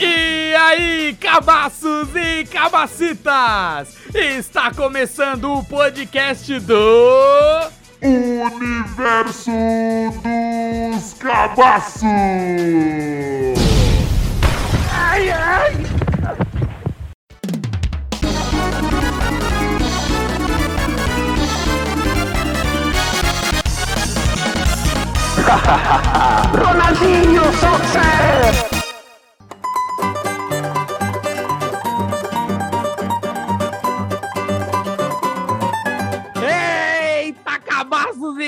[0.00, 3.96] E aí, cabaços e cabacitas!
[4.12, 7.70] Está começando o podcast do.
[8.02, 9.52] Universo
[10.24, 12.08] dos Cabaços!
[15.18, 15.74] Ai, ai!
[26.52, 28.67] Ronaldinho Soccer!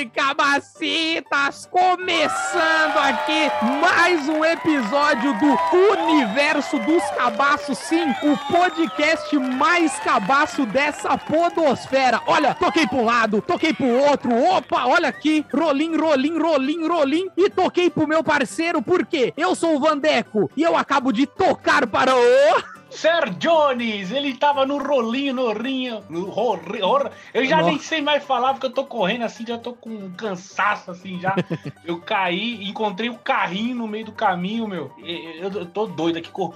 [0.05, 1.65] Cabaços e cabacitas!
[1.67, 11.17] Começando aqui mais um episódio do Universo dos Cabaços, sim, o podcast mais cabaço dessa
[11.17, 12.21] podosfera.
[12.25, 17.29] Olha, toquei para um lado, toquei pro outro, opa, olha aqui, rolim, rolim, rolim, rolim,
[17.37, 21.85] e toquei pro meu parceiro, porque eu sou o Vandeco e eu acabo de tocar
[21.85, 22.80] para o...
[22.91, 27.09] Sir Jones, ele tava no rolinho, no rinho, no rorri, ror...
[27.33, 30.11] Eu já nem sei mais falar porque eu tô correndo assim, já tô com um
[30.11, 31.33] cansaço assim já.
[31.85, 34.91] Eu caí, encontrei o carrinho no meio do caminho, meu.
[34.99, 36.53] Eu, eu tô doido aqui, cor...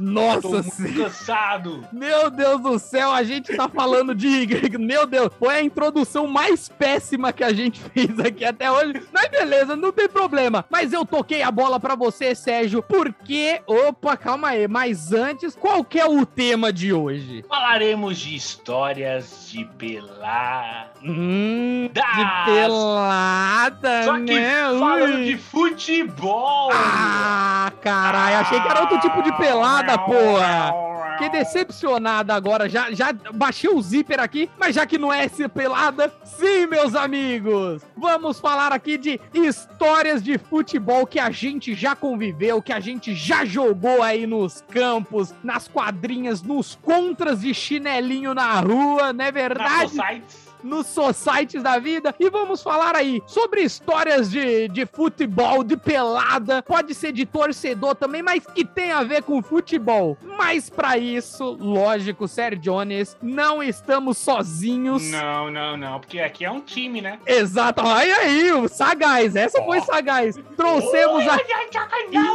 [0.00, 1.04] Nossa Senhora!
[1.04, 1.86] cansado.
[1.92, 4.48] Meu Deus do céu, a gente tá falando de.
[4.78, 9.02] Meu Deus, foi a introdução mais péssima que a gente fez aqui até hoje.
[9.12, 10.64] Mas beleza, não tem problema.
[10.70, 13.60] Mas eu toquei a bola pra você, Sérgio, porque.
[13.66, 14.66] Opa, calma aí.
[14.66, 17.44] Mas antes, qual que é o tema de hoje?
[17.48, 20.92] Falaremos de histórias de pelar.
[21.02, 24.54] Hum, Das- de pelada, Só que né?
[24.78, 25.24] falando Ui.
[25.24, 26.70] de futebol.
[26.72, 30.72] Ah, caralho, achei que era outro tipo de pelada, porra.
[31.18, 35.46] Fiquei decepcionado agora, já, já baixei o zíper aqui, mas já que não é essa
[35.50, 37.82] pelada, sim, meus amigos!
[37.94, 43.14] Vamos falar aqui de histórias de futebol que a gente já conviveu, que a gente
[43.14, 49.30] já jogou aí nos campos, nas quadrinhas, nos contras de chinelinho na rua, não é
[49.30, 49.90] verdade?
[49.90, 50.49] Societies.
[50.62, 56.62] Nos societies da vida e vamos falar aí sobre histórias de, de futebol, de pelada,
[56.62, 60.16] pode ser de torcedor também, mas que tem a ver com futebol.
[60.38, 65.10] Mas pra isso, lógico, Sérgio Jones, não estamos sozinhos.
[65.10, 67.18] Não, não, não, porque aqui é um time, né?
[67.26, 70.36] Exato, olha aí, o sagaz, essa foi sagaz.
[70.56, 71.38] Trouxemos a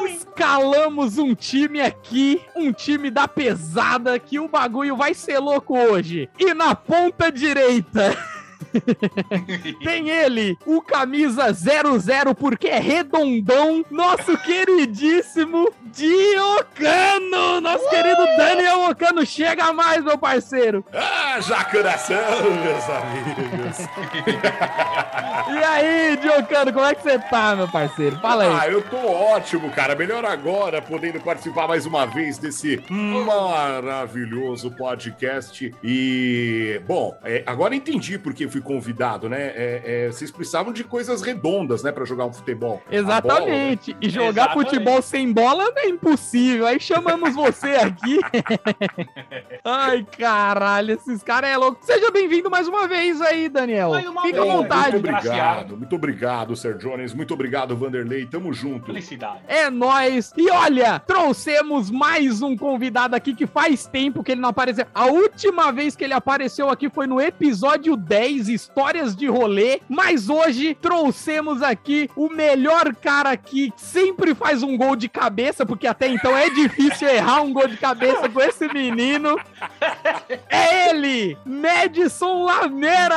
[0.06, 6.30] Escalamos um time aqui, um time da pesada, que o bagulho vai ser louco hoje.
[6.38, 8.15] E na ponta direita.
[9.84, 17.62] Tem ele, o camisa 00, porque é redondão, nosso queridíssimo Diocano!
[17.62, 20.86] Nosso querido Daniel Ocano, chega mais, meu parceiro!
[20.94, 22.18] Haja coração,
[22.64, 23.78] meus amigos!
[25.48, 28.18] E aí, Diocano, como é que você tá, meu parceiro?
[28.20, 28.50] Fala aí.
[28.52, 29.96] Ah, eu tô ótimo, cara.
[29.96, 35.74] Melhor agora, podendo participar mais uma vez desse maravilhoso podcast.
[35.84, 39.54] E, bom, é, agora entendi por que fui convidado, né?
[39.56, 42.82] É, é, vocês precisavam de coisas redondas, né, pra jogar um futebol.
[42.86, 42.98] A bola, né?
[42.98, 43.96] Exatamente.
[44.02, 44.70] E jogar Exatamente.
[44.70, 46.68] futebol sem bola é impossível.
[46.68, 48.20] Aí chamamos você aqui.
[49.64, 51.80] Ai, caralho, esses caras é louco.
[51.86, 53.92] Seja bem-vindo mais uma vez aí, Daniel.
[54.24, 54.92] Fica à vontade.
[54.98, 57.14] Muito obrigado, muito obrigado, Sir Jones.
[57.14, 58.26] Muito obrigado, Vanderlei.
[58.26, 58.88] Tamo junto.
[58.88, 59.42] Felicidade.
[59.48, 60.34] É nóis.
[60.36, 64.86] E olha, trouxemos mais um convidado aqui que faz tempo que ele não apareceu.
[64.94, 69.82] A última vez que ele apareceu aqui foi no episódio 10, Histórias de Rolê.
[69.88, 75.86] Mas hoje trouxemos aqui o melhor cara que sempre faz um gol de cabeça, porque
[75.86, 79.38] até então é difícil errar um gol de cabeça com esse menino.
[80.50, 83.16] É ele, Madison Lameira!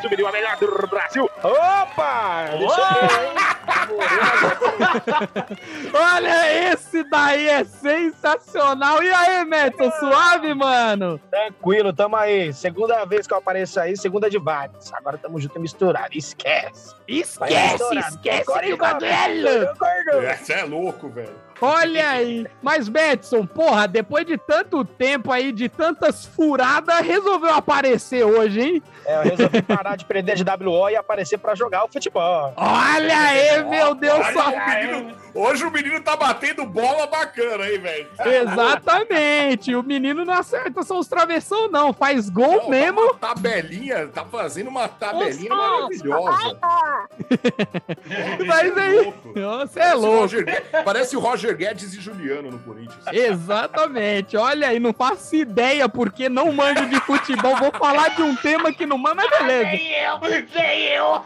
[0.00, 1.30] Subiu a melhor do Brasil.
[1.42, 2.50] Opa!
[5.92, 9.02] Olha, esse daí é sensacional.
[9.02, 11.20] E aí, Madison, suave, mano?
[11.30, 12.52] Tranquilo, tamo aí.
[12.52, 14.92] Segunda vez que eu apareço aí, segunda de vários.
[14.92, 16.10] Agora tamo junto e misturado.
[16.12, 16.94] Esquece.
[17.08, 18.76] Esquece, esquece que o.
[18.76, 20.26] Gordo.
[20.26, 21.34] Essa é louco, velho.
[21.60, 22.46] Olha aí.
[22.62, 28.82] Mas, Betson, porra, depois de tanto tempo aí, de tantas furadas, resolveu aparecer hoje, hein?
[29.06, 32.52] É, eu resolvi parar de prender de WO e aparecer pra jogar o futebol.
[32.56, 34.52] Olha aí, meu Deus, só.
[35.34, 38.08] hoje o menino tá batendo bola bacana aí, velho.
[38.24, 39.74] Exatamente.
[39.74, 41.92] O menino não acerta só os travessão, não.
[41.92, 43.14] Faz gol Não, mesmo.
[43.14, 46.58] Tá uma tabelinha, tá fazendo uma tabelinha maravilhosa.
[48.46, 49.14] Mas aí.
[49.34, 50.34] Você é o louco.
[50.84, 53.04] Parece o Roger Guedes e Juliano no Corinthians.
[53.12, 54.36] Exatamente.
[54.36, 57.56] Olha aí, não faço ideia porque não manjo de futebol.
[57.56, 59.64] Vou falar de um tema que não manda, mas beleza.
[59.70, 60.20] Nem eu,
[60.54, 61.22] nem eu.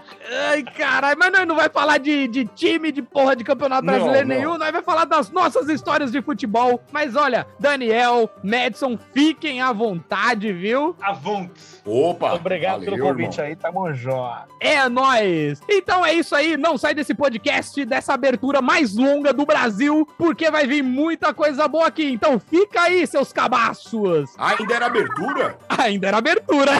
[0.51, 3.95] Ai, caralho, mas nós não vai falar de, de time, de porra de campeonato Não,
[3.95, 4.37] brasileiro não.
[4.37, 6.83] nenhum, nós vai falar das nossas histórias de futebol.
[6.93, 10.95] Mas olha, Daniel, Madison, fiquem à vontade, viu?
[11.01, 11.83] Avontes.
[11.85, 12.35] Opa!
[12.35, 13.47] Obrigado pelo valeu, convite irmão.
[13.47, 14.45] aí, tamo jó.
[14.61, 15.61] É nóis!
[15.79, 20.51] Então é isso aí, não sai desse podcast, dessa abertura mais longa do Brasil, porque
[20.51, 22.11] vai vir muita coisa boa aqui.
[22.13, 24.31] Então fica aí, seus cabaços!
[24.37, 25.57] Ainda era abertura?
[25.69, 26.73] Ainda era abertura.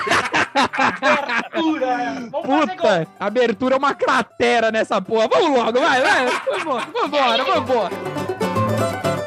[0.55, 2.29] Abertura.
[2.31, 5.29] Puta, abertura é uma cratera nessa porra.
[5.29, 6.27] Vamos logo, vai, vai.
[6.27, 9.18] Vamos, vambora, vambora.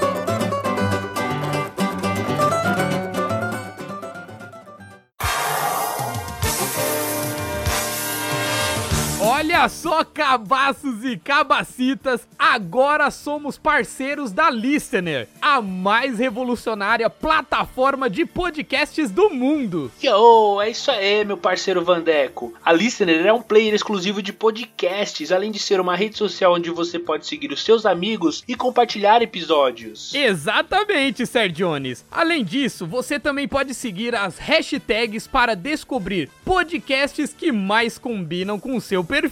[9.41, 18.23] Olha só, cabaços e cabacitas, agora somos parceiros da Listener, a mais revolucionária plataforma de
[18.23, 19.91] podcasts do mundo.
[19.99, 22.53] Yo, é isso aí, meu parceiro Vandeco.
[22.63, 26.69] A Listener é um player exclusivo de podcasts, além de ser uma rede social onde
[26.69, 30.13] você pode seguir os seus amigos e compartilhar episódios.
[30.13, 32.05] Exatamente, Sergiones.
[32.11, 38.75] Além disso, você também pode seguir as hashtags para descobrir podcasts que mais combinam com
[38.75, 39.30] o seu perfil.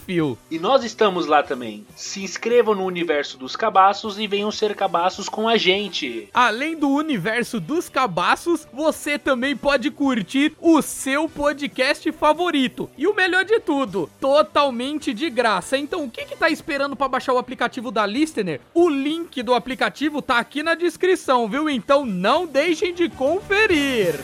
[0.50, 1.86] E nós estamos lá também.
[1.94, 6.28] Se inscrevam no universo dos cabaços e venham ser cabaços com a gente.
[6.32, 12.90] Além do universo dos cabaços, você também pode curtir o seu podcast favorito.
[12.96, 15.76] E o melhor de tudo, totalmente de graça.
[15.76, 18.60] Então, o que que tá esperando para baixar o aplicativo da Listener?
[18.74, 21.68] O link do aplicativo tá aqui na descrição, viu?
[21.68, 24.20] Então, não deixem de conferir.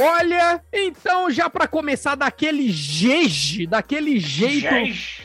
[0.00, 4.68] Olha, então já pra começar daquele jeje, daquele jeito,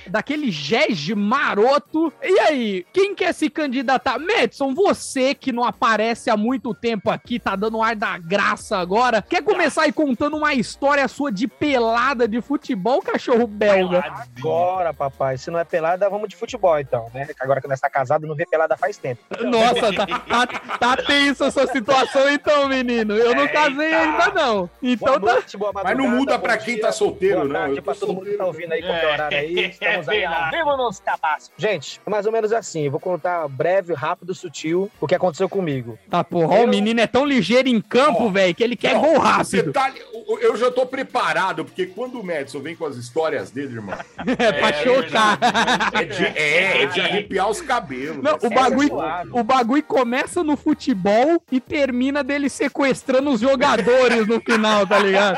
[0.07, 2.11] daquele jeje maroto.
[2.21, 4.17] E aí, quem quer se candidatar?
[4.17, 9.21] Madison, você que não aparece há muito tempo aqui, tá dando ar da graça agora.
[9.21, 14.03] Quer começar aí contando uma história sua de pelada de futebol, cachorro belga?
[14.37, 17.27] Agora, papai, se não é pelada, vamos de futebol então, né?
[17.39, 19.21] Agora que nós tá casado, não vê pelada faz tempo.
[19.41, 20.47] Nossa, tá, tá,
[20.77, 23.15] tá tensa essa situação então, menino.
[23.15, 24.62] Eu não casei ainda não.
[24.81, 25.33] Então Boa tá...
[25.33, 27.53] noite, boa Mas não muda pra dia, quem tá solteiro, boa não.
[27.53, 29.53] tarde Eu pra todo mundo que tá ouvindo aí qualquer horário aí.
[29.69, 31.51] Estamos aí ao vivo nos cabaços.
[31.57, 32.85] Gente, é mais ou menos assim.
[32.85, 35.97] Eu vou contar breve, rápido, sutil o que aconteceu comigo.
[36.09, 39.01] Tá porra, ó, o menino é tão ligeiro em campo, velho, que ele quer Não,
[39.01, 39.63] gol rápido.
[39.67, 43.75] Detalhe, eu- eu já tô preparado, porque quando o Madison vem com as histórias dele,
[43.75, 43.97] irmão,
[44.39, 45.39] É, pra É, chocar.
[45.93, 48.17] é de, é, é de arrepiar os cabelos.
[48.23, 48.37] Não, né?
[48.41, 48.91] o bagulho,
[49.31, 54.52] o bagulho começa no futebol e termina dele sequestrando os jogadores no final,
[54.85, 55.37] tá ligado?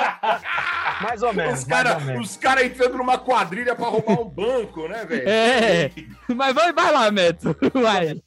[1.01, 1.59] Mais ou menos.
[1.59, 2.03] Os caras
[2.37, 5.27] cara entrando numa quadrilha pra roubar um banco, né, velho?
[5.27, 5.91] É.
[6.33, 7.55] Mas vai, vai lá, Meto.
[7.73, 8.21] Vai.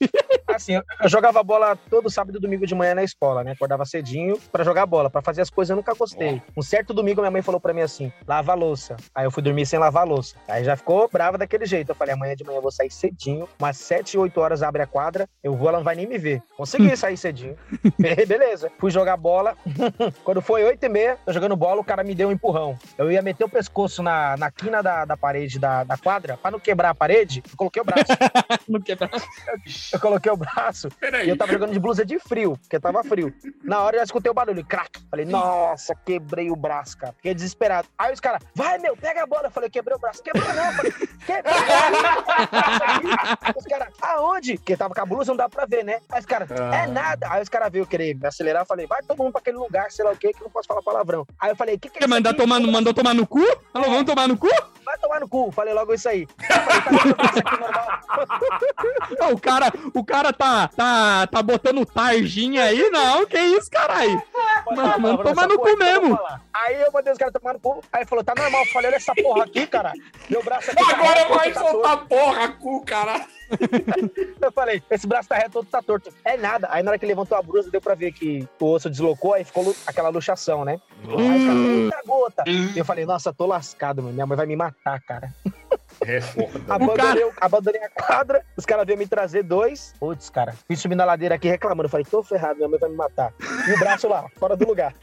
[0.59, 3.53] Assim, eu, eu jogava bola todo sábado e domingo de manhã na escola, né?
[3.53, 6.43] Acordava cedinho pra jogar bola, pra fazer as coisas eu nunca gostei.
[6.57, 8.97] Um certo domingo minha mãe falou pra mim assim: lava a louça.
[9.15, 10.35] Aí eu fui dormir sem lavar a louça.
[10.49, 11.91] Aí já ficou brava daquele jeito.
[11.91, 14.87] Eu falei: amanhã de manhã eu vou sair cedinho, umas 7, 8 horas abre a
[14.87, 16.43] quadra, eu vou, ela não vai nem me ver.
[16.57, 17.57] Consegui sair cedinho.
[17.97, 18.73] Beleza.
[18.81, 19.57] Fui jogar bola.
[20.25, 22.77] Quando foi 8 e meia, tô jogando bola, o cara me deu um empurrão.
[22.97, 26.51] Eu ia meter o pescoço na, na quina da, da parede da, da quadra, pra
[26.51, 28.07] não quebrar a parede, eu coloquei o braço.
[28.69, 29.09] Não quebra.
[29.93, 30.48] Eu coloquei o braço
[30.87, 31.29] e Peraí.
[31.29, 33.33] eu tava jogando de blusa de frio, porque tava frio.
[33.63, 35.01] Na hora eu já escutei o barulho, crack.
[35.11, 37.13] Falei, nossa, quebrei o braço, cara.
[37.15, 37.89] Fiquei desesperado.
[37.99, 39.47] Aí os caras, vai meu, pega a bola.
[39.47, 40.23] Eu falei, quebrei o braço.
[40.23, 40.67] Quebrou não.
[40.67, 41.55] Eu falei, quebrou.
[43.57, 44.57] os caras, aonde?
[44.57, 46.01] Porque tava com a blusa, não dá pra ver, né?
[46.11, 47.29] Aí os caras, é nada.
[47.31, 48.63] Aí os caras veio querer me acelerar.
[48.63, 50.51] Eu falei, vai todo mundo pra aquele lugar, sei lá o que, que eu não
[50.51, 51.27] posso falar palavrão.
[51.41, 53.41] Aí eu falei, que que é mandar tomar no, mandou tomar no cu?
[53.73, 54.49] Falou, vamos tomar no cu?
[54.85, 55.51] Vai tomar no cu.
[55.53, 56.23] Falei logo isso aí.
[56.23, 56.29] Eu
[56.63, 57.25] falei, tá?
[57.25, 58.01] Isso aqui é normal.
[59.19, 62.89] Não, o cara, o cara tá, tá, tá botando tarjinha aí?
[62.91, 64.23] Não, que isso, caralho?
[64.71, 66.19] Mano, mano, toma no cu mesmo.
[66.55, 67.83] Aí eu mandei os caras tomar no cu.
[67.93, 68.63] Aí falou, tá normal.
[68.63, 69.93] Eu falei, olha essa porra aqui, cara.
[70.31, 70.85] Meu braço aqui.
[70.85, 73.27] tá Agora reto, vai tá soltar porra, cu, cara.
[74.41, 76.13] Eu falei, esse braço tá reto, todo tá torto.
[76.25, 76.69] É nada.
[76.71, 79.35] Aí na hora que ele levantou a brusa, deu pra ver que o osso deslocou,
[79.35, 80.81] aí ficou aquela luxação, né?
[81.05, 82.45] Aí os caras, eita gota.
[82.77, 84.15] Eu falei, nossa, tô lascado, mano.
[84.15, 85.33] Minha mãe vai me matar, cara.
[86.07, 86.51] É foda.
[86.69, 89.95] Abandonei, o- abandonei a quadra, os caras veio me trazer dois.
[89.99, 91.89] Putz, cara, fui subir na ladeira aqui reclamando.
[91.89, 93.33] Falei, tô ferrado, minha mãe vai me matar.
[93.69, 94.95] E o braço lá, fora do lugar.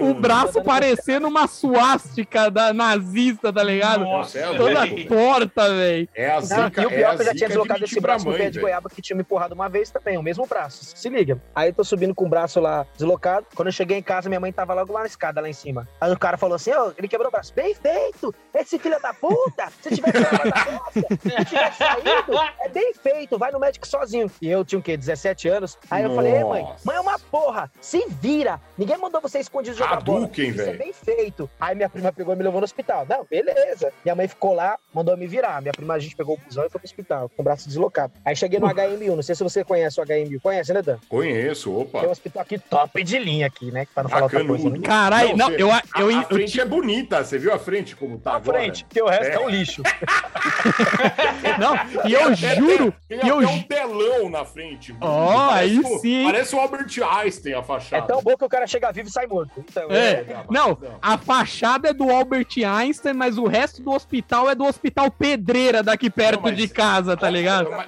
[0.00, 4.04] O braço parecendo uma suástica da nazista, tá ligado?
[4.04, 5.04] Nossa, é Toda louco.
[5.08, 6.08] torta, velho.
[6.14, 8.00] É a zica, e o é pior é que eu já tinha de deslocado esse
[8.00, 10.46] braço no mãe, pé de goiaba que tinha me empurrado uma vez também, o mesmo
[10.46, 10.84] braço.
[10.96, 11.40] Se liga.
[11.54, 13.46] Aí eu tô subindo com o braço lá deslocado.
[13.54, 15.88] Quando eu cheguei em casa, minha mãe tava logo lá na escada, lá em cima.
[16.00, 17.52] Aí o cara falou assim: ó, ele quebrou o braço.
[17.54, 18.34] Bem feito!
[18.54, 19.68] Esse filho da puta!
[19.80, 20.18] Se tivesse
[20.92, 24.30] se saído, é bem feito, vai no médico sozinho.
[24.40, 24.96] E eu tinha o quê?
[24.96, 25.78] 17 anos.
[25.90, 26.80] Aí eu falei, "Ei, mãe, Nossa.
[26.84, 28.60] mãe é uma porra, se vira.
[28.76, 30.18] Ninguém mandou você escondido jogar bola.
[30.24, 31.48] Hadouken, Isso é bem feito.
[31.60, 33.06] Aí minha prima pegou e me levou no hospital.
[33.08, 33.92] Não, beleza.
[34.04, 35.60] Minha mãe ficou lá, mandou eu me virar.
[35.60, 38.12] Minha prima, a gente pegou o busão e foi pro hospital, com o braço deslocado.
[38.24, 40.40] Aí cheguei no HM1, não sei se você conhece o HM1.
[40.40, 40.98] Conhece, né, Dan?
[41.08, 42.00] Conheço, opa.
[42.00, 43.86] Tem um hospital aqui top de linha aqui, né?
[43.94, 44.52] Pra não falar outra coisa.
[44.64, 44.80] Bacanudo.
[44.82, 44.86] Né?
[44.86, 47.58] Caralho, não, Não, eu, eu, A, eu, a eu, frente é bonita, você viu a
[47.58, 48.58] frente como tá Na agora?
[48.58, 49.38] frente, que o resto é, É.
[49.40, 49.82] um lixo.
[51.58, 51.74] Não,
[52.08, 54.94] e eu juro, Tem e até eu um ju- telão na frente.
[55.00, 56.24] Ó, Parece aí o- sim.
[56.24, 58.06] Parece o Albert Einstein a É fachada.
[58.06, 59.52] tão bom que o cara chega vivo e sai morto.
[59.58, 64.48] Então, É, É, não, a fachada é do Albert Einstein, mas o resto do hospital
[64.50, 67.70] é do Hospital Pedreira daqui perto Não, de casa, tá ligado?
[67.70, 67.80] Não,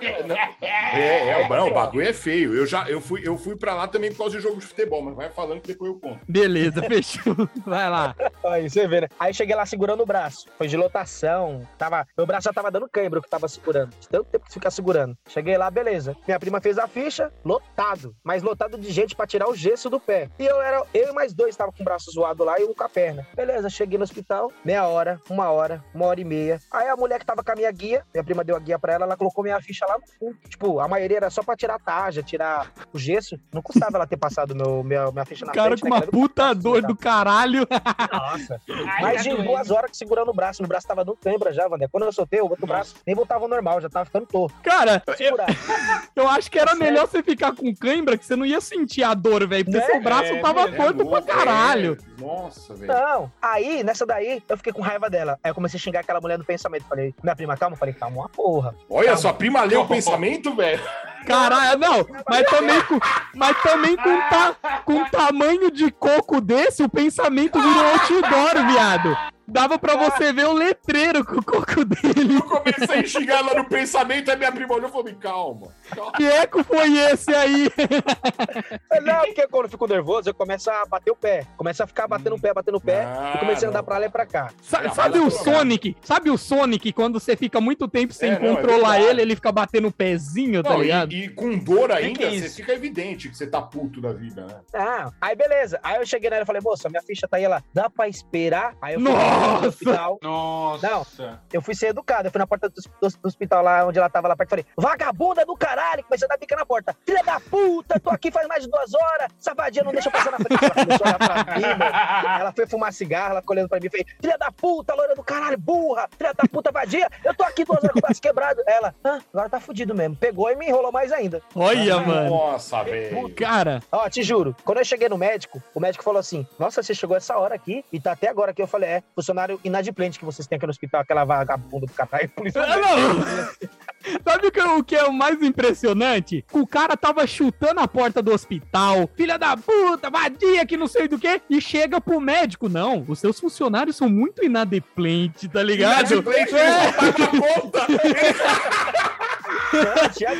[0.62, 2.54] É, é, não, o bagulho é feio.
[2.54, 5.02] Eu já eu fui, eu fui pra lá também por causa de jogo de futebol,
[5.02, 6.20] mas vai falando que depois eu conto.
[6.28, 7.48] Beleza, fechou.
[7.66, 8.14] Vai lá.
[8.44, 9.08] Aí você vê, né?
[9.18, 10.46] Aí cheguei lá segurando o braço.
[10.58, 11.66] Foi de lotação.
[11.78, 13.90] Tava, meu braço já tava dando cãibra o que tava segurando.
[13.98, 15.16] De tanto tempo que ficar segurando.
[15.28, 16.16] Cheguei lá, beleza.
[16.26, 18.14] Minha prima fez a ficha, lotado.
[18.22, 20.28] Mas lotado de gente pra tirar o gesso do pé.
[20.38, 22.74] E eu era, eu e mais dois tava com o braço zoado lá e um
[22.74, 23.26] com a perna.
[23.34, 26.60] Beleza, cheguei no hospital, meia hora, uma hora, uma hora e meia.
[26.72, 28.92] Aí a mulher que tava com a minha guia, minha prima deu a guia pra
[28.94, 30.38] ela, ela colocou minha ficha lá no fundo.
[30.48, 33.38] Tipo, a maioria era só pra tirar a tarja, tirar o gesso.
[33.52, 35.82] Não custava ela ter passado meu, minha, minha ficha na Cara frente.
[35.82, 36.88] com né, uma puta braço, dor tá?
[36.88, 37.66] do caralho.
[38.12, 38.60] Nossa.
[38.68, 40.62] Ai, Mais tá de duas horas que segurando o braço.
[40.62, 41.88] Meu braço tava dando cãibra já, Wander.
[41.90, 44.54] Quando eu soltei, o outro braço nem voltava ao normal, já tava ficando torto.
[44.62, 45.36] Cara, eu,
[46.16, 49.14] eu acho que era melhor você ficar com cãibra, que você não ia sentir a
[49.14, 49.64] dor, velho.
[49.64, 49.86] Porque Né?
[49.86, 51.98] seu braço É, tava é torto pra louco, caralho.
[52.00, 52.20] é.
[52.22, 52.92] Nossa, velho.
[52.92, 53.32] Não.
[53.40, 55.38] Aí, nessa daí, eu fiquei com raiva dela.
[55.42, 56.84] Aí eu comecei a xingar aquela mulher no pensamento.
[56.88, 57.74] Falei, minha prima, calma.
[57.74, 58.74] Eu falei, calma uma porra.
[58.88, 60.82] Olha, sua prima leu o pensamento, velho.
[61.26, 62.98] Caralho, não, mas também com,
[63.34, 69.16] mas também com, ta, com tamanho de coco desse, o pensamento virou outdoor, viado.
[69.46, 72.36] Dava pra você ver o letreiro com o coco dele.
[72.36, 75.68] Eu comecei a xingar ela no pensamento, aí minha prima olhou e falou: "Me calma.
[75.94, 77.68] calma." Que eco foi esse aí?
[79.02, 81.46] Não, porque quando eu fico nervoso, eu começo a bater o pé.
[81.56, 83.04] Começo a ficar batendo o pé, batendo o pé.
[83.04, 83.84] Ah, e comecei a andar não.
[83.84, 84.50] pra lá e pra cá.
[84.62, 85.96] Sa- Não, sabe o Sonic?
[86.02, 89.04] Sabe o Sonic, quando você fica muito tempo sem É, não, é controlar verdade.
[89.10, 91.12] ele, ele fica batendo o pezinho, tá Não, ligado?
[91.12, 92.56] e, e com dor ainda, que é você isso?
[92.56, 94.56] fica evidente que você tá puto da vida, né?
[94.74, 95.78] Ah, aí beleza.
[95.82, 98.74] Aí eu cheguei nela e falei, moça, minha ficha tá aí, ela, dá pra esperar?
[98.80, 99.60] Aí eu fui Nossa!
[99.60, 100.18] no hospital.
[100.22, 100.88] Nossa.
[100.88, 101.38] Não.
[101.52, 102.28] Eu fui ser educado.
[102.28, 104.50] Eu fui na porta do, do- do hospital lá, onde ela tava lá perto.
[104.50, 106.02] Falei, vagabunda do caralho.
[106.04, 106.96] Comecei a dar bica na porta.
[107.06, 109.32] Filha da puta, tô aqui faz mais de duas horas.
[109.38, 110.64] Safadinha não deixa eu passar na frente.
[110.64, 112.40] Ela começou a olhar pra mim, mano.
[112.40, 115.14] Ela foi fumar cigarro, ela ficou olhando pra mim e falei, filha da puta, loira
[115.14, 116.08] do caralho, burra.
[116.16, 117.08] Filha da puta, vadia.
[117.24, 118.62] Eu tô aqui duas horas com o braço quebrado.
[118.66, 120.16] Ela, ah, agora tá fudido mesmo.
[120.16, 121.42] Pegou e me enrolou mais ainda.
[121.54, 122.30] Olha, mano.
[122.30, 123.34] Nossa, velho.
[123.34, 126.94] Cara, Ó, te juro, quando eu cheguei no médico, o médico falou assim: Nossa, você
[126.94, 128.62] chegou essa hora aqui e tá até agora aqui.
[128.62, 132.28] Eu falei: É, funcionário inadimplente que vocês têm aqui no hospital, aquela vagabunda do Catar.
[132.28, 133.24] Por isso Ah, não.
[134.22, 136.44] Sabe o que, o que é o mais impressionante?
[136.52, 141.08] O cara tava chutando a porta do hospital, filha da puta, vadia, que não sei
[141.08, 142.68] do que, e chega pro médico.
[142.68, 146.12] Não, os seus funcionários são muito inadimplentes, tá ligado?
[146.12, 146.84] Inadimplente, É.
[146.84, 147.86] eles não pagam a conta.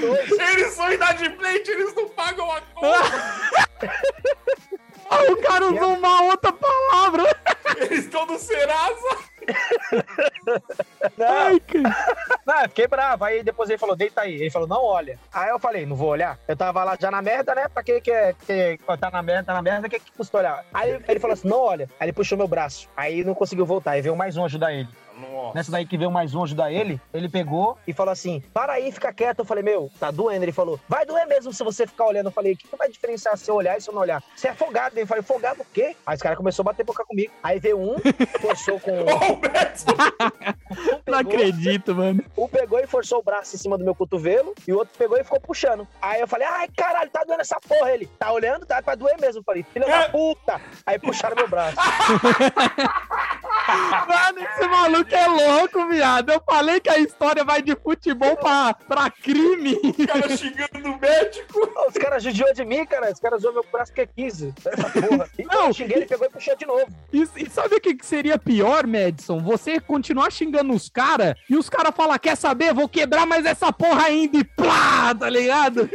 [0.01, 0.31] Dois.
[0.51, 3.35] Eles são inadimplentes, eles não pagam a conta.
[5.11, 7.25] Ah, o cara usou uma outra palavra.
[7.77, 9.19] Eles estão no Serasa.
[11.19, 11.97] Não, Ai, cara.
[12.47, 13.25] não, eu fiquei bravo.
[13.25, 14.35] Aí depois ele falou: Deita aí.
[14.35, 15.19] Ele falou: Não olha.
[15.33, 16.39] Aí eu falei: Não vou olhar.
[16.49, 17.69] Eu tava lá já na merda, né?
[17.69, 20.65] Pra que que, é- que tá na merda, tá na merda, que que custa olhar?
[20.73, 21.89] Aí ele falou assim: Não olha.
[22.01, 22.89] Aí ele puxou meu braço.
[22.97, 23.93] Aí não conseguiu voltar.
[23.93, 24.89] Aí veio mais um ajudar ele.
[25.19, 25.55] Nossa.
[25.55, 28.91] Nessa daí que veio mais um ajudar ele, ele pegou e falou assim: para aí,
[28.91, 29.41] fica quieto.
[29.41, 30.45] Eu falei, meu, tá doendo.
[30.45, 32.27] Ele falou, vai doer mesmo se você ficar olhando.
[32.27, 34.23] Eu falei, o que, que vai diferenciar se eu olhar e se eu não olhar?
[34.35, 34.99] Você é folgado.
[34.99, 35.97] Ele falou, folgado o quê?
[36.07, 37.33] Aí os caras começaram a bater boca comigo.
[37.43, 37.97] Aí veio um,
[38.41, 38.93] forçou com.
[39.05, 39.95] Ô, Beto,
[41.07, 42.25] Não acredito, mano.
[42.37, 45.19] Um pegou e forçou o braço em cima do meu cotovelo e o outro pegou
[45.19, 45.87] e ficou puxando.
[46.01, 47.91] Aí eu falei, ai, caralho, tá doendo essa porra.
[47.93, 48.67] Ele, tá olhando?
[48.67, 49.41] Tá pra doer mesmo.
[49.41, 50.61] Eu falei, filha da puta.
[50.87, 51.77] Aí puxaram meu braço.
[54.09, 56.31] Mano, esse maluco é louco, viado.
[56.31, 59.75] Eu falei que a história vai de futebol pra, pra crime.
[59.85, 61.73] O cara xingando o médico.
[61.89, 63.13] Os caras judiou de mim, cara.
[63.13, 64.55] Os caras zoam meu braço que é 15.
[64.65, 65.29] Essa porra.
[65.53, 65.67] Não.
[65.67, 66.87] eu xinguei, ele pegou e puxou de novo.
[67.13, 69.41] E, e sabe o que, que seria pior, Madison?
[69.41, 72.73] Você continuar xingando os caras e os caras falar, quer saber?
[72.75, 75.89] Vou quebrar mais essa porra ainda e plá, tá ligado?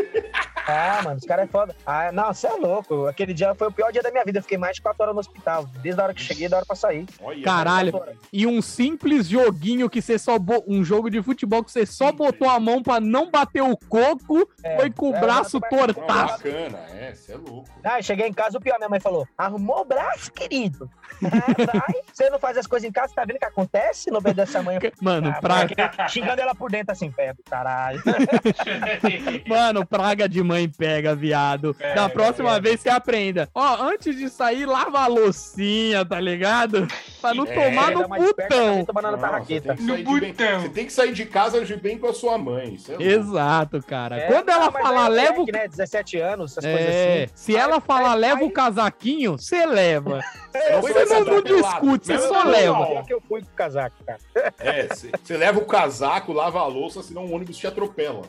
[0.69, 1.75] Ah, mano, os caras é foda.
[1.85, 3.07] Ah, não, você é louco.
[3.07, 4.39] Aquele dia foi o pior dia da minha vida.
[4.39, 5.65] Eu fiquei mais de 4 horas no hospital.
[5.81, 7.05] Desde a hora que cheguei, da hora pra sair.
[7.21, 7.91] Olha, Caralho.
[7.91, 8.15] Quatro.
[8.31, 10.37] E um simples joguinho que você só.
[10.37, 13.75] bo- Um jogo de futebol que você só botou a mão pra não bater o
[13.75, 16.43] coco, É, foi com o é, braço não, Não, tortaço.
[16.43, 17.69] bacana, é, você é louco.
[17.83, 20.89] Ah, eu cheguei em casa, o pior, minha mãe falou: arrumou o braço, querido.
[21.23, 22.01] Ah, vai.
[22.13, 24.11] Você não faz as coisas em casa, tá vendo o que acontece?
[24.11, 24.77] No meio dessa mãe.
[25.01, 28.01] Mano, Ah, praga, Xingando ela por dentro assim, pé caralho.
[29.47, 31.73] mano, praga de mãe pega, viado.
[31.73, 32.61] Pega, da próxima pega.
[32.61, 33.49] vez você aprenda.
[33.53, 36.87] Ó, antes de sair, lava a loucinha, tá ligado?
[37.21, 38.85] Pra não É, tomar no putão.
[38.85, 40.61] Não, você tem que No bem- botão.
[40.61, 42.77] Você tem que sair de casa de bem com a sua mãe.
[42.99, 43.03] É.
[43.03, 44.17] Exato, cara.
[44.17, 45.45] É, Quando ela falar, é leva o.
[45.45, 45.67] né?
[45.67, 47.33] 17 anos, essas coisas É, assim.
[47.35, 50.19] se ela Aí- falar, aí- leva o casaquinho, você leva.
[50.81, 51.63] Você não, andar não pelado.
[51.67, 52.79] discute, você Não, só não, leva.
[52.79, 53.03] não.
[53.03, 54.19] Que eu fui com o casaco, cara.
[54.59, 58.21] É, você você leva o casaco, lava a louça, senão o ônibus te atropela.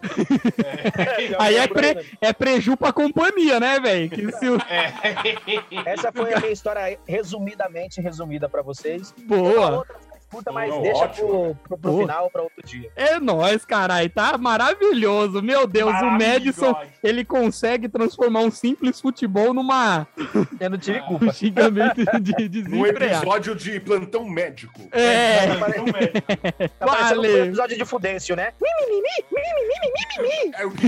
[1.39, 4.11] Aí é, pre, é preju pra companhia, né, velho?
[4.11, 5.89] O...
[5.89, 9.15] Essa foi a minha história resumidamente resumida pra vocês.
[9.27, 9.79] Boa.
[9.79, 10.10] outra
[10.53, 11.29] mas Não, deixa ótimo.
[11.29, 12.01] pro, pro, pro Boa.
[12.03, 12.91] final, pra outro dia.
[12.97, 14.09] É nóis, caralho.
[14.11, 15.43] Tá maravilhoso.
[15.43, 20.07] Meu Deus, o Madison, ele consegue transformar um simples futebol numa
[20.59, 21.33] Eu não tive culpa.
[21.33, 23.23] xingamento de No desempregado.
[23.25, 24.81] episódio de plantão médico.
[24.93, 26.21] É, Não, médico.
[26.79, 27.45] Tá parecendo um Valeu.
[27.47, 28.53] episódio de Fudêncio, né?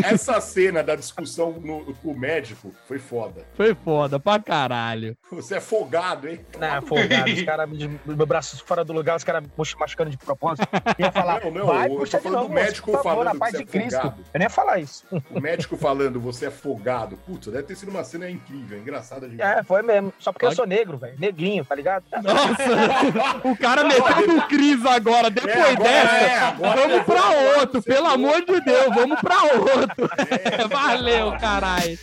[0.05, 3.45] É, Essa cena da discussão no- com o médico foi foda.
[3.55, 5.17] foi foda pra caralho.
[5.31, 6.41] Você é folgado, hein?
[6.59, 7.31] Não, folgado.
[7.31, 7.69] Os caras,
[8.05, 9.32] meu braço fora do lugar, os caras
[9.79, 10.67] machucando de propósito.
[10.99, 13.09] Eu ia falar, Não, não, vai, eu puxa tô falando novo, do médico moço, por
[13.09, 14.07] favor, falando na paz que de você é Cristo.
[14.07, 15.05] Eu nem ia falar isso.
[15.31, 17.17] O médico falando, você é folgado.
[17.27, 20.13] Putz, deve ter sido uma cena incrível, engraçada de É, foi mesmo.
[20.19, 21.19] Só porque eu sou negro, velho.
[21.19, 22.05] Negrinho, tá ligado?
[22.23, 25.31] Nossa, o cara meteu no Cris agora.
[25.31, 27.83] Depois É, agora dessa, é, agora vamos pra outro.
[27.83, 30.11] Pelo amor de Deus, vamos pra outro.
[30.29, 30.69] É.
[30.73, 31.99] Valeu, caralho.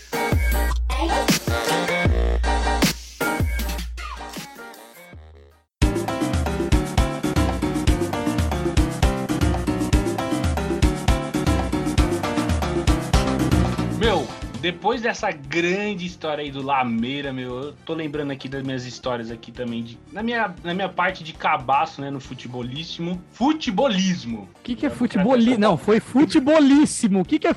[14.59, 19.31] Depois dessa grande história aí do Lameira, meu, eu tô lembrando aqui das minhas histórias
[19.31, 19.83] aqui também.
[19.83, 23.21] De, na, minha, na minha parte de cabaço, né, no futebolíssimo.
[23.31, 24.49] Futebolismo.
[24.55, 25.57] O que, que é futebolismo?
[25.57, 27.21] Não, foi futebolíssimo.
[27.21, 27.55] O que, que é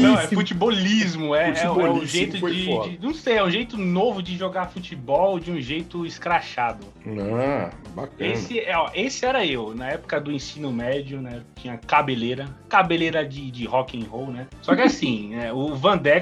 [0.00, 1.34] Não, é futebolismo?
[1.34, 4.36] É, é, é o Futebolismo jeito de, de- Não sei, é um jeito novo de
[4.36, 6.86] jogar futebol de um jeito escrachado.
[7.06, 8.30] Ah, bacana.
[8.32, 11.42] Esse, é, ó, esse era eu, na época do ensino médio, né?
[11.56, 14.46] Tinha cabeleira, cabeleira de, de rock and roll, né?
[14.62, 15.74] Só que assim, né, o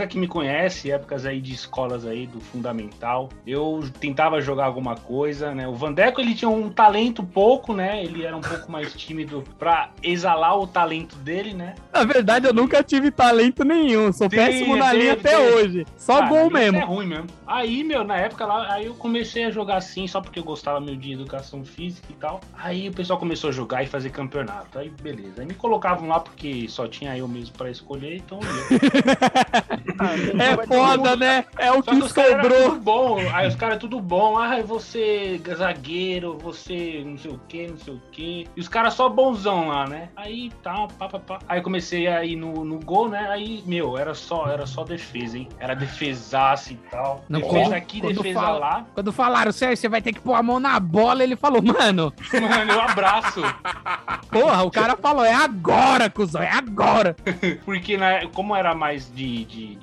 [0.03, 4.97] Vandeca que me conhece, épocas aí de escolas aí do fundamental, eu tentava jogar alguma
[4.97, 5.67] coisa, né?
[5.69, 8.03] O Vandeco ele tinha um talento pouco, né?
[8.03, 11.75] Ele era um pouco mais tímido pra exalar o talento dele, né?
[11.93, 14.12] Na verdade, eu nunca tive talento nenhum.
[14.12, 15.87] Sou péssimo na linha até hoje.
[15.97, 16.79] Só Ah, gol isso mesmo.
[16.79, 17.27] É ruim mesmo.
[17.47, 20.81] Aí, meu, na época lá, aí eu comecei a jogar assim, só porque eu gostava
[20.81, 22.41] meio de educação física e tal.
[22.55, 24.79] Aí o pessoal começou a jogar e fazer campeonato.
[24.79, 25.41] Aí, beleza.
[25.41, 29.91] Aí me colocavam lá porque só tinha eu mesmo pra escolher, então eu.
[30.38, 31.44] É foda, né?
[31.59, 32.70] É o que sobrou.
[32.70, 33.18] tudo bom.
[33.33, 34.38] Aí os caras tudo bom.
[34.38, 38.46] Ah, você zagueiro, você não sei o que, não sei o que.
[38.57, 40.09] E os caras só bonzão lá, né?
[40.16, 41.38] Aí tá, pá, pá, pá.
[41.48, 43.28] Aí comecei a ir no, no gol, né?
[43.31, 45.48] Aí, meu, era só, era só defesa, hein?
[45.59, 47.24] Era defesaça e tal.
[47.28, 48.87] Não, defesa quando- aqui, quando defesa fala- lá.
[48.94, 52.12] Quando falaram, Sérgio, você vai ter que pôr a mão na bola, ele falou, mano,
[52.33, 53.40] Mano, eu abraço.
[54.31, 57.16] porra, o cara falou, é agora, cuzão, é agora.
[57.64, 59.74] Porque, né, como era mais de, de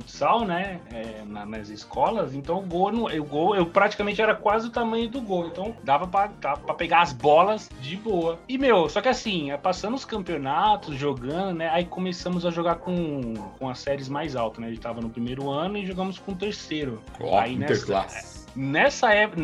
[0.00, 0.80] futsal, né?
[0.92, 4.70] é, na- nas escolas, então o gol, não- o gol, eu praticamente era quase o
[4.70, 5.46] tamanho do gol.
[5.46, 8.38] Então dava pra, dava pra pegar as bolas de boa.
[8.48, 11.68] E, meu, só que assim, é, passando os campeonatos, jogando, né?
[11.70, 14.66] Aí começamos a jogar com, com as séries mais altas, né?
[14.66, 17.00] A gente tava no primeiro ano e jogamos com o terceiro.
[17.20, 18.43] Ó, Aí nessa- interclasse.
[18.56, 19.42] Nessa época,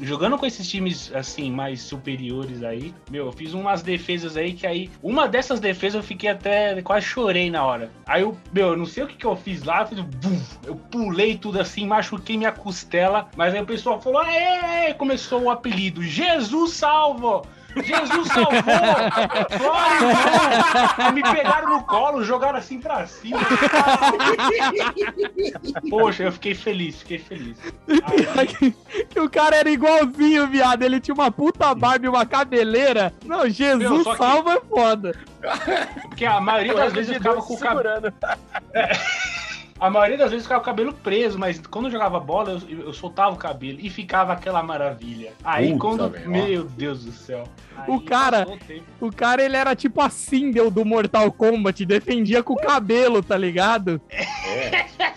[0.00, 4.66] jogando com esses times assim, mais superiores aí, meu, eu fiz umas defesas aí que
[4.66, 4.90] aí.
[5.02, 6.80] Uma dessas defesas eu fiquei até.
[6.82, 7.90] quase chorei na hora.
[8.06, 10.08] Aí eu, meu, eu não sei o que, que eu fiz lá, eu
[10.66, 15.50] eu pulei tudo assim, machuquei minha costela, mas aí o pessoal falou, aê", começou o
[15.50, 17.42] apelido, Jesus salvo!
[17.82, 18.62] Jesus salvou!
[19.58, 23.38] Glória, Me pegaram no colo, jogaram assim pra cima.
[25.90, 27.56] Poxa, eu fiquei feliz, fiquei feliz.
[28.36, 28.74] Aí, que,
[29.10, 30.82] que o cara era igualzinho, viado.
[30.82, 33.12] Ele tinha uma puta barba e uma cabeleira.
[33.24, 35.14] Não, Jesus Meu, só que- salva é foda.
[36.02, 37.78] porque a maioria das vezes eu ficava com o cabelo.
[37.78, 38.12] segurando.
[39.80, 42.80] A maioria das vezes ficava com o cabelo preso, mas quando eu jogava bola, eu,
[42.86, 45.32] eu soltava o cabelo e ficava aquela maravilha.
[45.44, 46.10] Aí Puta, quando.
[46.10, 47.44] velho, meu Deus do céu.
[47.86, 48.46] O cara-
[49.00, 51.84] o cara, ele era tipo a Sindel do Mortal Kombat.
[51.86, 54.00] Defendia com o cabelo, tá ligado?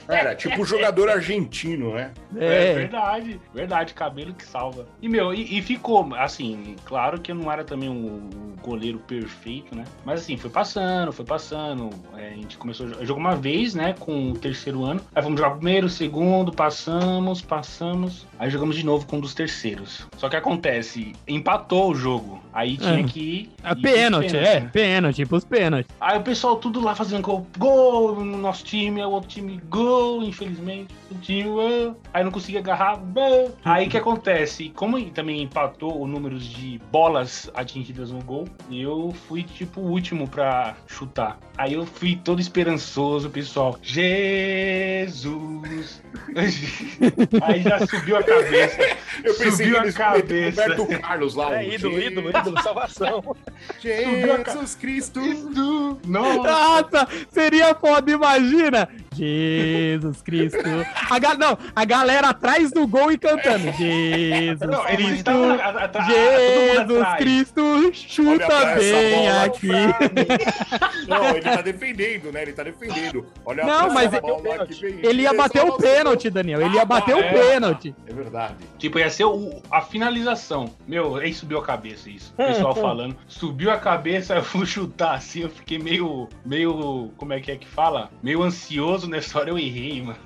[0.08, 2.12] Era tipo jogador argentino, né?
[2.36, 2.74] É, É.
[2.74, 4.86] verdade, verdade, cabelo que salva.
[5.02, 9.00] E, meu, e, e ficou, assim, claro que eu não era também um, um goleiro
[9.00, 9.86] perfeito, né?
[10.06, 11.90] Mas assim, foi passando, foi passando.
[12.18, 15.02] é, a gente começou a jogar uma vez, né, com o terceiro ano.
[15.16, 18.26] Aí fomos jogar primeiro, segundo, passamos, passamos.
[18.38, 20.06] Aí jogamos de novo com um dos terceiros.
[20.18, 22.42] Só que acontece, empatou o jogo.
[22.54, 23.04] Aí tinha É.
[23.04, 23.50] que ir.
[23.64, 24.70] É pênalti, é, né?
[24.74, 25.90] pênalti, pros pênaltis.
[26.00, 29.62] Aí o pessoal tudo lá fazendo gol, gol no nosso time, aí o outro time,
[29.70, 30.94] gol, infelizmente.
[31.10, 31.98] O time, gol.
[32.14, 33.56] aí não conseguia agarrar, gol.
[33.64, 34.70] Aí o que acontece?
[34.76, 40.28] Como também empatou o número de bolas atingidas no gol, eu fui tipo o último
[40.28, 41.40] pra chutar.
[41.58, 43.78] Aí eu fui todo esperançoso, pessoal.
[44.42, 46.02] Jesus!
[47.42, 48.78] aí já subiu a cabeça.
[49.24, 50.62] Eu Subiu a cabeça.
[50.64, 51.62] Roberto Carlos lá.
[51.62, 53.36] É ídolo, ídolo, ídolo, salvação.
[53.80, 55.20] Jesus Cristo.
[55.20, 56.00] Não,
[56.44, 58.90] Nossa, seria foda, imagina.
[59.14, 60.60] Jesus Cristo.
[61.10, 63.72] A ga- Não, a galera atrás do gol e cantando.
[63.74, 65.32] Jesus não, Cristo.
[65.32, 65.62] mundo
[66.06, 67.08] Jesus.
[67.18, 69.68] Cristo, Olha chuta bem bola aqui.
[71.08, 72.42] Não, ele tá defendendo, né?
[72.44, 73.26] Ele tá defendendo.
[73.46, 74.22] Olha Não, mas essa
[74.86, 75.06] ele-.
[75.08, 76.62] Ele ia bater o pênalti, Daniel.
[76.62, 77.34] Ele ia bater o é.
[77.34, 77.96] pênalti.
[78.08, 78.56] É verdade.
[78.78, 80.74] Tipo, ia ser o- a finalização.
[80.88, 82.34] Meu, aí subiu a cabeça isso.
[82.38, 83.16] O pessoal falando.
[83.28, 86.30] Subiu a cabeça, eu fui chutar assim, eu fiquei meio.
[86.46, 87.12] meio.
[87.18, 88.10] como é que é que fala?
[88.24, 90.18] Meio ansioso nessa hora eu errei, mano.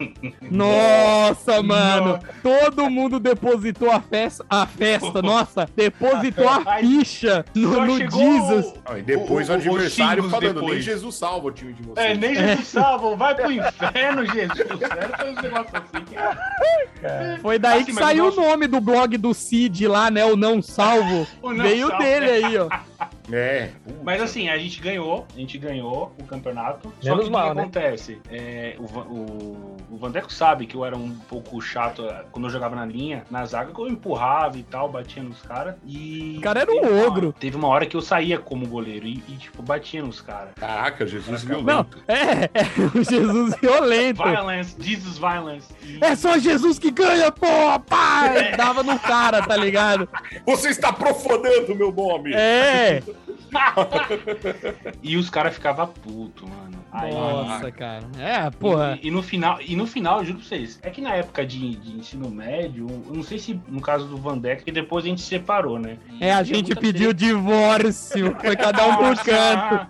[0.51, 2.19] Nossa, mano.
[2.41, 4.45] Todo mundo depositou a festa.
[4.49, 5.67] A festa, nossa.
[5.75, 8.73] Depositou a ficha no, no Jesus.
[8.85, 10.83] Ah, e depois O- o, o- adversário falando, nem depois.
[10.85, 12.05] Jesus salva o time de vocês.
[12.05, 14.81] É, nem Jesus salva, vai pro inferno, Jesus.
[14.81, 16.05] Era um negócio assim.
[17.41, 20.25] Foi daí Assim, que saiu o nosso- o nome do blog do Cid lá, né?
[20.25, 21.27] O Não Salvo.
[21.41, 22.03] O Não Veio Salvo.
[22.03, 22.69] dele aí, ó.
[23.31, 23.69] É.
[24.03, 26.93] Mas assim, a gente ganhou, a gente ganhou o campeonato.
[27.01, 27.61] Só Menos que mal, o que né?
[27.63, 28.21] acontece?
[28.29, 32.51] É, o, o, o Vandeco sabe que eu era um pouco chato é, quando eu
[32.51, 35.75] jogava na linha, na zaga, que eu empurrava e tal, batia nos caras.
[35.85, 36.35] E.
[36.37, 37.33] O cara era um teve uma- ogro.
[37.33, 40.49] teve uma hora que eu saía como goleiro e, e, tipo, batia nos caras.
[40.55, 42.03] Caraca, Jesus Não, violento.
[42.07, 44.23] é, é o Jesus violento.
[44.23, 45.73] Violence, Jesus Violence.
[45.83, 47.47] E- É só Jesus que ganha, pô,
[47.87, 48.51] pai!
[48.57, 50.07] Dava no cara, tá ligado?
[50.45, 52.31] Você está profanando o meu nome.
[52.33, 52.84] É.
[55.01, 56.84] E os caras ficavam putos, mano.
[56.95, 58.03] Aí- Nossa, cara.
[58.19, 58.97] É, porra.
[59.01, 61.45] E, e no final, e no final, eu juro pra vocês, é que na época
[61.45, 65.07] de, de ensino médio, eu não sei se no caso do Vandeck, que depois a
[65.07, 65.97] gente se separou, né?
[66.19, 68.35] E É, a gente pediu divórcio.
[68.39, 69.87] Foi cada um por canto.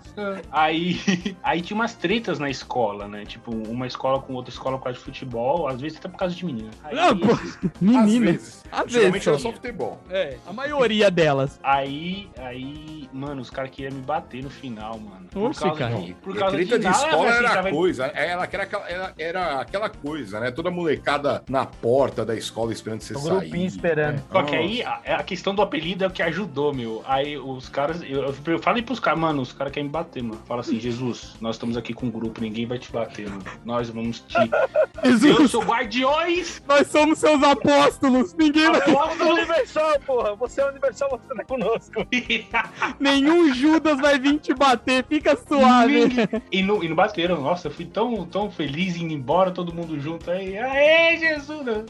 [0.50, 3.24] Aí, aí tinha umas tretas na escola, né?
[3.24, 6.34] Tipo, uma escola com outra escola por causa de futebol, às vezes até por causa
[6.34, 6.70] de menina.
[6.84, 8.32] Aí, Não, pô, Às menina.
[8.32, 8.64] vezes.
[8.72, 9.26] Às Geralmente vezes.
[9.28, 9.52] era só.
[9.52, 10.00] futebol.
[10.10, 11.58] É, a maioria delas.
[11.62, 15.26] aí, aí, mano, os caras queriam me bater no final, mano.
[15.48, 15.98] Oxe, cara.
[15.98, 18.06] E por a causa treta de, nada, escola era tava- coisa.
[18.06, 20.50] Ela, era, aquela, era, era aquela coisa, né?
[20.50, 23.30] Toda molecada na porta da escola esperando você O sair.
[23.40, 24.22] grupinho esperando.
[24.30, 27.02] Só que aí a, a questão do apelido é o que ajudou, meu.
[27.06, 28.02] Aí os caras.
[28.02, 30.40] Eu, eu, eu falei pros caras, mano, os caras querem me bater, mano.
[30.46, 33.42] Fala assim, Jesus, nós estamos aqui com um grupo, ninguém vai te bater, mano.
[33.64, 34.36] Nós vamos te.
[35.02, 36.62] Eu Jesus, sou guardiões!
[36.66, 38.34] nós somos seus apóstolos.
[38.34, 38.80] Ninguém vai...
[38.80, 39.32] Você é Apóstolos!
[39.38, 40.34] universal, porra.
[40.36, 42.06] Você é universal, você tá conosco.
[42.98, 45.04] Nenhum Judas vai vir te bater.
[45.08, 46.08] Fica suave.
[46.50, 50.30] e, não, não bateram, nossa, eu fui tão, tão feliz indo embora, todo mundo junto
[50.30, 50.56] aí.
[50.58, 51.84] Aê, Jesus!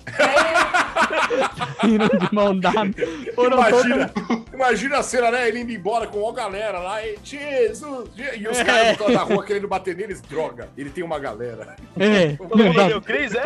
[1.82, 2.78] Riram de mão dada.
[3.34, 3.84] Foram todos...
[3.86, 4.10] Imagina,
[4.52, 5.48] imagina a cena, né?
[5.48, 8.08] Ele indo embora com a galera lá, e Jesus!
[8.16, 8.64] Je- E os É.
[8.64, 11.76] caras da rua querendo bater neles, droga, ele tem uma galera.
[11.98, 12.36] É.
[12.42, 13.44] Mundo deu Cris, é?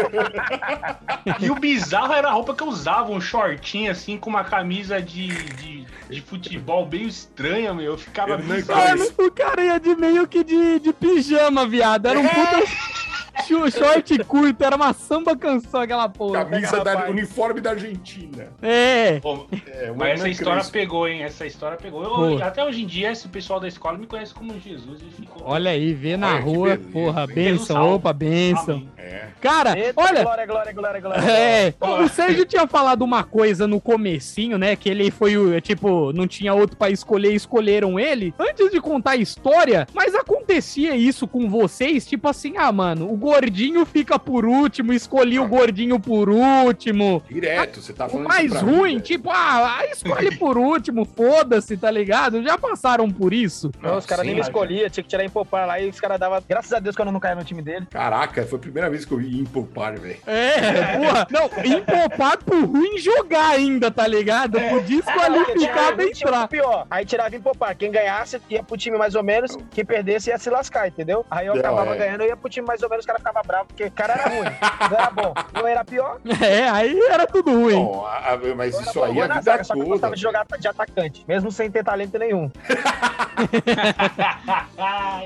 [1.41, 5.01] E o bizarro era a roupa que eu usava, um shortinho assim, com uma camisa
[5.01, 7.93] de, de, de futebol bem estranha, meu.
[7.93, 8.81] Eu ficava bizarro.
[8.99, 11.30] Mano, o cara ia de meio que de, de pijama,
[11.67, 12.07] viado.
[12.07, 13.00] Era um puta um
[13.45, 16.45] short curto, era uma samba canção aquela porra.
[16.45, 17.11] Camisa da rapaz.
[17.11, 18.49] uniforme da Argentina.
[18.63, 19.21] É.
[19.21, 20.73] Pô, É, Mas essa história Crespo.
[20.73, 21.23] pegou, hein?
[21.23, 22.05] Essa história pegou.
[22.05, 25.43] Eu- até hoje em dia, esse pessoal da escola me conhece como Jesus e ficou.
[25.45, 28.87] Olha aí, vê na Olha rua, beleza, porra, benção, opa, benção.
[28.97, 29.27] É.
[29.41, 31.21] Cara, Eita, olha, glória, glória, glória, glória.
[31.31, 34.77] É, o Sérgio tinha falado uma coisa no comecinho, né?
[34.77, 38.35] Que ele foi o, tipo, não tinha outro pra escolher, escolheram ele.
[38.39, 43.17] Antes de contar a história, mas acontecia isso com vocês, tipo assim, ah, mano, o
[43.31, 47.23] gordinho fica por último, escolhi o gordinho por último.
[47.29, 49.01] Direto, você tá O falando mais isso pra mim, ruim, velho.
[49.03, 52.43] tipo, ah, escolhe por último, foda-se, tá ligado?
[52.43, 53.71] Já passaram por isso.
[53.81, 56.19] Não, os caras nem me escolhiam, tinha que tirar em popar lá e os caras
[56.19, 56.43] davam.
[56.49, 57.87] Graças a Deus que eu não caía no time dele.
[57.91, 60.19] Caraca, foi a primeira vez que eu vi empopar, velho.
[60.27, 61.27] É, porra.
[61.31, 64.59] Não, empopar por ruim jogar ainda, tá ligado?
[64.59, 64.69] É.
[64.71, 66.45] Por desqualificado Aí tinha entrar.
[66.45, 66.87] o pior.
[66.91, 67.77] Aí tirava em popar.
[67.77, 71.25] Quem ganhasse ia pro time mais ou menos, quem perdesse ia se lascar, entendeu?
[71.31, 71.99] Aí eu Não, acabava é.
[71.99, 74.13] ganhando, eu ia pro time mais ou menos, os caras ficavam bravos, porque o cara
[74.15, 74.51] era ruim.
[74.91, 75.35] Não era bom.
[75.55, 76.19] Eu era pior.
[76.41, 77.75] É, aí era tudo ruim.
[77.77, 79.95] Bom, a- a- mas Eu isso aí é vida zaga, Só que eu toda.
[79.95, 82.51] gostava de jogar de atacante, mesmo sem ter talento nenhum.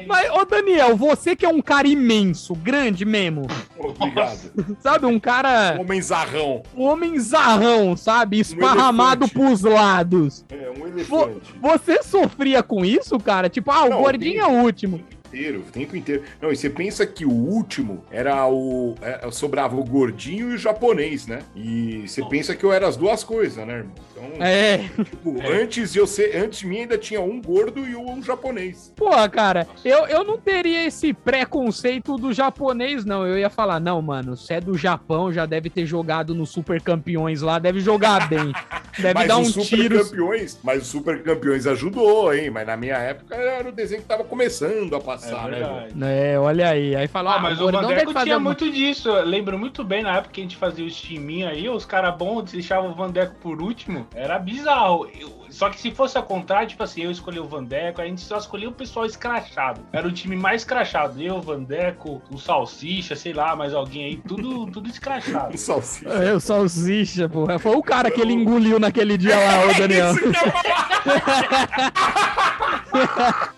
[0.07, 3.47] Mas, ô Daniel, você que é um cara imenso, grande mesmo,
[3.79, 4.53] Obrigado.
[4.81, 5.07] sabe?
[5.07, 6.63] Um cara, Homem zarrão.
[6.77, 8.41] um homem zarrão, sabe?
[8.41, 9.33] Esparramado elefante.
[9.35, 10.45] pros lados.
[10.51, 11.55] É, um Vo- elefante.
[11.61, 13.49] Você sofria com isso, cara?
[13.49, 15.03] Tipo, ah, o Não, gordinho é o último.
[15.35, 16.23] O tempo inteiro, o tempo inteiro.
[16.41, 18.95] Não, e você pensa que o último era o.
[19.03, 21.41] é, sobrava o gordinho e o japonês, né?
[21.55, 23.93] E você pensa que eu era as duas coisas, né, irmão?
[24.13, 26.37] Então, É, tipo, antes de eu ser.
[26.37, 28.93] Antes de mim ainda tinha um gordo e um japonês.
[28.97, 33.27] porra, cara, eu, eu não teria esse preconceito do japonês, não.
[33.27, 36.81] Eu ia falar, não, mano, você é do Japão, já deve ter jogado no Super
[36.81, 38.53] Campeões lá, deve jogar bem.
[38.99, 40.05] Deve mas dar um Super tiro.
[40.05, 42.51] Campeões, mas o Super Campeões ajudou, hein?
[42.51, 45.51] Mas na minha época era o desenho que tava começando a é passar, né?
[45.51, 45.75] velho?
[45.75, 45.95] verdade.
[46.05, 46.97] É, olha aí.
[46.97, 49.09] Aí fala, Ah, mas o Vandeco tinha alguma- muito disso.
[49.09, 52.15] Eu lembro muito bem na época que a gente fazia os timinhos aí, os caras
[52.17, 54.07] bons deixavam o Vandeco por último.
[54.15, 55.09] Era bizarro.
[55.19, 58.21] Eu- só que se fosse ao contrário, tipo assim, eu escolhi o Vandeco, a gente
[58.21, 59.81] só escolhia o pessoal escrachado.
[59.93, 61.23] Era o time mais escrachado.
[61.23, 65.55] Eu, Vandeco, o Salsicha, sei lá, mais alguém aí, tudo, tudo escrachado.
[65.55, 66.09] Um salsicha.
[66.09, 67.59] É, o salsicha, porra.
[67.61, 70.13] Foi o cara que ele engoliu naquele dia lá, ô Daniel.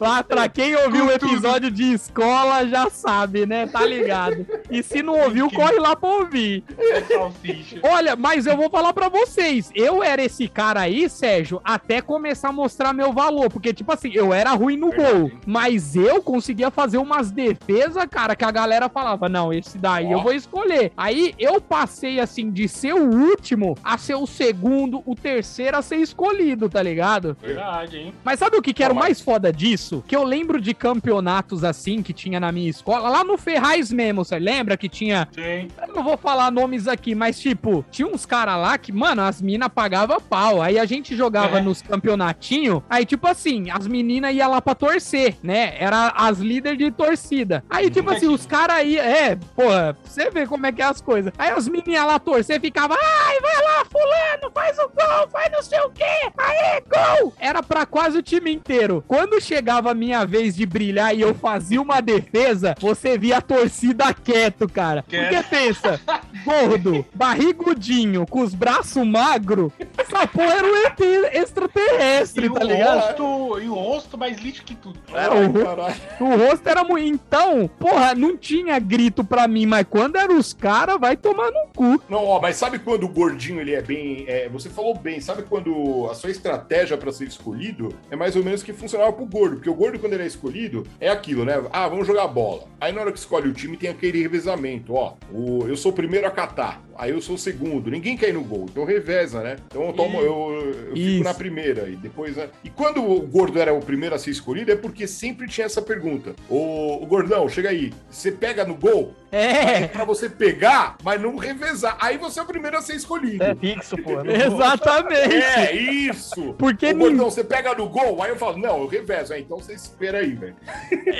[0.00, 3.66] Lá, pra quem ouviu o episódio de escola já sabe, né?
[3.66, 4.46] Tá ligado.
[4.70, 6.64] E se não ouviu, corre lá pra ouvir.
[6.70, 7.80] O Salsicha.
[7.82, 9.70] Olha, mas eu vou falar pra vocês.
[9.74, 13.50] Eu era esse cara aí, Sérgio, até começar a mostrar meu valor.
[13.50, 15.30] Porque, tipo assim, eu era ruim no gol.
[15.46, 20.18] Mas eu conseguia fazer umas defesas, cara, que a galera falava: não, esse daí eu
[20.18, 20.22] Ó.
[20.22, 20.92] vou escolher.
[20.96, 25.82] Aí eu passei, assim, de ser o último a ser o segundo, o terceiro a
[25.82, 27.36] ser escolhido, tá ligado?
[27.40, 28.14] Verdade, hein?
[28.24, 30.02] Mas sabe o que, que era o mais foda disso?
[30.06, 34.24] Que eu lembro de campeonatos assim que tinha na minha escola, lá no Ferraz mesmo,
[34.24, 35.68] você lembra que tinha Sim.
[35.86, 39.40] eu não vou falar nomes aqui, mas tipo, tinha uns caras lá que, mano, as
[39.40, 40.62] minas pagavam pau.
[40.62, 41.62] Aí a gente jogava É.
[41.76, 45.74] nos campeonatinhos, aí tipo assim, as meninas iam lá pra torcer, né?
[45.78, 47.64] Era as líderes de torcida.
[47.68, 51.00] Aí tipo assim, os caras aí, é, porra, você vê como é que é as
[51.00, 51.32] coisas.
[51.38, 55.62] Aí as meninas lá torcer, ficava, ai, vai lá, fulano, faz o gol, faz não
[55.62, 57.32] sei o quê, aê, gol!
[57.38, 59.04] Era pra quase o time inteiro.
[59.06, 63.42] Quando chegava a minha vez de brilhar e eu fazia uma defesa, você via a
[63.42, 65.02] torcida quieto, cara.
[65.02, 65.48] Porque Quieto.
[65.48, 66.00] pensa,
[66.44, 72.64] gordo, barrigudinho, com os braços magros, essa porra era um ET extraterrestre, E o, tá
[72.64, 73.00] ligado?
[73.22, 74.98] rosto, e o rosto mais lixo que tudo.
[75.12, 75.94] Era o, ro- Caralho.
[76.20, 77.06] o rosto era muito.
[77.06, 81.68] Então, porra, não tinha grito pra mim, mas quando eram os caras, vai tomar no
[81.74, 82.02] cu.
[82.08, 84.24] Não, ó, mas sabe quando o gordinho ele é bem.
[84.28, 88.44] é, você falou bem, sabe quando a sua estratégia pra ser escolhido é mais ou
[88.44, 89.56] menos que funcionava pro gordo?
[89.56, 91.62] Porque o gordo, quando ele é escolhido, é aquilo, né?
[91.72, 92.64] Ah, vamos jogar bola.
[92.80, 95.14] Aí na hora que escolhe o time tem aquele revezamento, ó.
[95.32, 97.90] O, eu sou o primeiro a catar, aí eu sou o segundo.
[97.90, 99.56] Ninguém quer ir no gol, então reveza, né?
[99.66, 102.48] Então eu tomo, eu, eu fico na primeira e depois, né?
[102.64, 105.82] E quando o gordo era o primeiro a ser escolhido, é porque sempre tinha essa
[105.82, 109.14] pergunta: Ô, ô gordão, chega aí, você pega no gol?
[109.32, 111.96] É É, pra você pegar, mas não revezar.
[112.00, 113.42] Aí você é o primeiro a ser escolhido.
[113.42, 114.22] É fixo, pô.
[114.22, 115.34] Não- exatamente.
[115.34, 116.54] É, isso!
[116.58, 119.32] Porque nin- gordão, você pega no gol, aí eu falo, não, eu revezo.
[119.34, 120.54] É, então você espera aí, velho.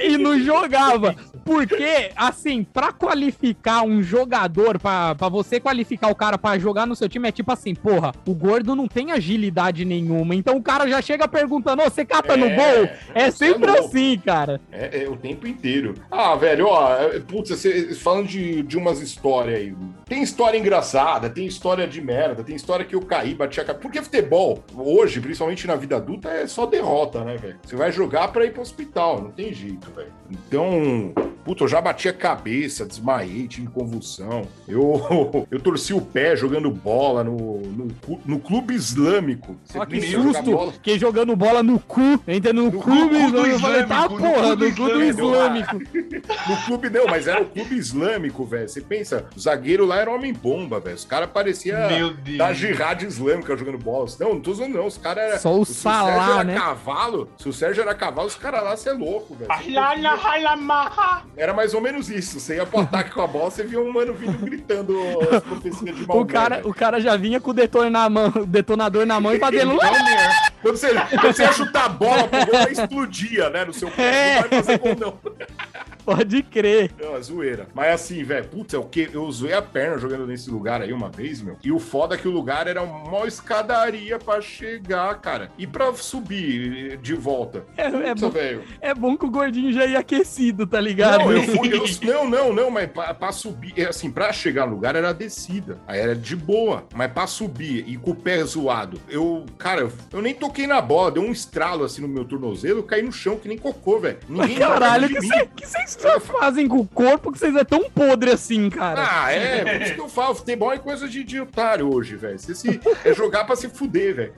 [0.04, 1.14] e não jogava.
[1.44, 6.94] Porque, assim, pra qualificar um jogador, pra, pra você qualificar o cara pra jogar no
[6.94, 10.32] seu time, é tipo assim, porra, o gordo não tem agilidade nenhuma.
[10.32, 12.88] Então o cara já chega perguntando, ô, você cata no É, gol?
[13.14, 13.86] É é sempre louco.
[13.88, 14.60] assim, cara.
[14.70, 15.94] É, é o tempo inteiro.
[16.08, 19.74] Ah, velho, ó, é, putz, você- falando de, de umas histórias aí,
[20.08, 23.82] Tem história engraçada, tem história de merda, tem história que eu caí, bati a cabeça.
[23.82, 27.56] Porque futebol, hoje, principalmente na vida adulta, é só derrota, né, velho?
[27.64, 30.12] Você vai jogar pra ir pro hospital, não tem jeito, velho.
[30.30, 31.12] Então,
[31.44, 34.42] puta, eu já bati a cabeça, desmaiei, tive convulsão.
[34.66, 37.88] Eu, eu torci o pé jogando bola no, no,
[38.24, 39.56] no clube islâmico.
[39.64, 40.42] Você Olha que susto!
[40.42, 40.72] bola?
[40.72, 43.60] Fiquei jogando bola no cu, entra no, No clube cu do islâmico.
[43.60, 45.76] Falei, tá no porra, do clube islâmico.
[45.76, 46.26] islâmico.
[46.48, 48.68] No clube não, mas era o clube islâmico, velho.
[48.68, 50.96] Você pensa, o zagueiro lá era homem-bomba, velho.
[50.96, 51.78] Os caras pareciam
[52.36, 54.06] da jihad islâmica jogando bola.
[54.20, 54.86] Não, não tô zoando, não.
[54.86, 55.38] Os caras eram.
[55.38, 56.54] Só o se Salah, Sérgio era né?
[56.54, 59.50] cavalo, se o Sérgio era cavalo, os caras lá, você é louco, velho.
[61.36, 62.40] Era mais ou menos isso.
[62.40, 64.96] Você ia pro ataque com a bola, você via um mano vindo gritando
[65.30, 66.22] as profecias de Maomé.
[66.22, 69.34] O cara, o cara já vinha com o detonador na mão, o detonador na mão
[69.34, 69.76] e fazendo.
[70.62, 73.64] Quando você, quando você ia chutar a bola pro gol, ela explodia, né?
[73.64, 74.02] No seu pé.
[74.02, 74.34] É.
[74.34, 75.18] Não vai fazer gol, não.
[76.04, 76.92] Pode crer.
[77.00, 77.66] Não, é zoeira.
[77.74, 79.10] Mas assim, velho, putz, é o que?
[79.12, 81.56] Eu zoei a perna jogando nesse lugar aí uma vez, meu.
[81.62, 85.50] E o foda é que o lugar era uma escadaria pra chegar, cara.
[85.58, 87.64] E pra subir de volta.
[87.76, 88.64] É, é bom, velho.
[88.80, 91.18] é bom que o gordinho já ia aquecido, tá ligado?
[91.24, 94.66] Não, eu fui, eu- não, não, não, mas pra, pra subir, é assim, pra chegar
[94.66, 95.78] no lugar era descida.
[95.86, 96.84] Aí era de boa.
[96.94, 100.80] Mas pra subir e com o pé zoado, eu, cara, eu, eu nem toquei na
[100.80, 103.98] bola, deu um estralo assim no meu tornozelo, eu caí no chão que nem cocô,
[103.98, 104.18] velho.
[104.28, 108.30] Ninguém Caralho, que cê- que vocês fazem com o corpo que vocês é tão podre
[108.30, 109.06] assim, cara?
[109.24, 112.38] Ah, é, por isso que eu falo, futebol é coisa de, de otário hoje, velho.
[112.38, 114.32] Você se, é jogar pra se fuder, velho.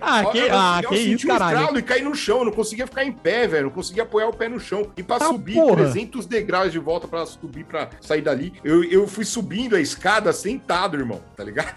[0.00, 1.56] Ah, que, eu- ah, eu que senti isso, um caralho.
[1.58, 3.64] estralo e caí no chão, eu não conseguia ficar em pé, velho.
[3.64, 4.79] Não conseguia apoiar o pé no chão.
[4.96, 5.76] E pra Ah, subir porra.
[5.84, 10.32] 300 degraus de volta pra subir, pra sair dali, eu, eu fui subindo a escada
[10.32, 11.74] sentado, irmão, tá ligado?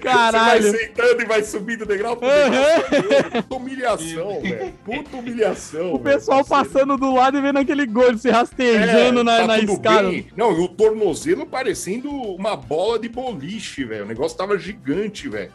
[0.00, 0.62] Caralho.
[0.62, 3.42] Você vai sentando e vai subindo degrau por degrau.
[3.42, 4.72] Puta humilhação, velho.
[4.84, 5.94] Puta humilhação.
[5.94, 9.72] O pessoal passando do lado e vendo aquele gordo se rastejando na, tá na tudo
[9.72, 10.08] escada.
[10.08, 10.26] bem.
[10.36, 14.04] Não, e o tornozelo parecendo uma bola de boliche, velho.
[14.04, 15.52] O negócio tava gigante, velho.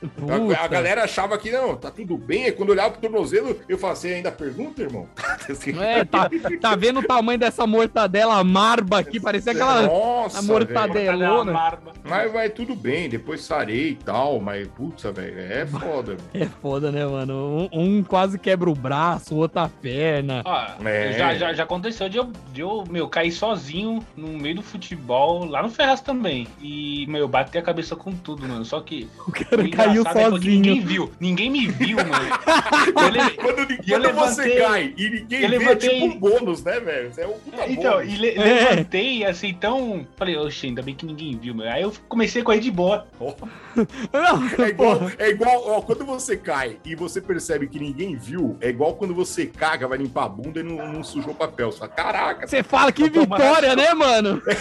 [0.58, 2.46] A, a galera achava que não, tá tudo bem.
[2.46, 5.08] Aí quando eu olhava pro tornozelo, eu falava, você ainda pergunta, irmão?
[5.80, 9.18] É, tá, tá vendo o tamanho dessa mortadela marba aqui?
[9.18, 9.84] Parecia aquela.
[9.84, 10.94] Nossa, a mortadela.
[10.94, 11.18] velho.
[11.20, 11.52] Delona.
[11.54, 11.94] Marba.
[12.04, 16.16] Mas vai tudo bem, depois sarei e tal, mas putz, velho, é foda.
[16.18, 16.20] velho.
[16.34, 17.70] É foda, né, mano?
[17.72, 20.42] Um, um quase quebra o braço, o outro a perna.
[20.46, 21.14] Ó, É.
[21.14, 25.46] já, já, já aconteceu de eu, de eu, meu, cair sozinho no meio do futebol,
[25.46, 26.46] lá no Ferraz também.
[26.62, 28.66] E, meu, bater a cabeça com tudo, mano.
[28.66, 29.08] Só que.
[29.26, 30.88] O cara o caiu é porque Ninguém sozinho.
[30.88, 31.12] viu.
[31.22, 32.28] Ninguém me viu, mano.
[33.02, 36.20] Eu levei- Quando, eu quando você levantei- e ninguém eu vê, levantei- é tipo um
[36.20, 37.12] bônus, né, velho?
[37.18, 38.14] É um puta Então, bônus.
[38.14, 38.44] e le- É.
[38.44, 40.08] levantei assim, tão.
[40.18, 41.70] Falei, oxe, ainda bem que ninguém viu, meu.
[41.70, 43.08] Aí eu comecei a correr de boa.
[44.14, 45.14] Não, É igual, porra.
[45.20, 49.14] é igual ó, quando você cai e você percebe que ninguém viu, é igual quando
[49.14, 51.72] você caga, vai limpar a bunda e não, não sujou o papel.
[51.72, 54.42] Você fala, caraca, Você fala que vitória, né, mano?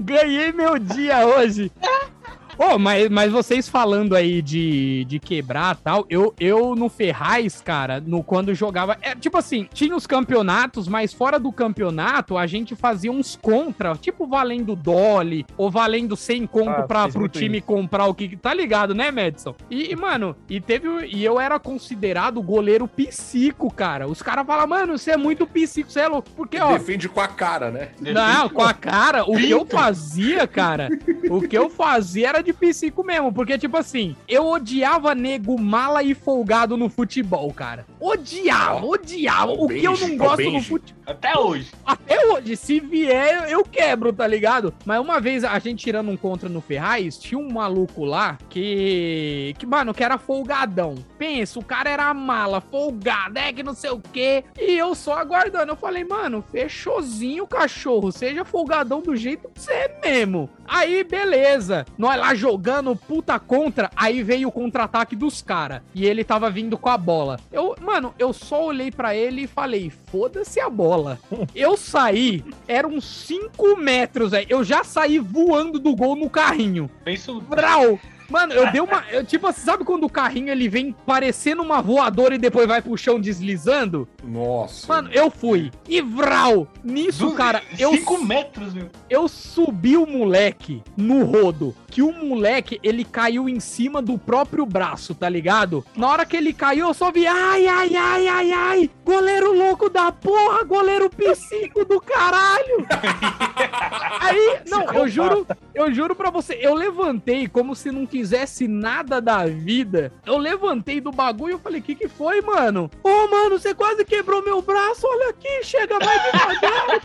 [0.00, 1.70] Ganhei meu dia hoje.
[2.58, 7.60] Ô, mas, mas vocês falando aí de, de quebrar e tal, eu, eu no Ferraz,
[7.60, 8.96] cara, no, quando jogava.
[9.02, 13.94] É, tipo assim, tinha os campeonatos, mas fora do campeonato, a gente fazia uns contra,
[13.96, 18.36] tipo valendo Dolly, ou valendo 100 conto Ah, pra, pro time comprar o que.
[18.36, 19.54] Tá ligado, né, Madison?
[19.70, 20.88] E, e, mano, e teve.
[21.06, 24.06] E eu era considerado goleiro psico, cara.
[24.06, 26.30] Os caras falam, mano, você é muito psico, você é louco.
[26.36, 26.72] Porque, ó.
[26.72, 27.88] defende com a cara, né?
[28.00, 30.88] Não, com a cara, o que eu fazia, cara,
[31.28, 36.02] o que eu fazia era de psico mesmo, porque, tipo assim, eu odiava nego mala
[36.02, 37.86] e folgado no futebol, cara.
[37.98, 39.52] Odiava, odiava.
[39.52, 41.04] Ó, O que eu não gosto no futebol.
[41.06, 41.70] Até hoje.
[41.84, 44.72] Até hoje, se vier, eu quebro, tá ligado?
[44.86, 49.54] Mas uma vez a gente tirando um contra no Ferraz, tinha um maluco lá que.
[49.58, 50.94] que, mano, que era folgadão.
[51.18, 54.44] Pensa, o cara era mala, folgado, é que não sei o quê.
[54.58, 55.72] E eu só aguardando.
[55.72, 58.10] Eu falei, mano, fechouzinho, cachorro.
[58.10, 60.48] Seja folgadão do jeito que você é mesmo.
[60.84, 61.86] Aí, beleza.
[61.96, 63.90] Nós lá jogando puta contra.
[63.96, 65.80] Aí veio o contra-ataque dos caras.
[65.94, 67.40] E ele tava vindo com a bola.
[67.50, 71.18] Eu, mano, eu só olhei pra ele e falei, foda-se a bola.
[71.54, 74.46] Eu saí, eram 5 metros, velho.
[74.50, 76.90] Eu já saí voando do gol no carrinho.
[77.02, 77.40] Penso.
[77.40, 77.98] Brau!
[78.28, 79.04] Mano, eu dei uma.
[79.10, 82.96] Eu, tipo, sabe quando o carrinho ele vem parecendo uma voadora e depois vai pro
[82.96, 84.08] chão deslizando?
[84.22, 84.86] Nossa.
[84.86, 85.70] Mano, eu fui.
[85.88, 86.66] E vral!
[86.82, 88.88] Nisso, Du- cara, eu, Cinco metros, meu.
[89.08, 91.74] eu subi o moleque no rodo.
[91.90, 95.84] Que o moleque, ele caiu em cima do próprio braço, tá ligado?
[95.96, 97.24] Na hora que ele caiu, eu só vi.
[97.26, 98.90] Ai, ai, ai, ai, ai!
[99.04, 100.64] Goleiro louco da porra!
[100.64, 102.84] Goleiro psico do caralho!
[104.20, 109.20] Aí, não, eu juro, eu juro pra você, eu levantei como se não fizesse nada
[109.20, 112.88] da vida, eu levantei do bagulho e falei, que que foi, mano?
[113.02, 117.00] Ô, mano, você quase quebrou meu braço, olha aqui, chega mais devagar.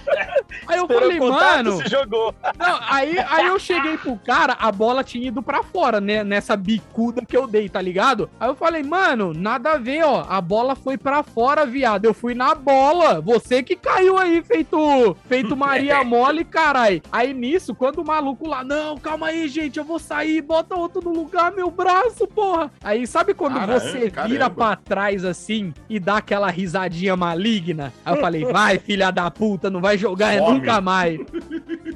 [0.67, 1.78] aí eu Esperou falei, mano...
[1.78, 2.36] se jogou.
[2.60, 6.24] Não, aí, aí eu cheguei pro cara, a bola tinha ido pra fora, né?
[6.24, 8.30] Nessa bicuda que eu dei, tá ligado?
[8.39, 10.28] Aí eu falei, mano, nada a ver, ó.
[10.30, 12.06] A bola foi pra fora, viado.
[12.06, 13.19] Eu fui na bola.
[13.19, 17.02] Você que caiu aí, feito, feito Maria Mole, carai.
[17.12, 20.98] Aí nisso, quando o maluco lá, não, calma aí, gente, eu vou sair, bota outro
[21.01, 22.71] no lugar, meu braço, porra.
[22.83, 24.49] Aí sabe quando Caramba, você vira caramba.
[24.49, 27.91] pra trás assim e dá aquela risadinha maligna?
[28.05, 30.59] Aí eu falei, vai, filha da puta, não vai jogar é Some.
[30.59, 31.19] nunca mais.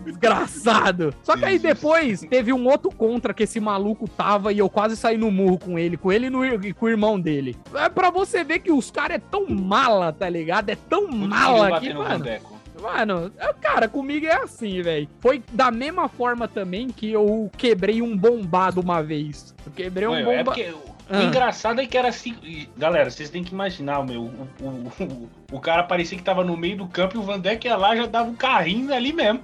[0.06, 1.14] Desgraçado.
[1.24, 4.96] Só que aí depois teve um outro contra que esse maluco tava e eu quase
[4.96, 7.58] saí no murro com ele, com ele e, no- e com o irmão dele.
[7.76, 10.70] É pra você ver que os caras é tão mala, tá ligado?
[10.70, 12.26] É tão Muito mala que, mano.
[12.84, 15.08] Mano, é- cara, comigo é assim, velho.
[15.20, 19.56] Foi da mesma forma também que eu quebrei um bombado uma vez.
[19.66, 20.44] Eu quebrei um Ué, é bombado.
[20.46, 21.24] porque o Ah.
[21.24, 22.36] engraçado é que era assim.
[22.78, 24.24] Galera, vocês têm que imaginar, meu.
[24.24, 24.68] O, o,
[25.04, 27.96] o, o cara parecia que tava no meio do campo e o Vandeco ia lá
[27.96, 29.42] já dava um carrinho ali mesmo.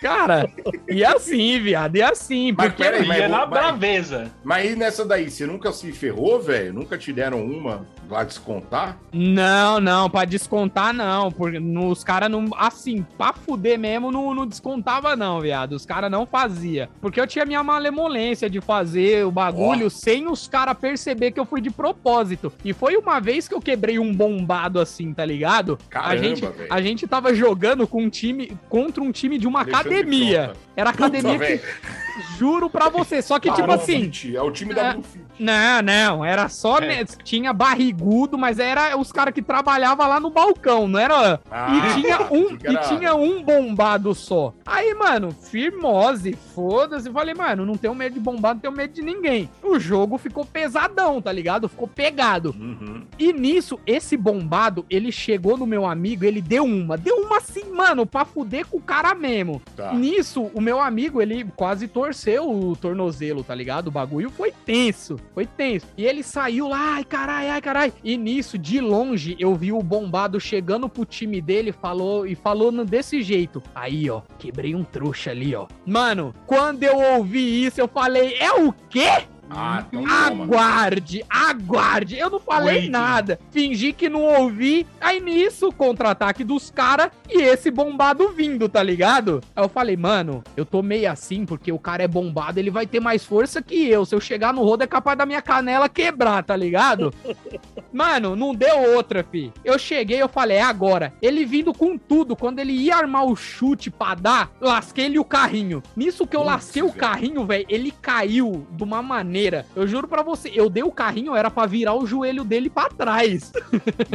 [0.00, 0.50] Cara,
[0.86, 2.52] e assim, viado, e assim.
[2.52, 4.30] Mas Porque peraí, mas ia na vai- braveza.
[4.42, 6.74] Mas aí nessa daí, você nunca se ferrou, velho?
[6.74, 8.98] Nunca te deram uma lá descontar?
[9.12, 14.46] Não, não, pra descontar não, porque os caras não, assim, pra fuder mesmo, não, não
[14.46, 19.30] descontava não, viado, os caras não fazia, porque eu tinha minha malemolência de fazer o
[19.30, 23.54] bagulho sem os caras perceber que eu fui de propósito, e foi uma vez que
[23.54, 25.78] eu quebrei um bombado assim, tá ligado?
[25.86, 26.68] a Caramba, gente, velho.
[26.70, 30.90] a gente tava jogando com um time, contra um time de uma Alexandre academia, era
[30.90, 32.03] academia Puta, que, velho.
[32.38, 33.98] Juro pra você, só que Ah, tipo assim...
[34.00, 34.96] Bluefit, É o time da É.
[35.38, 36.78] Não, não, era só.
[36.78, 37.04] É.
[37.24, 41.40] Tinha barrigudo, mas era os caras que trabalhavam lá no balcão, não era.
[41.50, 44.54] Ah, e tinha um, era- e tinha um bombado só.
[44.64, 47.10] Aí, mano, firmose, foda-se.
[47.10, 49.50] Falei, mano, não tenho medo de bombado, não tenho medo de ninguém.
[49.62, 51.68] O jogo ficou pesadão, tá ligado?
[51.68, 52.54] Ficou pegado.
[52.58, 53.02] Uhum.
[53.18, 56.96] E nisso, esse bombado, ele chegou no meu amigo, ele deu uma.
[56.96, 59.60] Deu uma assim, mano, pra fuder com o cara mesmo.
[59.76, 59.92] Tá.
[59.94, 63.88] Nisso, o meu amigo, ele quase torceu o tornozelo, tá ligado?
[63.88, 65.86] O bagulho foi tenso, foi tenso.
[65.96, 67.92] E ele saiu lá, ai carai, ai carai.
[68.04, 72.70] E nisso, de longe, eu vi o bombado chegando pro time dele falou, e falou
[72.84, 73.62] desse jeito.
[73.74, 75.66] Aí, ó, quebrei um trouxa ali, ó.
[75.86, 79.24] Mano, quando eu ouvi isso, eu falei, é o quê?
[79.50, 80.44] Ah, então toma.
[80.44, 82.18] Aguarde, aguarde.
[82.18, 82.90] Eu não falei Waiting.
[82.90, 83.38] nada.
[83.50, 84.86] Fingi que não ouvi.
[85.00, 89.40] Aí nisso, contra-ataque dos caras e esse bombado vindo, tá ligado?
[89.54, 92.86] Aí eu falei, mano, eu tô meio assim porque o cara é bombado, ele vai
[92.86, 94.04] ter mais força que eu.
[94.04, 97.12] Se eu chegar no rodo, é capaz da minha canela quebrar, tá ligado?
[97.92, 99.52] Mano, não deu outra, fi.
[99.64, 101.12] Eu cheguei, eu falei, é agora.
[101.22, 102.34] Ele vindo com tudo.
[102.34, 105.80] Quando ele ia armar o chute pra dar, lasquei-lhe o carrinho.
[105.94, 106.98] Nisso que eu Putz, lasquei o velho.
[106.98, 109.33] carrinho, velho, ele caiu de uma maneira.
[109.74, 112.88] Eu juro pra você, eu dei o carrinho, era pra virar o joelho dele pra
[112.88, 113.52] trás.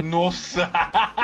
[0.03, 0.69] Nossa!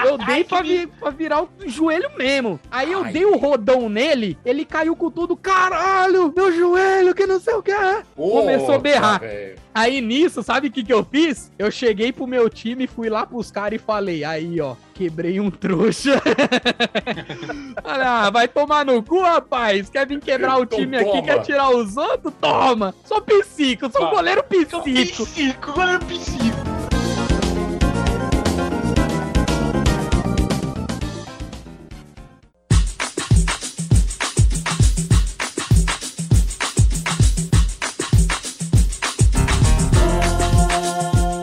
[0.06, 2.60] Eu dei pra, vi- pra virar o joelho mesmo.
[2.70, 3.12] Aí eu Ai.
[3.14, 5.36] dei o rodão nele, ele caiu com tudo.
[5.36, 7.74] Caralho, meu joelho, que não sei o que.
[8.16, 9.20] Começou a berrar.
[9.20, 9.56] Puta, velho.
[9.74, 11.52] Aí nisso, sabe o que, que eu fiz?
[11.60, 15.52] Eu cheguei pro meu time, fui lá pros caras e falei: aí, ó, quebrei um
[15.52, 16.22] trouxa.
[17.84, 19.89] Olha, vai tomar no cu, rapaz.
[19.89, 21.22] Quer vir quebrar o Então time aqui, toma.
[21.24, 22.34] quer tirar os outros?
[22.39, 22.96] Toma!
[23.04, 24.82] Sou psico, sou Ah, goleiro psico.
[25.26, 26.76] Psico, goleiro psico.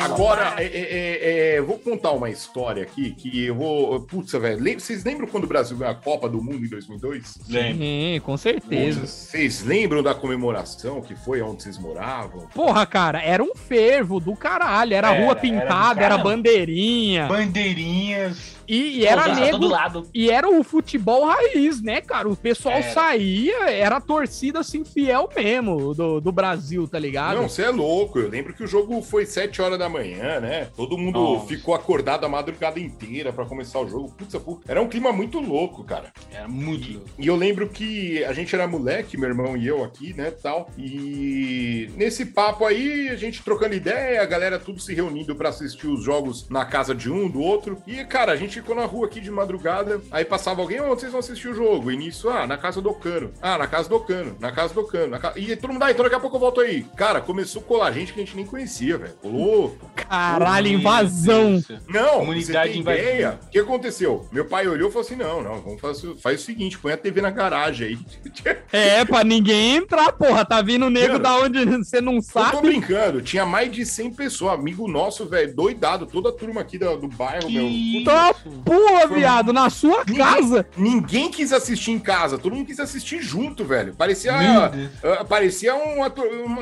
[0.04, 1.11] Agora, é, é, é,
[1.54, 4.00] é, vou contar uma história aqui que eu vou.
[4.00, 4.62] Putz, velho.
[4.62, 7.38] lem- Vocês lembram quando o Brasil ganhou a Copa do Mundo em 2002?
[7.48, 7.78] Lembro.
[7.78, 9.06] Sim, com certeza.
[9.06, 12.46] Vocês lembram da comemoração que foi onde vocês moravam?
[12.54, 14.94] Porra, cara, era um fervo do caralho.
[14.94, 16.22] Era, Era, rua era pintada, era, caramba.
[16.30, 17.26] bandeirinha.
[17.26, 18.52] Bandeirinhas.
[18.72, 20.08] E, e era dança nego.
[20.14, 22.26] E era o futebol raiz, né, cara?
[22.26, 22.90] O pessoal Era.
[22.90, 27.36] saía, era a torcida assim, fiel mesmo do, do Brasil, tá ligado?
[27.36, 28.18] Não, você é louco.
[28.18, 30.68] Eu lembro que o jogo foi 7 horas da manhã, né?
[30.74, 31.48] Todo mundo Nossa.
[31.48, 34.10] ficou acordado a madrugada inteira pra começar o jogo.
[34.16, 36.10] Putz, pô, era um clima muito louco, cara.
[36.32, 37.10] Era muito louco.
[37.18, 40.70] E eu lembro que a gente era moleque, meu irmão e eu aqui, né, tal.
[40.78, 45.88] E nesse papo aí, a gente trocando ideia, a galera tudo se reunindo pra assistir
[45.88, 47.76] os jogos na casa de um, do outro.
[47.86, 51.12] E, cara, a gente ficou na rua aqui de madrugada, aí passava alguém, onde vocês
[51.12, 51.90] vão assistir o jogo?
[51.90, 53.30] E nisso, ah, na casa do Cano.
[53.42, 55.08] Ah, na casa do Cano, na casa do Cano.
[55.08, 56.84] na ca- E todo mundo, ah, então daqui a pouco eu volto aí.
[56.96, 59.12] Cara, começou a colar gente que a gente nem conhecia, velho.
[59.20, 61.62] Colou Caralho, Meu invasão.
[61.88, 63.02] Não, Comunidade invadida.
[63.08, 63.38] ideia?
[63.46, 64.26] O que aconteceu?
[64.32, 66.96] Meu pai olhou e falou assim: não, não, vamos fazer, faz o seguinte, põe a
[66.96, 67.98] TV na garagem aí.
[68.72, 70.44] É, pra ninguém entrar, porra.
[70.44, 72.60] Tá vindo nego Mano, da onde você não Eu tô sabe.
[72.62, 76.96] brincando, tinha mais de 100 pessoas, amigo nosso, velho, doidado, toda a turma aqui do,
[76.96, 77.66] do bairro, meu.
[77.68, 78.41] Que Tá isso?
[78.64, 80.66] Porra, viado, na sua Ninguém- casa.
[80.76, 83.94] Ninguém quis assistir em casa, todo mundo quis assistir junto, velho.
[83.94, 86.12] Parecia, ah, parecia uma,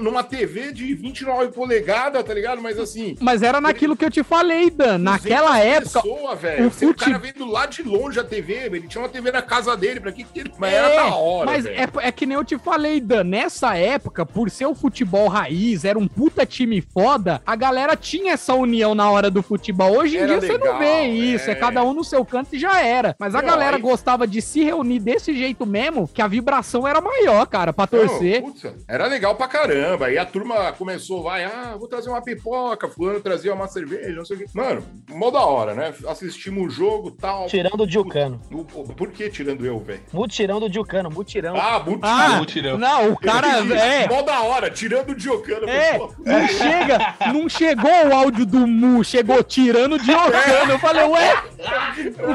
[0.01, 2.61] numa TV de 29 polegadas, tá ligado?
[2.63, 3.17] Mas assim.
[3.21, 4.99] Mas era naquilo que eu te falei, Dan.
[4.99, 6.03] Naquela 200 época.
[6.03, 6.67] Pessoa, velho.
[6.67, 9.09] o Você- O fute- cara veio do lado de longe a TV, ele tinha uma
[9.09, 10.53] TV na casa dele, pra que ele.
[10.59, 11.47] Mas É, era da hora.
[11.51, 11.77] Mas velho.
[11.79, 13.25] é, é que nem eu te falei, Dan.
[13.25, 18.33] Nessa época, por ser o futebol raiz, era um puta time foda, a galera tinha
[18.33, 19.99] essa união na hora do futebol.
[19.99, 21.53] Hoje em Era dia você não legal, vê isso, é.
[21.53, 21.55] é.
[21.71, 23.15] Cada um no seu canto e já era.
[23.19, 27.47] Mas a galera gostava de se reunir desse jeito mesmo, que a vibração era maior,
[27.47, 28.43] cara, pra torcer.
[28.43, 30.07] Não, putz, era legal pra caramba.
[30.07, 34.25] Aí a turma começou, vai, ah, vou trazer uma pipoca, fulano trazia uma cerveja, não
[34.25, 34.47] sei o quê.
[34.55, 35.95] Mano, mó da hora, né?
[36.09, 37.47] Assistimos o jogo tal.
[37.47, 38.41] Tirando o Dilcano.
[38.53, 40.01] O- o- Por que tirando eu, velho?
[40.13, 41.55] Mutirão do Dilcano, mutirão.
[41.57, 42.77] Ah, muito Ah, mutirão.
[42.79, 44.09] não, o cara é.
[44.09, 45.69] Mó da hora, tirando o Diocano.
[45.69, 46.13] É, pô.
[46.25, 50.73] não chega, não chegou o áudio do Mu, chegou tirando de Ocano.
[50.73, 51.43] Eu falei, ué,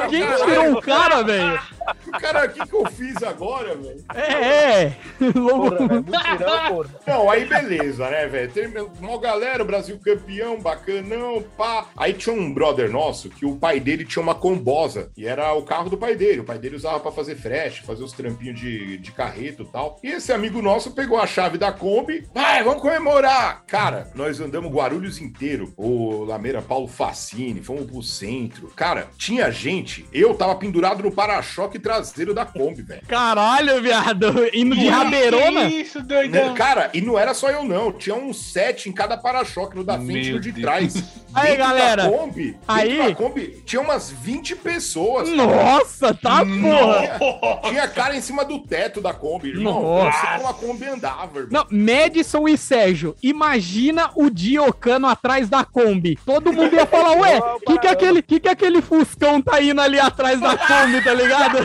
[0.09, 1.59] que que tirou o cara, velho?
[2.08, 4.04] O cara, o que, que eu fiz agora, velho?
[4.14, 4.98] É, é.
[5.34, 5.80] Porra.
[5.80, 6.90] Mutirão, porra.
[7.08, 8.52] Não, aí beleza, né, velho?
[8.52, 8.68] Tem
[9.00, 11.88] uma galera, o Brasil campeão, bacanão, pá.
[11.96, 15.64] Aí tinha um brother nosso que o pai dele tinha uma combosa e era o
[15.64, 16.42] carro do pai dele.
[16.42, 20.00] O pai dele usava pra fazer fresh, fazer os trampinhos de, de carreto e tal.
[20.04, 23.64] E esse amigo nosso pegou a chave da Kombi, vai, vamos comemorar.
[23.68, 25.74] Cara, nós andamos Guarulhos inteiro.
[25.78, 28.72] O Lameira Paulo Facine, fomos pro centro.
[28.76, 33.01] Cara, tinha gente, eu tava pendurado no para-choque traseiro da Kombi, velho.
[33.07, 35.69] Caralho, viado, indo de rabeirona.
[35.69, 36.05] Que isso, Né?
[36.05, 36.53] doidão?
[36.53, 37.91] Cara, e não era só eu, não.
[37.91, 40.63] Tinha uns sete em cada para-choque, no da frente e no de Deus.
[40.63, 41.03] trás.
[41.34, 42.03] Aí, Dentro galera.
[42.03, 42.97] Da Kombi, Aí.
[42.97, 45.30] Da Kombi tinha umas 20 pessoas.
[45.30, 45.43] cara.
[45.45, 47.61] Nossa, tá porra.
[47.69, 49.82] Tinha cara em cima do teto da Kombi, irmão.
[49.82, 50.28] Nossa.
[50.38, 51.65] Como a Kombi andava, irmão.
[51.69, 56.17] Não, Madison e Sérgio, imagina o Diocano atrás da Kombi.
[56.26, 59.61] Todo mundo ia falar, ué, Não, que que, é aquele, que que aquele Fuscão tá
[59.61, 61.64] indo ali atrás da Kombi, tá ligado?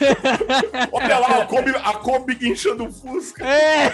[0.92, 3.44] Olha lá, a Kombi, a Kombi guinchando o Fusca.
[3.44, 3.92] É.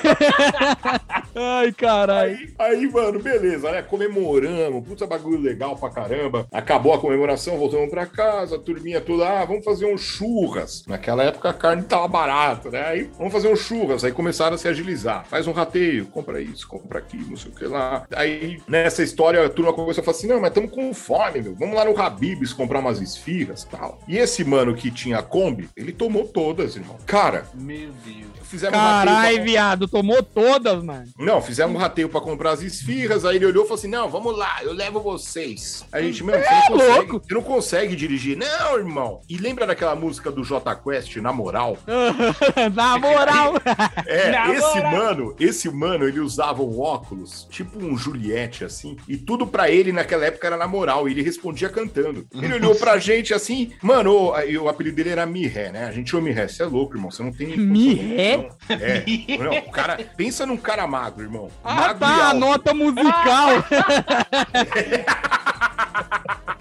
[1.35, 2.37] Ai, caralho.
[2.59, 3.83] Aí, aí, mano, beleza, né?
[3.83, 6.47] Comemoramos, puta bagulho legal pra caramba.
[6.53, 10.85] Acabou a comemoração, voltamos pra casa, a turminha toda, ah, vamos fazer um churras.
[10.87, 12.87] Naquela época a carne tava barata, né?
[12.87, 14.05] Aí vamos fazer um churras.
[14.05, 15.27] Aí começaram a se agilizar.
[15.27, 18.07] Faz um rateio, compra isso, compra aquilo, não sei o que lá.
[18.15, 21.55] Aí nessa história a turma começou a falar assim: não, mas estamos com fome, meu.
[21.55, 23.99] Vamos lá no Habibs comprar umas esfirras e tal.
[24.09, 26.97] E esse mano que tinha a Kombi, ele tomou todas, irmão.
[27.07, 28.36] Cara, Meu Deus.
[28.47, 31.07] Fizemos rateio pra- viado, tomou todas, mano.
[31.19, 33.25] não, fizemos um rateio pra comprar as esfirras.
[33.25, 35.85] Aí ele olhou e falou assim: Não, vamos lá, eu levo vocês.
[35.93, 37.27] Aí a gente, meu, você não, consegue, louco.
[37.27, 38.37] você não consegue dirigir.
[38.37, 39.21] Não, irmão.
[39.29, 41.77] E lembra daquela música do J Quest, na moral?
[42.75, 43.55] Na moral.
[44.07, 44.93] É, Na esse moral.
[44.93, 49.93] mano, esse mano, ele usava um óculos, tipo um Juliette, assim, e tudo pra ele
[49.93, 52.27] naquela época era na moral, e ele respondia cantando.
[52.33, 55.87] Ele olhou pra gente assim, mano, o, o apelido dele era Mirré, né?
[55.87, 57.57] A gente chama Mirré, você é louco, irmão, você não tem...
[57.57, 58.36] Mirré?
[58.69, 59.05] É,
[59.43, 61.51] não, o cara, pensa num cara magro, irmão.
[61.63, 63.51] Ah, magro tá, nota musical.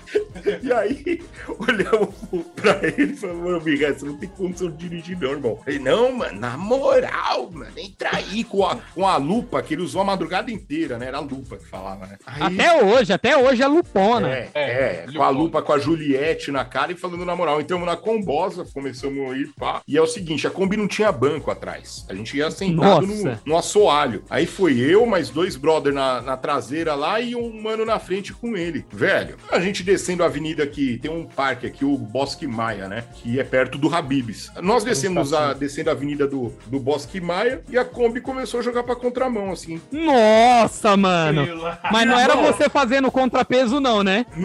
[0.62, 2.16] E aí, olhamos
[2.56, 5.60] pra ele e falamos, mano, Mirré, você não tem condição de dirigir, não, irmão.
[5.66, 9.84] Ele, não, mano, na moral, mano, entra aí com a, com a lupa, que ele
[9.84, 11.08] usou a madrugada inteira, né?
[11.08, 12.18] Era a lupa que falava, né?
[12.26, 14.30] Aí, Até hoje, até hoje é lupona.
[14.30, 17.60] é, É, é, com a lupa, com a Juliette na cara e falando na moral.
[17.62, 19.82] Entramos na combosa, começamos a ir, pá.
[19.88, 22.06] E é o seguinte, a Kombi não tinha banco atrás.
[22.10, 24.24] A gente ia sentado no, no assoalho.
[24.30, 28.34] Aí foi eu, mais dois brother na, na traseira lá e um mano na frente
[28.34, 28.86] com ele.
[28.91, 33.06] Velho, a gente descendo a avenida aqui, tem um parque aqui, o Bosque Maia, né?
[33.14, 34.52] Que é perto do Habibs.
[34.62, 38.64] Nós descemos a, descendo a avenida do, do Bosque Maia e a Kombi começou a
[38.64, 39.82] jogar pra contramão, assim.
[39.89, 41.46] Nossa, mano.
[41.46, 42.43] Pela- Mas não era Não.
[42.43, 44.26] você fazendo contrapeso, não, né?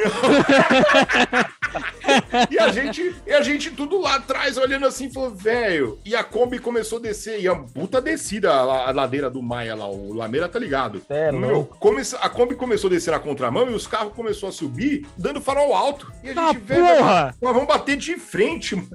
[2.50, 6.00] E a gente, e a gente tudo lá atrás olhando assim, falou, velho.
[6.04, 9.76] E a Kombi começou a descer, e a puta descida a, a ladeira do Maia
[9.76, 11.00] lá, o Lameira tá ligado.
[11.08, 14.52] É, Meu, começa, a Kombi começou a descer na contramão e os carros começaram a
[14.52, 16.10] subir, dando farol alto.
[16.22, 17.34] E a Ah, gente, velho, porra!
[17.40, 18.88] nós vamos bater de frente, mano.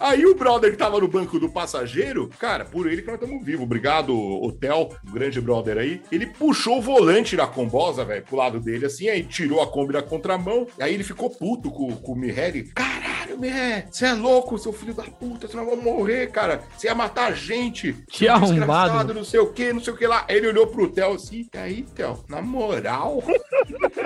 [0.00, 3.44] Aí o brother que tava no banco do passageiro, cara, por ele que nós estamos
[3.44, 3.62] vivos.
[3.64, 6.02] Obrigado, Hotel, grande brother aí.
[6.10, 9.92] Ele puxou o volante da combosa, velho, pro lado dele, assim, aí tirou a Kombi
[9.92, 10.66] da contramão.
[10.80, 12.64] Aí ele ficou puto com, com o Mihaly.
[12.74, 13.11] Caralho,
[13.44, 16.62] é, você é louco, seu filho da puta, você não vai morrer, cara.
[16.76, 17.94] Você ia matar a gente.
[18.08, 19.14] Que arrombado.
[19.14, 20.24] Não sei o que, não sei o que lá.
[20.28, 23.22] Ele olhou pro Theo assim, e aí, Theo, na moral?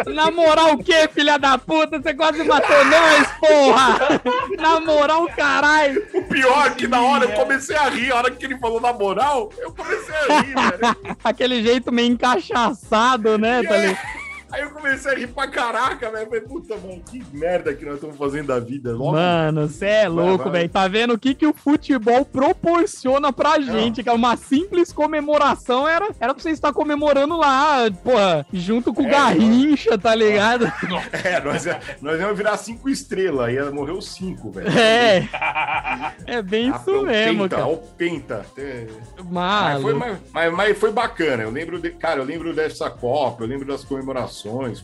[0.07, 2.01] Na moral o quê, filha da puta?
[2.01, 4.21] Você quase matou nós, porra!
[4.59, 6.07] Na moral, caralho!
[6.15, 8.81] O pior é que na hora eu comecei a rir, a hora que ele falou
[8.81, 11.17] na moral, eu comecei a rir, velho.
[11.25, 14.16] Aquele jeito meio encaixaçado, né, tá ligado?
[14.53, 16.27] Aí eu comecei a rir pra caraca, velho.
[16.27, 18.93] Falei, puta, mano, que merda que nós estamos fazendo da vida.
[18.93, 19.13] Logo.
[19.13, 20.69] Mano, você é louco, velho.
[20.69, 24.03] Tá vendo o que, que o futebol proporciona pra gente?
[24.03, 25.87] Que é uma simples comemoração.
[25.89, 30.67] Era, era pra você estar comemorando lá, porra, junto com o É, Garrincha, tá ligado?
[31.25, 34.69] É, nós, ia- nós íamos virar cinco estrelas, ia morrer os cinco, velho.
[34.79, 35.29] É.
[36.27, 37.69] É bem Ah, isso mesmo, penta, cara.
[37.69, 38.47] O penta.
[38.59, 38.87] É.
[39.31, 39.99] Mas Mano.
[40.01, 41.43] foi, mas- mas foi bacana.
[41.45, 44.36] Eu lembro, de, cara, eu lembro dessa Copa, eu lembro das comemorações.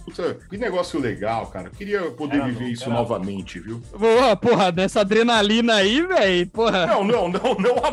[0.05, 1.71] Puta, que negócio legal, cara.
[1.71, 3.81] Queria poder Era viver louco, isso era novamente, viu?
[3.93, 6.47] Porra, porra, dessa adrenalina aí, velho.
[6.49, 6.87] Porra.
[6.87, 7.91] Não, não, não, não a,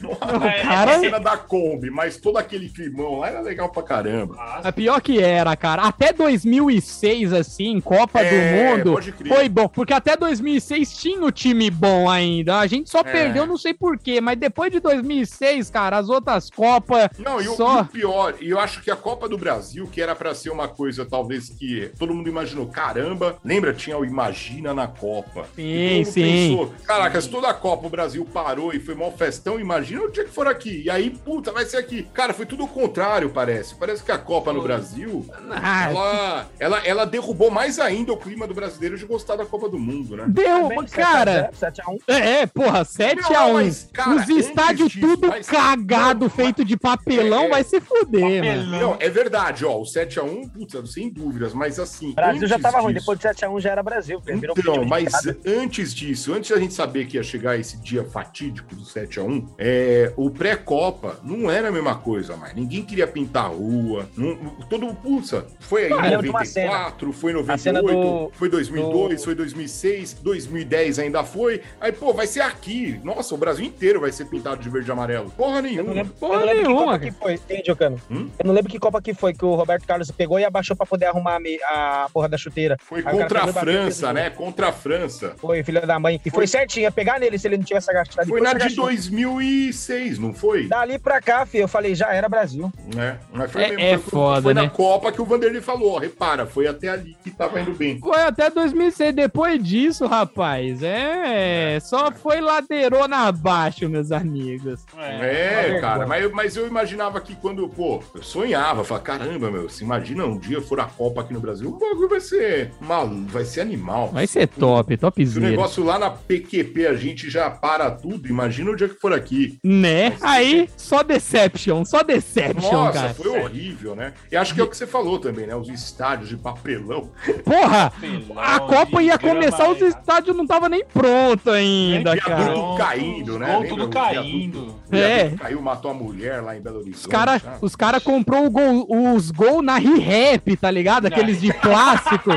[0.00, 3.40] não a, O É, cara- a cena da Kombi, mas todo aquele climão lá era
[3.40, 4.36] legal pra caramba.
[4.64, 5.82] É pior que era, cara.
[5.82, 9.32] Até 2006, assim, Copa É, do Mundo, pode crer.
[9.32, 9.68] foi bom.
[9.68, 12.58] Porque até 2006 tinha o time bom ainda.
[12.58, 13.04] A gente só É.
[13.04, 14.20] perdeu, não sei porquê.
[14.20, 17.08] Mas depois de 2006, cara, as outras Copas.
[17.18, 17.78] Não, e o, Só.
[17.78, 20.50] e o pior, e eu acho que a Copa do Brasil, que era pra ser
[20.50, 25.46] uma coisa talvez que todo mundo imaginou, caramba, lembra, tinha o Imagina na Copa.
[25.56, 26.22] Sim, sim.
[26.56, 30.10] Pensou, Caraca, se toda a Copa o Brasil parou e foi mó festão, imagina o
[30.10, 30.82] dia que for aqui.
[30.84, 32.06] E aí, puta, vai ser aqui.
[32.14, 33.74] Cara, foi tudo o contrário, parece.
[33.74, 38.46] Parece que a Copa no Brasil, Ah, ela, ela, ela derrubou mais ainda o clima
[38.46, 40.24] do brasileiro de gostar da Copa do Mundo, né?
[40.28, 41.50] deu, Também, cara.
[41.52, 41.98] 7x0, 7x1.
[42.08, 43.52] É, porra, Não, 7x1.
[43.52, 47.48] mas, cara, Os estádios disso, tudo mas- cagado, Não, feito de papelão, É, é.
[47.50, 48.70] vai se fuder, mano.
[48.80, 49.78] Não, é verdade, ó.
[49.78, 52.10] O 7x1, putz, sem dúvidas, mas assim.
[52.10, 54.20] O Brasil já antes tava ruim, depois de 7x1 já era Brasil.
[54.20, 55.12] Virou Então, mas
[55.46, 60.12] antes disso, antes da gente saber que ia chegar esse dia fatídico do 7x1, é,
[60.16, 62.54] o pré-Copa não era a mesma coisa mais.
[62.54, 64.08] Ninguém queria pintar a rua.
[64.16, 64.36] Não,
[64.68, 65.46] todo pulsa.
[65.60, 68.38] Foi aí Ah, em eu lembro de uma 94, foi em A cena 98, do-
[68.38, 71.62] foi 2002, do- foi 2006, 2010 ainda foi.
[71.80, 73.00] Aí, pô, vai ser aqui.
[73.02, 75.30] Nossa, o Brasil inteiro vai ser pintado de verde e amarelo.
[75.30, 75.92] Porra Eu não nenhuma.
[75.94, 78.00] lembro, Porra eu não lembro nenhuma, que Copa que foi, entende, Ocano?
[78.10, 78.28] Hum?
[78.38, 80.86] Eu não lembro que Copa que foi que o Roberto Carlos pegou e abaixou pra
[80.86, 82.76] poder arrumar a, me- a porra da chuteira.
[82.82, 84.30] Foi Aí contra a França, né?
[84.30, 85.34] Contra a França.
[85.38, 86.20] Foi, filha da mãe.
[86.24, 86.46] E foi, Foi.
[86.46, 88.28] certinho, ia pegar nele se ele não tivesse agachado.
[88.28, 88.84] Foi na de agachou.
[88.86, 90.66] 2006, não foi?
[90.68, 92.70] Dali pra cá, filho, eu falei, já era Brasil.
[92.94, 93.18] né?
[93.32, 94.62] Mas foi É- mesmo, é foi, foda, foi né?
[94.62, 97.98] na Copa que o Vanderlei falou, ó, repara, foi até ali que tava indo bem.
[97.98, 99.14] Foi até 2006.
[99.14, 101.78] Depois disso, rapaz, é.
[101.80, 104.84] Só foi ladeirona abaixo, meus amigos.
[104.98, 105.80] É, vergonha.
[105.80, 110.24] cara, mas, mas eu imaginava que quando, pô, eu sonhava, falava, caramba, meu, se imagina
[110.24, 113.60] um dia for a Copa aqui no Brasil, o bagulho vai ser maluco, vai ser
[113.60, 114.08] animal.
[114.08, 114.96] Vai ser top,
[115.26, 118.98] Se o negócio lá na PQP a gente já para tudo, imagina o dia que
[118.98, 119.58] for aqui.
[119.62, 120.16] Né?
[120.22, 123.14] Aí, só Deception, só Deception, Nossa, cara.
[123.14, 124.14] foi horrível, né?
[124.30, 125.54] E acho que é o que você falou também, né?
[125.54, 127.10] Os estádios de papelão.
[127.44, 127.92] Porra,
[128.36, 132.44] a Copa ia começar, os estádios não tava nem pronto ainda, Viaduto cara.
[132.52, 133.52] Pronto, caindo, né?
[133.58, 134.58] Lembra tudo caindo.
[134.58, 134.80] viaduto?
[134.88, 135.30] O viaduto É.
[135.36, 136.96] Caiu, matou a mulher lá em Belo Horizonte.
[137.00, 137.56] Os cara, sabe?
[137.60, 141.06] os cara comprou o gol- os gols na Re-Rap, tá ligado?
[141.06, 142.30] Aqueles de plástico.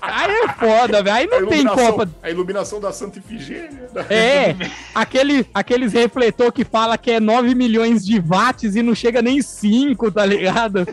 [0.00, 1.14] Aí é foda, velho.
[1.14, 2.08] Aí A não tem iluminação- Copa.
[2.22, 3.86] A iluminação da Santa Ifigênia.
[4.08, 4.56] É,
[4.94, 9.42] aquele, aqueles refletor que fala que é 9 milhões de watts e não chega nem
[9.42, 10.86] 5, tá ligado?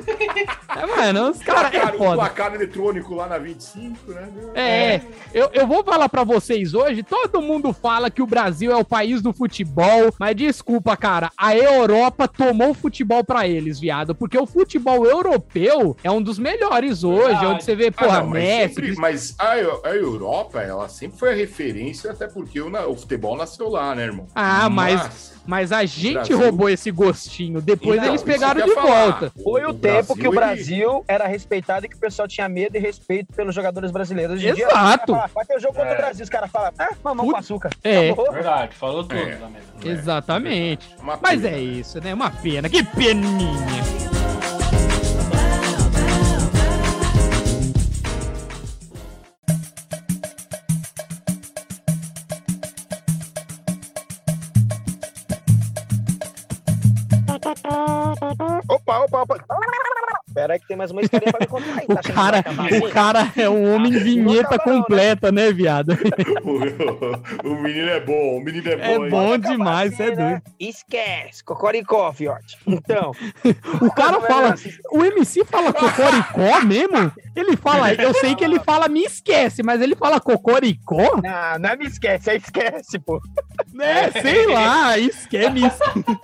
[0.81, 2.15] É, mano, os caras é Placar- o foda.
[2.15, 4.29] placar eletrônico lá na 25, né?
[4.55, 5.01] É,
[5.33, 8.85] eu, eu vou falar pra vocês hoje, todo mundo fala que o Brasil é o
[8.85, 14.37] país do futebol, mas desculpa, cara, a Europa tomou o futebol pra eles, viado, porque
[14.37, 17.45] o futebol europeu é um dos melhores hoje, Verdade.
[17.47, 19.51] onde você vê, Ah, porra, não, mas, Messi, sempre- mas a,
[19.89, 24.03] a Europa, ela sempre foi a referência, até porque o, o futebol nasceu lá, né,
[24.05, 24.27] irmão?
[24.35, 25.36] Ah, mas- mas
[25.71, 29.05] a gente Brasil- roubou esse gostinho, depois Então, eles pegaram de falar.
[29.11, 29.31] volta.
[29.43, 32.79] Foi o, tempo que o Brasil era respeitado e que o pessoal tinha medo e
[32.79, 34.35] respeito pelos jogadores brasileiros.
[34.35, 34.73] Hoje dia, Exato.
[34.73, 35.93] caras falam, vai ter o jogo contra É.
[35.93, 37.69] o Brasil, os caras falam, ah, mamão Put- com açúcar.
[37.83, 38.09] É.
[38.11, 38.31] Acabou.
[38.33, 39.37] Verdade, falou tudo É.
[39.83, 40.89] É, Exatamente.
[40.99, 42.13] uma Mas é isso, né?
[42.13, 42.67] Uma pena.
[42.69, 44.16] Que peninha.
[60.37, 61.85] Pera aí que tem mais uma história pra me contar aí.
[61.89, 62.43] O Tá que cara,
[62.79, 64.81] o cara é um homem vinheta acaba não, né?
[64.81, 65.97] completa, né, viado?
[66.43, 68.83] o, o menino é bom, o menino é bom.
[68.83, 69.09] É hein?
[69.09, 70.29] bom demais, assim, você é né?
[70.29, 70.41] doido.
[70.59, 72.55] Esquece, cocoricó, fiote.
[72.67, 73.11] Então.
[73.81, 74.55] O cara fala.
[74.91, 77.11] O MC fala cocoricó mesmo?
[77.39, 81.21] Ele fala, eu sei que ele fala me esquece, mas ele fala cocoricó?
[81.21, 83.21] Não, não é me esquece, é esquece, pô.
[83.79, 86.19] É, sei lá, esquece, me esquece.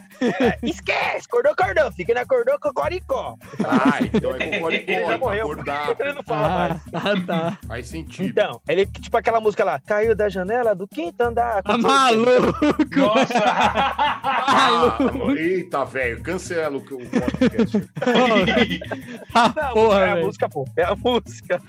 [0.64, 3.36] Esquece, acordou, acordou, fica na acordou, cocoricó.
[3.66, 5.52] Ah, então é cocoricó, Ele já morreu.
[5.52, 5.96] acordar.
[6.00, 7.06] Ele não fala Ah, mais.
[7.06, 7.58] ah, tá.
[7.68, 8.30] Faz sentido.
[8.30, 11.62] Então, ele, tipo aquela música lá, caiu da janela do quinto andar.
[11.64, 12.54] Tá maluco.
[12.96, 13.44] Nossa!
[13.46, 14.98] Ah,
[15.38, 17.90] eita, velho, cancela o o podcast.
[19.34, 20.66] Ah, Não, porra, é a música, pô.
[20.78, 21.62] É a música.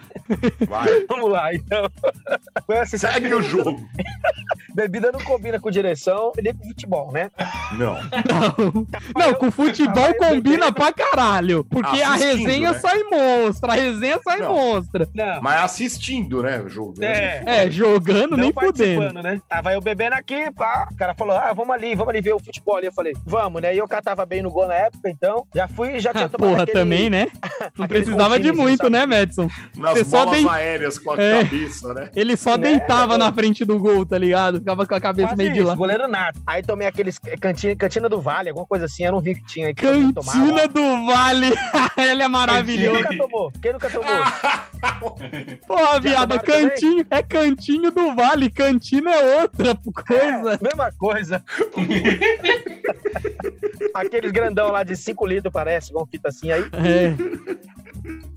[0.68, 1.90] Vai, Vamos lá, então.
[2.86, 3.86] Sabe segue o jogo.
[4.74, 7.30] Bebida não combina com direção e nem com futebol, né?
[7.78, 7.94] Não.
[7.94, 11.64] Não, não, com futebol combina pra caralho.
[11.64, 12.78] Porque a Assistindo, resenha né?
[12.78, 14.52] sai monstra, a resenha sai Não.
[14.54, 15.08] monstra.
[15.14, 15.42] Não.
[15.42, 16.94] Mas assistindo, né, o jogo.
[16.98, 17.06] né?
[17.46, 17.64] É.
[17.66, 19.40] É, jogando Não nem participando, né?
[19.48, 20.88] Tava eu bebendo aqui, pá.
[20.90, 22.86] O cara falou, ah, vamos ali, vamos ali ver o futebol ali.
[22.86, 23.74] Eu falei, vamos, né?
[23.74, 26.50] E eu catava bem no gol na época, então já fui, já tinha Ah, tomado
[26.50, 27.28] porra, aquele- também, né?
[27.78, 28.90] Não precisava de muito, sabe?
[28.90, 29.48] né, Madison?
[29.76, 31.42] Nas Você só bolas aéreas com a É.
[31.44, 32.10] cabeça, né?
[32.14, 32.70] Ele só Né?
[32.70, 34.58] deitava na frente do gol, tá ligado?
[34.58, 35.74] Ficava com a cabeça Quase meio de isso, lá.
[35.74, 36.38] goleiro nada.
[36.46, 39.68] Aí tomei aqueles cantina, cantina do Vale, alguma coisa assim, eu não vi que tinha
[39.68, 39.74] aí.
[39.74, 39.82] que.
[39.86, 41.52] Cantina do Vale.
[41.96, 43.02] Ele é Quem maravilhoso.
[43.02, 43.52] nunca tomou?
[43.62, 44.04] Quem nunca tomou?
[45.66, 47.06] Porra, viado, cantinho.
[47.10, 48.50] É cantinho do Vale.
[48.50, 49.74] Cantina é outra
[50.06, 50.58] coisa.
[50.62, 51.42] Mesma coisa.
[53.94, 56.50] Aqueles grandão lá de 5 litros, parece, com fita assim.
[56.50, 57.14] Aí, É.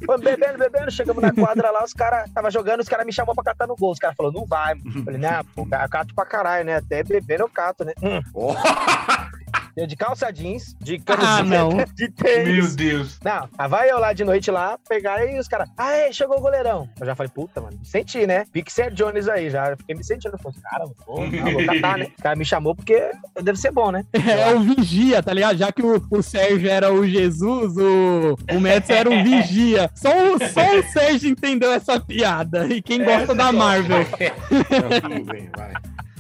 [0.06, 3.36] Fomos bebendo, bebendo, chegamos na quadra lá, os caras tava jogando, os caras me chamou
[3.36, 3.92] pra catar no gol.
[3.92, 4.74] Os caras falaram, não vai.
[4.74, 6.78] Eu falei, não, pô, eu cato pra caralho, né?
[6.78, 7.94] Até bebendo eu cato, né?
[8.02, 8.22] Hum.
[9.78, 11.70] Eu de calça jeans, de Ah, camiseta, não.
[11.94, 12.48] de tênis.
[12.48, 13.20] Meu Deus.
[13.24, 16.42] Não, aí vai eu lá de noite lá, pegar e os caras, ah, chegou o
[16.42, 16.90] goleirão.
[17.00, 18.46] Eu já falei, puta, mano, me senti, né?
[18.52, 20.34] Pique Sérgio Jones aí, já fiquei me sentindo.
[20.34, 22.08] Eu falei, cara, vou, não, vou catar, né?
[22.18, 23.12] O cara me chamou porque
[23.44, 24.04] deve ser bom, né?
[24.28, 25.58] É o vigia, tá ligado?
[25.58, 29.92] Já que o, o Sérgio era o Jesus, o, o Madison era o vigia.
[29.94, 32.66] Só o, só o Sérgio entendeu essa piada.
[32.68, 34.00] E quem gosta da Marvel.
[34.00, 35.74] não, tudo bem, vai.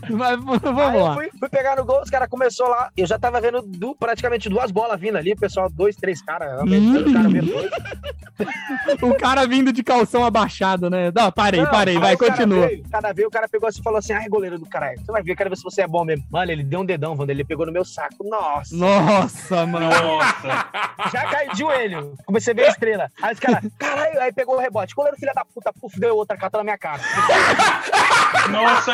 [0.09, 1.13] Mas Aí vamos eu lá.
[1.15, 2.89] fui, fui pegar no gol, os caras começou lá.
[2.95, 6.61] Eu já tava vendo du- praticamente duas bolas vindo ali, o pessoal, dois, três caras,
[6.61, 7.71] o cara vendo dois.
[9.01, 11.11] O cara vindo de calção abaixado, né?
[11.15, 12.67] Não, parei, Não, parei, vai, o cara continua.
[12.67, 14.99] veio, O cara veio, o cara pegou assim e falou assim: ai, goleiro do caralho,
[14.99, 16.25] você vai ver, eu quero ver se você é bom mesmo.
[16.29, 18.23] Mano, ele deu um dedão, Wander, ele pegou no meu saco.
[18.23, 19.89] Nossa, Nossa, mano.
[19.89, 20.69] Nossa.
[21.11, 22.15] já caí de joelho.
[22.25, 23.11] Comecei a ver a estrela.
[23.21, 24.95] Aí os caras, caralho, aí pegou o rebote.
[24.95, 27.01] Goleiro, filha da puta, puf, deu outra carta na minha cara.
[28.49, 28.93] Nossa.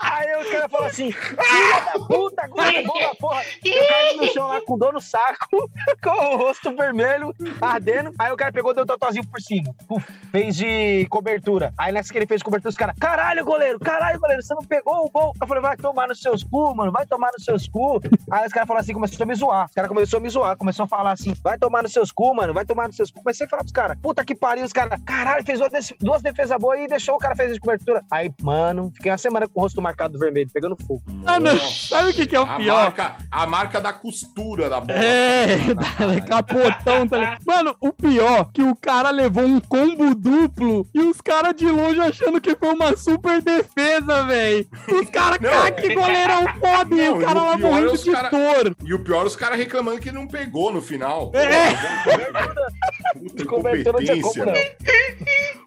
[0.00, 3.42] Aí os caras falaram assim: filha da puta, goleiro bom da porra.
[3.64, 5.70] Eu caí no chão lá com dor no saco,
[6.02, 8.12] com o rosto vermelho, ardendo.
[8.18, 9.74] Aí o cara pegou deu um tatuazinho por cima.
[9.88, 11.72] Puf, fez de cobertura.
[11.78, 14.62] Aí nessa que ele fez de cobertura, os caras, caralho, goleiro, caralho, goleiro, você não
[14.64, 15.32] pegou o gol.
[15.40, 18.00] Eu falei, vai tomar nos seus cu, mano, vai tomar nos seus cu.
[18.30, 19.66] Aí os caras falaram assim, começou a me zoar.
[19.66, 22.34] Os caras começaram a me zoar, começou a falar assim, vai tomar nos seus cu,
[22.34, 23.20] mano, vai tomar nos seus cu.
[23.20, 26.58] Comecei a falar pros caras, puta que pariu, os caras, caralho, fez duas, duas defesas
[26.58, 28.02] boas e deixou o cara fazer de cobertura.
[28.10, 31.02] Aí, mano, fiquei uma semana com o rosto marcado vermelho, pegando fogo.
[31.26, 31.56] Ah, não.
[31.58, 32.82] Sabe o que, que é o A pior?
[32.84, 34.98] marca, a marca da costura da bola.
[34.98, 35.56] É,
[36.28, 37.40] capotão, tá ligado?
[37.46, 42.00] Mano, o pior que o cara levou um combo duplo e os caras de longe
[42.00, 44.66] achando que foi uma super defesa, velho.
[44.88, 48.10] Os caras, cara, que goleirão foda, e o cara o lá pior é morrendo de
[48.12, 48.76] cara- dor.
[48.84, 51.30] E o pior, os caras reclamando que não pegou no final.
[51.34, 53.18] É.
[53.18, 54.44] Puta incompetência.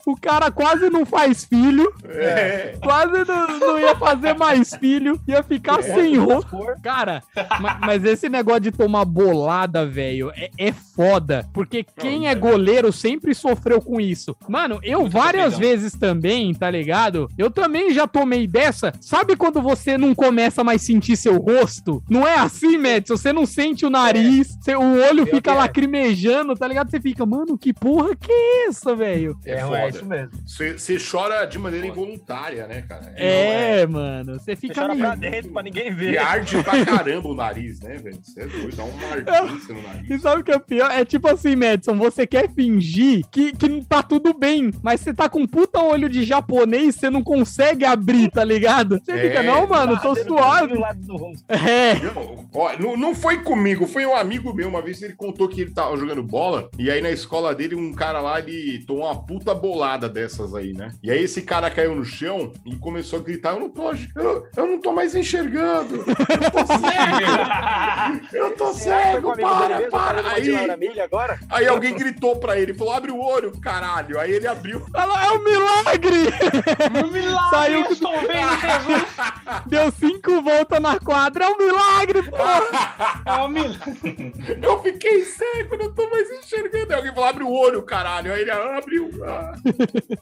[0.09, 2.77] O cara quase não faz filho, É.
[2.81, 6.49] quase não, não ia fazer mais filho, ia ficar sem rosto.
[6.49, 6.77] Cor.
[6.81, 7.21] Cara,
[7.59, 11.45] ma- mas esse negócio de tomar bolada, velho, é, é foda.
[11.53, 14.33] Porque quem é goleiro sempre sofreu com isso.
[14.47, 17.27] Mano, eu várias vezes também, tá ligado?
[17.37, 18.93] Eu também já tomei dessa.
[19.01, 22.01] Sabe quando você não começa mais a sentir seu rosto?
[22.09, 23.17] Não é assim, Madison?
[23.17, 25.55] Você não sente o nariz, você- o olho fica é.
[25.55, 26.89] lacrimejando, tá ligado?
[26.89, 29.37] Você fica, mano, que porra que é essa, velho?
[29.45, 29.96] É É, foda.
[29.97, 30.77] É isso mesmo.
[30.77, 33.13] Você chora de maneira involuntária, né, cara?
[33.15, 35.05] É, mano, você fica chora meio...
[35.05, 36.17] pra dentro pra ninguém E ver.
[36.17, 38.17] arde pra caramba o nariz, né, velho?
[38.23, 40.09] Você é doido, dá uma ardência no nariz.
[40.09, 40.91] E sabe o que é pior?
[40.91, 45.29] É tipo assim, Madison, você quer fingir que, que tá tudo bem, mas você tá
[45.29, 48.99] com um puta olho de japonês, você não consegue abrir, tá ligado?
[49.03, 50.73] Você É, fica, não, mano, tô suave.
[50.73, 51.43] do lado do rosto.
[51.47, 54.67] É, Não, ó, não, não foi comigo, foi um amigo meu.
[54.67, 57.93] Uma vez ele contou que ele tava jogando bola e aí na escola dele, um
[57.93, 60.93] cara lá, ele tomou uma puta bolada cilada dessas aí, né?
[61.01, 64.47] E aí esse cara caiu no chão e começou a gritar: Eu não tô, eu,
[64.55, 66.03] eu não tô mais enxergando.
[66.07, 68.33] Eu tô cego.
[68.33, 70.31] Eu tô cego, para, para.
[70.31, 71.39] Aí, agora?
[71.49, 74.19] aí alguém gritou pra ele, falou: abre o olho, caralho.
[74.19, 74.85] Aí ele abriu.
[74.93, 76.17] Ela é um milagre!
[77.03, 79.07] Um milagre, Saiu- eu estou vendo Jesus.
[79.67, 83.21] Deu cinco voltas na quadra, é um milagre, porra!
[83.25, 84.33] É um milagre.
[84.61, 86.91] Eu fiquei cego, não tô mais enxergando.
[86.91, 88.33] Aí alguém falou: abre o olho, caralho.
[88.33, 89.09] Aí ele abriu.
[89.23, 89.53] Ah.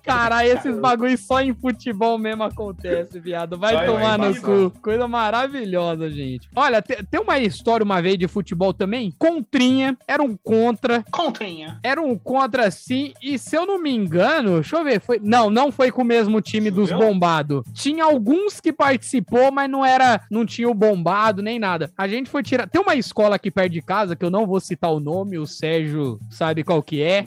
[0.03, 3.57] Cara, esses bagulho só em futebol mesmo acontece, viado.
[3.57, 4.71] Vai Vai, tomar no cu.
[4.81, 6.49] Coisa maravilhosa, gente.
[6.55, 9.13] Olha, te- tem uma história uma vez de futebol também.
[9.17, 11.03] Contrinha, era um contra.
[11.11, 11.79] Contrinha.
[11.83, 15.19] Era um contra sim, e se eu não me engano, deixa eu ver, foi.
[15.21, 16.99] Não, não foi com o mesmo time dos Viu?
[16.99, 17.63] bombados.
[17.73, 20.21] Tinha alguns que participou, mas não era.
[20.29, 21.91] Não tinha o bombado nem nada.
[21.97, 22.67] A gente foi tirar.
[22.67, 25.45] Tem uma escola aqui perto de casa, que eu não vou citar o nome, o
[25.47, 27.25] Sérgio sabe qual que é,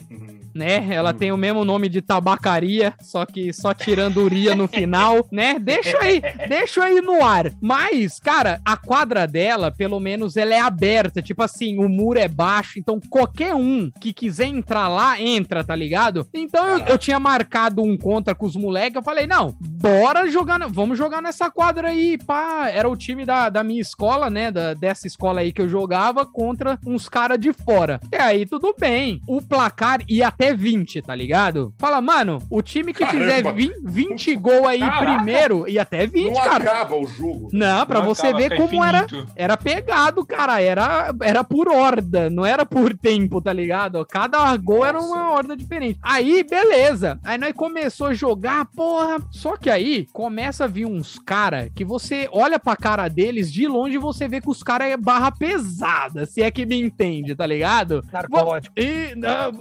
[0.53, 0.87] né?
[0.89, 5.57] Ela tem o mesmo nome de tabacaria, só que só tirando uria no final, né?
[5.59, 7.51] Deixa aí, deixa aí no ar.
[7.61, 11.21] Mas, cara, a quadra dela, pelo menos, ela é aberta.
[11.21, 15.75] Tipo assim, o muro é baixo, então qualquer um que quiser entrar lá, entra, tá
[15.75, 16.27] ligado?
[16.33, 20.59] Então eu, eu tinha marcado um contra com os moleques, eu falei, não, bora jogar,
[20.67, 22.69] vamos jogar nessa quadra aí, pá.
[22.69, 24.51] Era o time da, da minha escola, né?
[24.51, 27.99] Da, dessa escola aí que eu jogava contra uns caras de fora.
[28.11, 29.21] E aí, tudo bem.
[29.27, 31.73] O placar ia até 20, tá ligado?
[31.77, 33.51] Fala, mano, o time que fizer Caramba.
[33.53, 35.15] 20, 20 gol aí Caraca.
[35.15, 36.55] primeiro, ia até 20, Não cara.
[36.71, 37.49] acaba o jogo.
[37.53, 39.27] Não, pra Não você acaba, ver fica como era, infinito.
[39.35, 40.61] era pegado, cara.
[40.61, 44.05] Era, era por horda, não era por tempo, tá ligado?
[44.05, 45.31] Cada gol era uma Nossa.
[45.31, 45.99] horda diferente.
[46.01, 47.19] Aí, beleza.
[47.23, 49.19] Aí nós começou a jogar, porra.
[49.31, 53.67] Só que aí começa a vir uns cara que você olha pra cara deles, de
[53.67, 57.45] longe você vê que os caras é barra pesada, se é que me entende, tá
[57.45, 58.03] ligado?
[58.11, 58.73] Narcótico.
[58.79, 59.51] E não,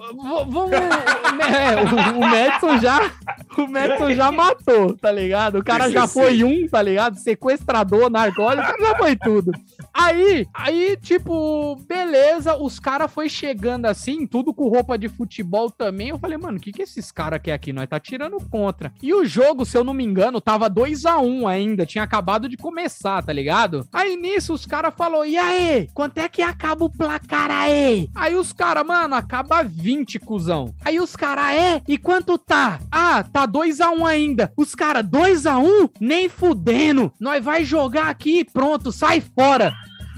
[0.68, 3.10] né, o, o Madison já.
[3.56, 5.58] O Madison já matou, tá ligado?
[5.58, 6.20] O cara já PCC.
[6.20, 7.16] foi um, tá ligado?
[7.18, 9.52] Sequestrador, narcótico, o cara já foi tudo.
[9.92, 16.10] Aí, aí, tipo, beleza, os caras foi chegando assim, tudo com roupa de futebol também.
[16.10, 17.72] Eu falei, mano, o que que esses caras querem aqui?
[17.72, 18.92] Nós tá tirando contra.
[19.02, 22.48] E o jogo, se eu não me engano, tava 2 a 1 ainda, tinha acabado
[22.48, 23.86] de começar, tá ligado?
[23.92, 28.36] Aí nisso os caras falou: "E aí, quanto é que acaba o placar aí?" Aí
[28.36, 30.57] os caras, mano, acaba 20, cuzão.
[30.84, 31.82] Aí os caras, é?
[31.86, 32.80] E quanto tá?
[32.90, 34.52] Ah, tá 2 a 1 ainda.
[34.56, 37.12] Os caras, 2 a 1 Nem fudendo.
[37.20, 39.72] Nós vai jogar aqui pronto, sai fora.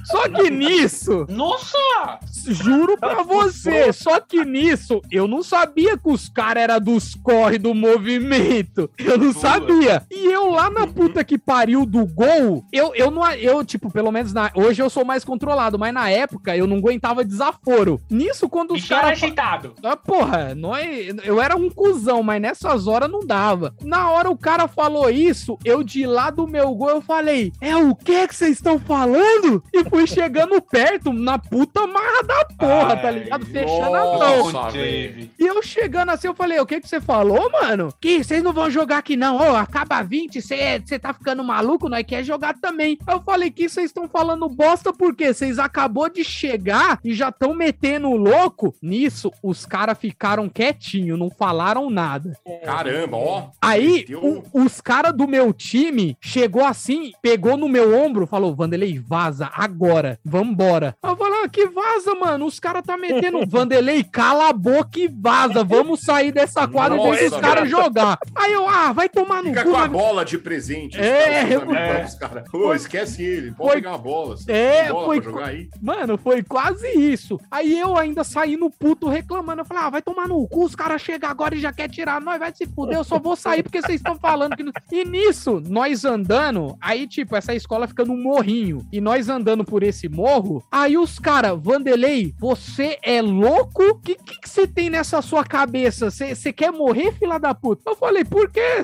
[0.04, 2.18] Só que nisso, Nossa!
[2.46, 7.58] Juro pra você, só que nisso eu não sabia que os caras eram dos corre
[7.58, 8.90] do movimento.
[8.98, 9.40] Eu não Boa.
[9.40, 10.02] sabia.
[10.10, 13.30] E eu lá na puta que pariu do gol, eu, eu não.
[13.32, 16.78] Eu, tipo, pelo menos na, hoje eu sou mais controlado, mas na época eu não
[16.78, 18.00] aguentava desaforo.
[18.10, 19.10] Nisso, quando os caras.
[19.22, 19.74] agitado.
[19.82, 20.86] Ah, porra, nós,
[21.24, 23.74] eu era um cuzão, mas nessas horas não dava.
[23.82, 27.76] Na hora o cara falou isso, eu de lá do meu gol, eu falei, é
[27.76, 29.62] o que que vocês estão falando?
[29.72, 33.46] E fui chegando perto, na puta marra da porra, tá Ai, ligado?
[33.46, 34.18] Fechando a mão.
[34.18, 34.52] nossa.
[34.52, 34.72] Não velho.
[34.72, 35.30] teve.
[35.38, 37.92] E eu chegando assim, eu falei, o que que você falou, mano?
[38.00, 42.04] Que vocês não vão jogar aqui não, ô, acaba 20, você tá ficando maluco, nós
[42.06, 42.98] quer jogar também.
[43.08, 47.52] Eu falei que vocês estão falando bosta porque vocês acabou de chegar e já estão
[47.54, 48.74] metendo o louco.
[48.82, 52.36] Nisso, os caras ficaram quietinho, não falaram nada.
[52.64, 53.48] Caramba, ó.
[53.60, 58.98] Aí, o- os caras do meu time chegou assim, pegou no meu ombro, falou: Vanderlei,
[58.98, 59.79] vaza agora,
[60.24, 60.94] vambora.
[61.02, 62.46] Eu falei: ah, que vaza, mano?
[62.46, 63.46] Os caras tá metendo.
[63.46, 65.64] Vanderlei, cala a boca e vaza.
[65.64, 68.18] Vamos sair dessa quadra e deixa os Nossa, caras jogar.
[68.34, 69.70] Aí eu, ah, vai tomar no Fica cu.
[69.70, 70.98] com a mas- bola de presente.
[71.00, 71.86] É, amigos, é.
[71.86, 74.36] falam pros caras, Ô, esquece ele, pode Foi- pegar a bola.
[74.48, 75.68] É, bola foi jogar aí?
[75.80, 77.40] Mano, foi quase isso.
[77.50, 79.62] Aí eu ainda saí no puto reclamando.
[79.62, 82.20] Eu falei, ah, vai tomar no cu, os caras chegam agora e já quer tirar
[82.20, 84.62] nós, vai se fuder, eu só vou sair porque vocês estão falando que...
[84.62, 89.64] não-" E nisso, nós andando, aí tipo, essa escola fica num morrinho, e nós andando
[89.70, 93.82] por esse morro, aí os caras, Vanderlei, você é louco?
[93.84, 96.10] O que, que que você tem nessa sua cabeça?
[96.10, 97.82] Você quer morrer, fila da puta?
[97.86, 98.82] Eu falei, por quê?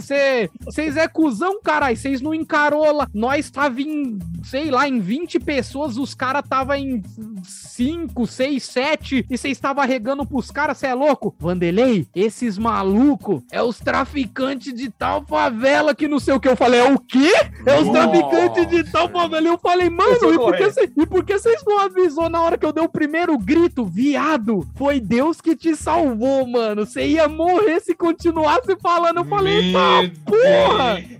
[0.64, 3.08] Vocês é cuzão, caralho, vocês não encarou lá.
[3.12, 7.02] Nós tava em, sei lá, em 20 pessoas, os caras tava em
[7.42, 11.34] 5, 6, 7, e vocês estavam regando pros caras, você é louco?
[11.40, 16.48] Vanderlei, esses malucos é os traficantes de tal favela que não sei o que.
[16.48, 17.32] Eu falei, é o quê?
[17.66, 18.08] É os Nossa.
[18.08, 19.48] traficantes de tal favela.
[19.48, 20.75] Eu falei, mano, Esse e por, que.
[20.80, 23.84] Cê- e por que vocês não avisou na hora que eu dei o primeiro grito?
[23.84, 26.84] Viado, foi Deus que te salvou, mano.
[26.86, 29.18] Você ia morrer se continuasse falando.
[29.18, 30.94] Eu falei, tá, porra!
[31.00, 31.16] Deus.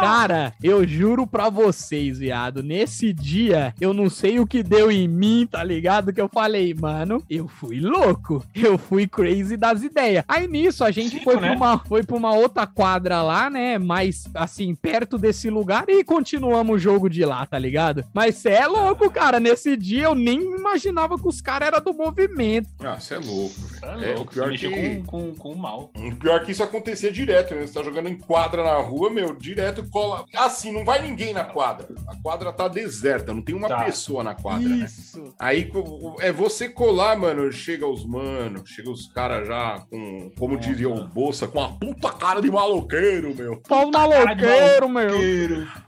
[0.00, 5.06] Cara, eu juro pra vocês, viado, nesse dia, eu não sei o que deu em
[5.06, 6.12] mim, tá ligado?
[6.12, 8.42] Que eu falei, mano, eu fui louco.
[8.54, 10.24] Eu fui crazy das ideias.
[10.26, 11.48] Aí nisso a gente Cinco, foi, né?
[11.48, 13.78] pra uma, foi pra uma outra quadra lá, né?
[13.78, 18.04] Mais assim, perto desse lugar e continuamos o jogo de lá, tá ligado?
[18.14, 19.38] Mas cê é louco, cara.
[19.40, 22.68] Nesse dia eu nem imaginava que os caras eram do movimento.
[22.80, 24.04] Ah, você é louco, velho.
[24.04, 25.02] É, o louco, pior você mexeu que...
[25.06, 25.90] com, com, com o mal.
[25.94, 27.66] O pior que isso acontecia direto, né?
[27.66, 30.24] Você tá jogando em quadra na rua, meu, direto cola.
[30.34, 31.86] Assim, não vai ninguém na quadra.
[32.06, 33.84] A quadra tá deserta, não tem uma Tá.
[33.84, 34.84] pessoa na quadra, né?
[34.84, 35.32] Isso.
[35.38, 37.50] Aí co- é você colar, mano.
[37.52, 42.10] Chega os mano, chega os caras já com, como diria o Bolsa, com a puta
[42.12, 43.56] cara de maloqueiro, meu.
[43.68, 45.10] Pau de maloqueiro, meu.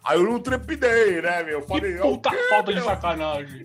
[0.05, 1.63] Aí eu não trepidei, né, meu?
[1.63, 3.63] Falei, Que ó, puta falta de sacanagem.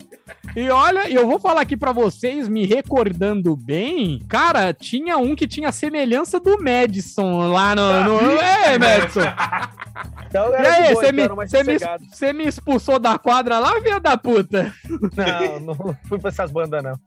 [0.56, 5.48] E olha, eu vou falar aqui pra vocês, me recordando bem, cara, tinha um que
[5.48, 8.04] tinha semelhança do Madison lá no.
[8.04, 8.20] no...
[8.68, 9.22] Ei, Madison!
[10.30, 14.74] Então E aí, você então me, me, me expulsou da quadra lá, filha da puta?
[14.88, 17.00] Não, não fui pra essas bandas, não.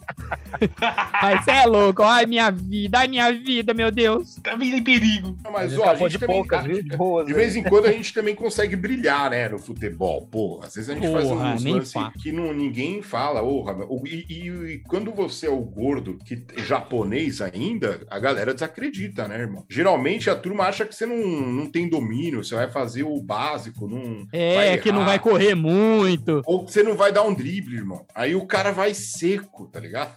[1.23, 4.37] Mas você é louco, ai minha vida, ai minha vida, meu Deus.
[4.43, 5.37] Tá vindo em perigo.
[5.45, 6.37] mas Mas ó, a gente de também.
[6.37, 6.69] poucas, a-?
[6.69, 7.27] De boas.
[7.27, 7.39] De né?
[7.39, 10.27] vez em quando a gente também consegue brilhar, né, no futebol.
[10.27, 12.13] Pô, às vezes a gente faz Porra, uns nem lances fala.
[12.21, 13.41] que não, ninguém fala.
[13.41, 18.53] Porra, e, e- e quando você é o gordo, que é japonês ainda, a galera
[18.53, 19.65] desacredita, né, irmão?
[19.69, 23.89] Geralmente a turma acha que você não, não tem domínio, você vai fazer o básico,
[23.89, 24.27] não.
[24.33, 26.41] É, vai que não vai correr muito.
[26.47, 28.07] Ou que você não vai dar um drible, irmão.
[28.15, 30.13] Aí o cara vai seco, tá ligado?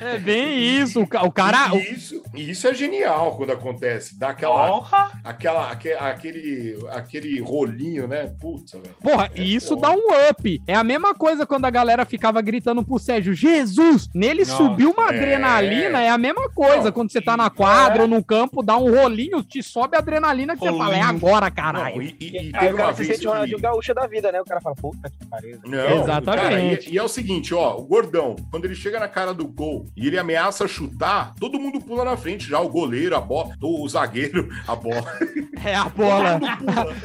[0.00, 1.74] É bem isso, o ca- o cara.
[1.76, 4.18] E isso, isso é genial quando acontece.
[4.18, 5.12] Dá aquela, Porra!
[5.22, 8.32] aquela, aque- aquele, aquele rolinho, né?
[8.40, 8.94] Putz, velho.
[9.02, 9.88] Porra, É isso foda.
[9.88, 10.62] dá um up.
[10.66, 14.08] É a mesma coisa quando a galera ficava gritando pro Sérgio, Jesus!
[14.14, 15.16] Nele Nossa, subiu uma é.
[15.16, 16.84] adrenalina, é a mesma coisa.
[16.84, 20.00] Não, quando você tá na quadra ou no campo, dá um rolinho, te sobe a
[20.00, 21.16] adrenalina que você fala, é Rolinho.
[21.16, 22.02] agora, Não, caralho.
[22.02, 24.06] e, e, e Aí teve o cara uma se vez sente que- Ronaldinho gaúcho da
[24.06, 24.40] vida, né?
[24.40, 25.58] O cara fala, puta que pariu.
[25.64, 26.42] Não, Exatamente.
[26.42, 29.46] cara, e, e é o seguinte, ó, o gordão, quando ele chega na cara do
[29.46, 33.54] gol e ele ameaça chutar, todo mundo pula na frente já, o goleiro, a bola,
[33.62, 35.04] o zagueiro, a bola.
[35.64, 36.40] É a bola.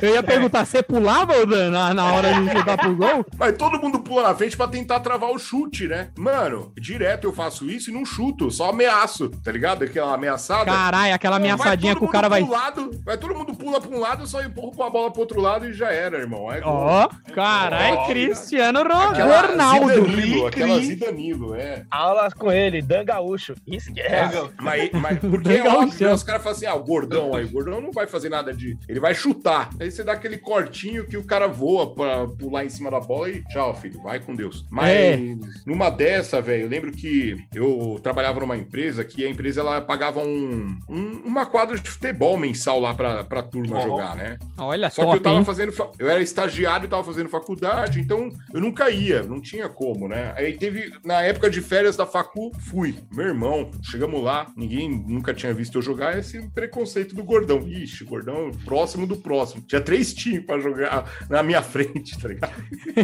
[0.02, 3.26] Eu ia perguntar, você pulava Dan, na, na hora de chutar pro gol?
[3.38, 6.10] Mas todo mundo pula na frente pra tentar travar o chute, né?
[6.18, 9.84] Mano, direto eu faço isso e não chuto, só ameaço, tá ligado?
[9.84, 10.66] Aquela ameaçada.
[10.72, 12.44] Caralho, aquela ameaçadinha que o cara vai.
[12.44, 15.12] pro lado, vai todo mundo pula pra um lado, eu só empurro com a bola
[15.12, 16.52] pro outro lado e já era, irmão.
[16.52, 16.62] É.
[16.64, 19.94] Ó, caralho, Ó, Cristiano Ro- Aquela Ronaldo.
[19.94, 20.80] Zidanilo, aquela.
[20.80, 21.86] Zidanilo, é.
[21.90, 23.56] Aulas com ele, Dan Gaúcho.
[23.68, 24.30] Isso que é.
[24.60, 26.14] Mas, mas porque é óbvio, né?
[26.14, 28.78] os caras falam assim, ah, o gordão aí, o gordão não vai fazer nada de...
[28.88, 29.70] Ele vai chutar.
[29.80, 33.30] Aí você dá aquele cortinho que o cara voa pra pular em cima da bola
[33.30, 34.66] e tchau, filho, vai com Deus.
[34.70, 35.20] Mas É.
[35.66, 40.20] numa dessa, velho, eu lembro que eu trabalhava numa empresa que a empresa, ela pagava
[40.20, 43.82] um, um- uma quadra de futebol mensal lá pra, pra turma Ó.
[43.82, 44.38] jogar, né?
[44.58, 45.46] Olha Só que eu tava hein?
[45.46, 45.72] fazendo.
[45.72, 50.08] fa- Eu era estagiário e tava fazendo faculdade, então eu nunca ia, não tinha como,
[50.10, 50.34] né?
[50.36, 52.96] Aí teve, na época de férias da facu, fui.
[53.10, 57.66] Meu irmão, chegamos lá, ninguém nunca tinha visto eu jogar, esse preconceito do gordão.
[57.66, 59.62] Ixi, gordão próximo do próximo.
[59.66, 62.52] Tinha três times pra jogar na minha frente, tá ligado?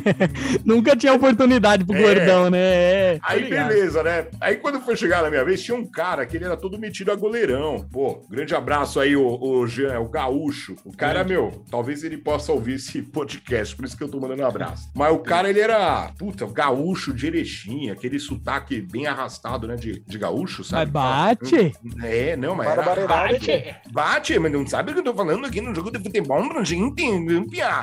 [0.65, 2.01] Nunca tinha oportunidade pro É.
[2.01, 2.57] gordão, né?
[2.59, 3.67] É, Aí ligado.
[3.69, 4.27] beleza, né?
[4.41, 7.11] Aí quando foi chegar na minha vez, tinha um cara que ele era todo metido
[7.11, 7.87] a goleirão.
[7.91, 10.75] Pô, grande abraço aí, o, o Jean, o gaúcho.
[10.83, 14.43] O cara, meu, talvez ele possa ouvir esse podcast, por isso que eu tô mandando
[14.43, 14.89] um abraço.
[14.93, 19.99] Mas o cara, ele era, puta, gaúcho de Erechim, aquele sotaque bem arrastado, né, de,
[20.05, 20.91] de gaúcho, Mas sabe?
[20.91, 21.73] bate.
[22.03, 22.83] É, não, mas era...
[22.83, 23.75] Barbaridade.
[23.91, 26.63] Bate, mas não sabe o que eu tô falando aqui no jogo de futebol pra
[26.63, 26.85] gente.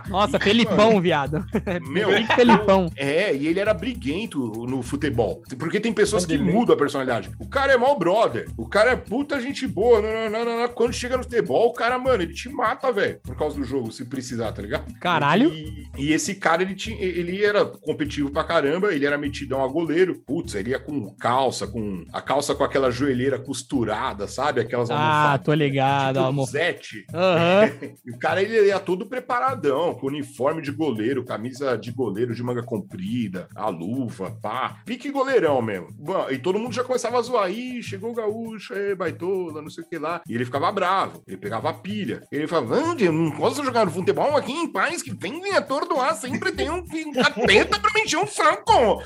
[0.09, 1.45] Nossa, Felipão, viado.
[1.88, 2.90] Meu, Felipão.
[2.97, 5.43] é, e ele era briguento no futebol.
[5.59, 7.30] Porque tem pessoas que mudam a personalidade.
[7.38, 8.49] O cara é mau brother.
[8.57, 10.01] O cara é puta gente boa.
[10.01, 10.68] Não, não, não, não, não.
[10.68, 13.20] Quando chega no futebol, o cara, mano, ele te mata, velho.
[13.33, 14.93] Por causa do jogo, se precisar, tá ligado?
[15.01, 15.49] Caralho.
[15.53, 18.95] E, e esse cara, ele, tinha, ele era competitivo pra caramba.
[18.95, 20.14] Ele era metidão a goleiro.
[20.26, 24.61] Putz, ele ia com calça, com a calça com aquela joelheira costurada, sabe?
[24.61, 26.47] Aquelas Ah, tô ligado, Tipo amor.
[26.49, 27.07] Zete.
[27.12, 27.72] Aham.
[28.05, 32.43] E o cara, ele ia todo preparadão, com uniforme de goleiro, camisa de goleiro de
[32.43, 34.80] manga comprida, a luva, pá.
[34.85, 35.89] Pique goleirão mesmo.
[36.30, 37.51] E todo mundo já começava a zoar.
[37.51, 40.20] Ih, chegou o gaúcho, é, baitola, não sei o que lá.
[40.28, 42.22] E ele ficava bravo, ele pegava a pilha.
[42.33, 46.14] Ele falava, Andy, eu não posso jogar futebol aqui em paz, que vem vem atordoar,
[46.16, 49.02] sempre tem um capeta pra me encher um saco.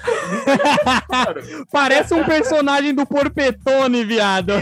[1.09, 1.43] Cara,
[1.73, 4.53] Parece um personagem do Porpetone, viado.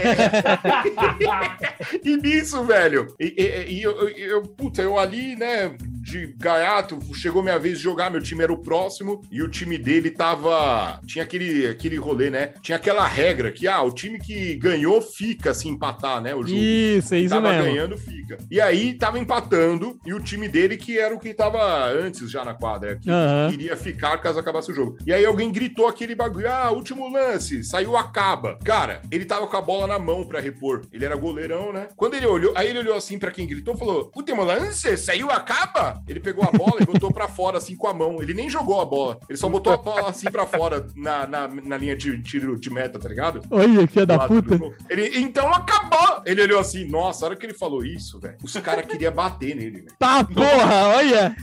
[2.03, 6.99] e nisso, velho, e, e- e eu, eu, eu, puta, eu ali, né, de gaiato,
[7.13, 10.99] chegou minha vez de jogar, meu time era o próximo, e o time dele tava.
[11.05, 12.53] Tinha aquele, aquele rolê, né?
[12.61, 16.35] Tinha aquela regra que, ah, o time que ganhou fica se empatar, né?
[16.35, 16.59] O jogo.
[16.61, 17.63] Isso, é isso tava mesmo.
[17.65, 18.37] ganhando, fica.
[18.51, 22.45] E aí tava empatando, e o time dele, que era o que tava antes já
[22.45, 23.09] na quadra, que
[23.49, 24.97] queria ficar caso acabasse o jogo.
[25.05, 28.57] E aí alguém gritou aquele bagulho: ah, último lance, saiu acaba.
[28.63, 30.83] Cara, ele tava com a bola na mão pra repor.
[30.91, 31.89] Ele era goleirão, né?
[31.95, 36.01] Quando ele olhou, aí ele olhou assim pra quem gritou falou: último lance, saiu acaba.
[36.07, 38.21] Ele pegou a bola e botou pra fora assim com a mão.
[38.21, 41.47] Ele nem jogou a bola, ele só botou a bola assim pra fora na, na,
[41.47, 43.41] na linha de tiro de meta, tá ligado?
[43.51, 44.75] Olha, da do lado do puta.
[44.89, 46.21] Ele, então acabou!
[46.25, 49.24] Ele olhou assim, nossa, a hora que ele falou isso, velho, os caras queriam bater
[49.55, 49.95] nele, velho.
[49.97, 51.35] Tá, porra, olha.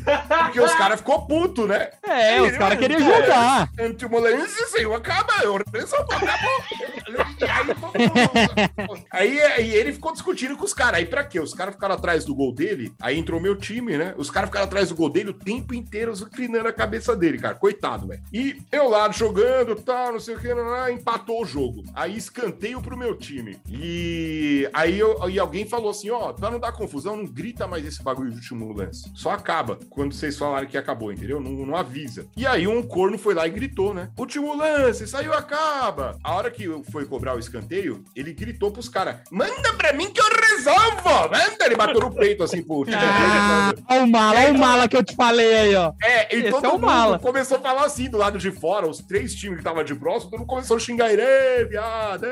[0.45, 1.91] Porque os caras ficou puto, né?
[2.03, 3.68] É, os Ele, caras queriam cara, jogar.
[3.78, 6.62] Antimolência, saiu, acaba, eu resolvo, acabou.
[9.11, 11.01] Aí, aí ele ficou discutindo com os caras.
[11.01, 11.40] Aí pra quê?
[11.40, 14.14] Os caras ficaram atrás do gol dele, aí entrou meu time, né?
[14.16, 17.55] Os caras ficaram atrás do gol dele o tempo inteiro, inclinando a cabeça dele, cara.
[17.55, 18.22] Coitado, velho.
[18.32, 21.82] E eu lá jogando, tal, não sei o que, não, não, empatou o jogo.
[21.95, 23.59] Aí escanteio pro meu time.
[23.68, 27.84] E aí eu, e alguém falou assim: ó, pra não dar confusão, não grita mais
[27.84, 29.11] esse bagulho de último lance.
[29.14, 31.40] Só acaba quando vocês falarem que acabou, entendeu?
[31.40, 32.26] Não, não avisa.
[32.36, 34.11] E aí um corno foi lá e gritou, né?
[34.16, 36.18] Último lance, saiu, acaba.
[36.22, 40.20] A hora que foi cobrar o escanteio, ele gritou pros caras: manda pra mim que
[40.20, 40.24] eu
[40.57, 41.28] resolvo!
[41.30, 41.64] Manda!
[41.64, 42.97] Ele bateu no peito assim pro time.
[42.99, 45.93] Ah, olha o mala, olha o mala que eu te falei aí, ó.
[46.03, 47.18] É, e Esse todo é mundo mala.
[47.18, 50.30] começou a falar assim do lado de fora, os três times que estavam de próximo,
[50.30, 52.30] todo mundo começou a xingar ele, "Ê, viado, é,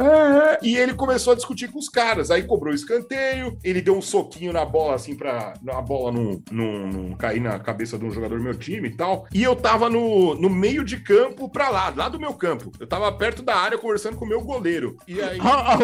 [0.00, 2.30] é." E ele começou a discutir com os caras.
[2.30, 6.42] Aí cobrou o escanteio, ele deu um soquinho na bola, assim, pra a bola não,
[6.50, 9.26] não, não cair na cabeça de um jogador do meu time e tal.
[9.32, 12.70] E eu tava no, no meio de campo pra lá, lá do meu campo.
[12.80, 14.96] Eu tava perto da área conversando com o meu goleiro.
[15.08, 15.38] E aí.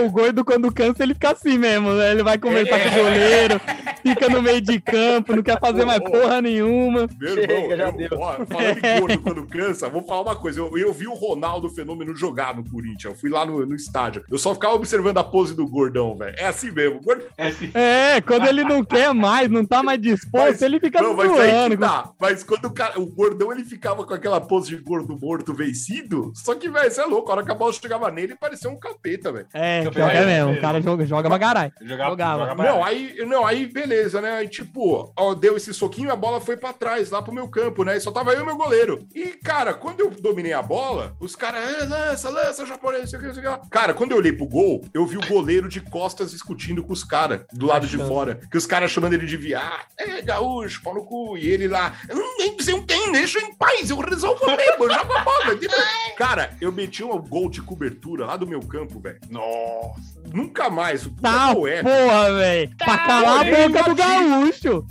[0.04, 2.12] O gordo, quando cansa, ele fica assim mesmo, né?
[2.12, 2.88] Ele vai conversar É.
[2.90, 3.60] com o goleiro,
[4.02, 7.08] fica no meio de campo, não quer fazer mais porra nenhuma.
[7.18, 8.08] Meu Chega, irmão, já eu- deu.
[8.20, 10.60] ó, falando em gordo quando cansa, vou falar uma coisa.
[10.60, 13.04] Eu, eu vi o Ronaldo Fenômeno jogar no Corinthians.
[13.04, 14.24] Eu fui lá no, no estádio.
[14.30, 16.34] Eu só ficava observando a pose do gordão, velho.
[16.38, 17.00] É assim mesmo.
[17.00, 17.22] Gordo...
[17.36, 17.70] É assim.
[17.74, 21.28] É, quando ele não quer mais, não tá mais disposto, Mas- ele fica Não, mas
[21.28, 21.76] zoando.
[21.78, 22.10] tá.
[22.20, 26.32] Mas quando o, cara, o gordão ele ficava com aquela pose de gordo morto vencido,
[26.34, 27.30] só que, velho, você é louco.
[27.30, 29.46] A hora que a bola chegava nele, parecia um capeta, velho.
[29.52, 30.58] É, joga é, mesmo, é.
[30.58, 31.72] o cara joga, joga pra caralho.
[31.80, 32.40] Jogava, Jogava.
[32.40, 34.32] jogava Não, aí, não, aí beleza, né?
[34.32, 37.84] Aí, tipo, ó, deu esse soquinho, a bola foi pra trás, lá pro meu campo,
[37.84, 37.96] né?
[37.96, 39.06] E só tava eu e meu goleiro.
[39.14, 43.18] E, cara, quando eu dominei a bola, os caras, é, lança, lança, japonês, não sei
[43.18, 43.60] o que, não sei o que lá.
[43.70, 47.04] Cara, quando eu olhei pro gol, eu vi o goleiro de costas discutindo com os
[47.04, 48.40] caras do lado de fora.
[48.50, 49.86] Que os caras chamando ele de viado.
[49.96, 51.36] É, gaúcho, pau no cu.
[51.36, 54.84] E ele lá, "Hum, nem você não tem, deixa eu em paz, eu resolvo mesmo,
[54.84, 55.42] eu jogo a bola.
[56.16, 59.18] Cara, eu meti um gol de cobertura lá do meu campo, velho.
[59.30, 60.11] Nossa.
[60.32, 61.06] Nunca mais.
[61.06, 61.82] O Tá, é.
[61.82, 62.76] porra, velho.
[62.76, 64.86] Pra calar a boca do gaúcho.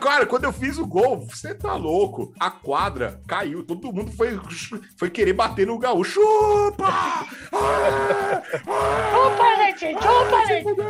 [0.00, 2.32] Cara, quando eu fiz o gol, você tá louco.
[2.38, 4.38] A quadra caiu, todo mundo foi,
[4.98, 6.10] foi querer bater no gaúcho.
[6.20, 6.86] Chupa!
[6.88, 8.42] Ah!
[8.66, 9.76] Ah!
[9.78, 9.92] gente!
[9.94, 10.80] Chupa, se gente!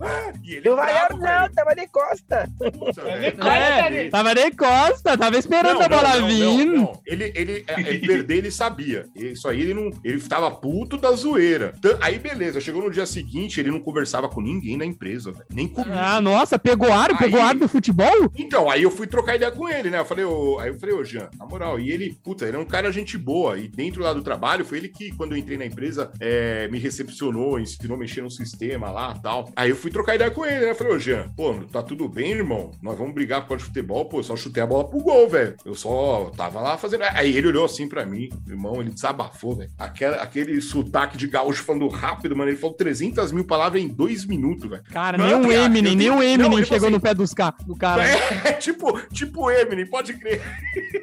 [0.00, 0.32] Ah!
[0.42, 1.52] E ele Não vai bravo, não, velho.
[1.54, 2.48] tava de costa.
[2.58, 6.64] Corta, É, tava de costa, tava esperando a bola vir.
[6.64, 7.00] não, não.
[7.06, 9.06] Ele, ele, é, ele perder, ele sabia.
[9.14, 9.90] Isso aí, ele não.
[10.02, 11.74] Ele tava puto da zoeira.
[12.00, 15.46] Aí, beleza, chegou no dia seguinte, ele não conversava com ninguém na empresa, velho.
[15.50, 15.92] Nem comigo.
[15.96, 18.30] Ah, nossa, pegou pegou Aí- aro do futebol?
[18.36, 19.98] Então, aí eu fui trocar ideia com ele, né?
[20.00, 22.60] Eu falei, ô, aí eu falei, ô, Jean, na moral, e ele, puta, ele é
[22.60, 23.58] um cara gente boa.
[23.58, 26.78] E dentro lá do trabalho, foi ele que, quando eu entrei na empresa, é, me
[26.78, 29.50] recepcionou, ensinou a mexer no sistema lá tal.
[29.56, 30.70] Aí eu fui trocar ideia com ele, né?
[30.70, 32.70] Eu falei, ô, Jean, pô, tá tudo bem, irmão?
[32.82, 35.28] Nós vamos brigar por causa de futebol, pô, eu só chutei a bola pro gol,
[35.28, 35.54] velho.
[35.64, 37.02] Eu só tava lá fazendo.
[37.02, 39.70] Aí ele olhou assim pra mim, irmão, ele desabafou, velho.
[39.78, 42.50] Aquela- Aquele sotaque de gaúcho falando rápido, mano.
[42.50, 44.82] Ele falou 300 mil palavras em dois minutos, velho.
[44.92, 47.14] Cara, Não, nem o Eminem, eu nem o não, Eminem ele chegou falou no pé
[47.14, 47.54] dos ca...
[47.66, 48.02] do cara.
[48.44, 50.40] É, tipo, tipo Eminem, pode crer.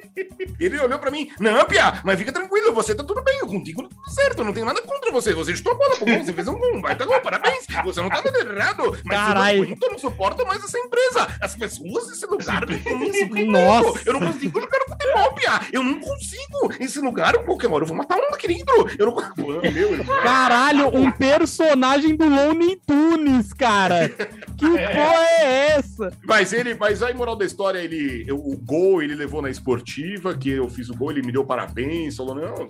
[0.60, 3.90] Ele olhou pra mim, não, Pia, mas fica tranquilo, você tá tudo bem, contigo tá
[3.90, 5.34] tudo certo, eu não tenho nada contra você.
[5.34, 7.66] Você chutou a bola pro gol, você fez um gol, vai tá gol, parabéns.
[7.84, 9.64] Você não tá nada errado, mas Caralho.
[9.64, 11.28] eu não eu não suporto mais essa empresa.
[11.42, 13.46] As pessoas desse lugar não.
[13.52, 14.02] Nossa.
[14.06, 15.62] Eu não consigo jogar futebol, Pia.
[15.72, 16.74] Eu não consigo.
[16.80, 18.72] Esse lugar, qualquer hora, eu vou matar um querido.
[18.98, 19.62] Eu não consigo.
[19.62, 20.06] Meu.
[20.22, 24.10] Caralho, um personagem do Looney Tunes, cara.
[24.58, 26.12] Que porra é essa?
[26.26, 30.36] Mas ele, mas aí, moral da história, ele, eu- o gol ele levou na esportiva,
[30.36, 32.68] que eu fiz o gol, ele me deu parabéns, falou, não, não,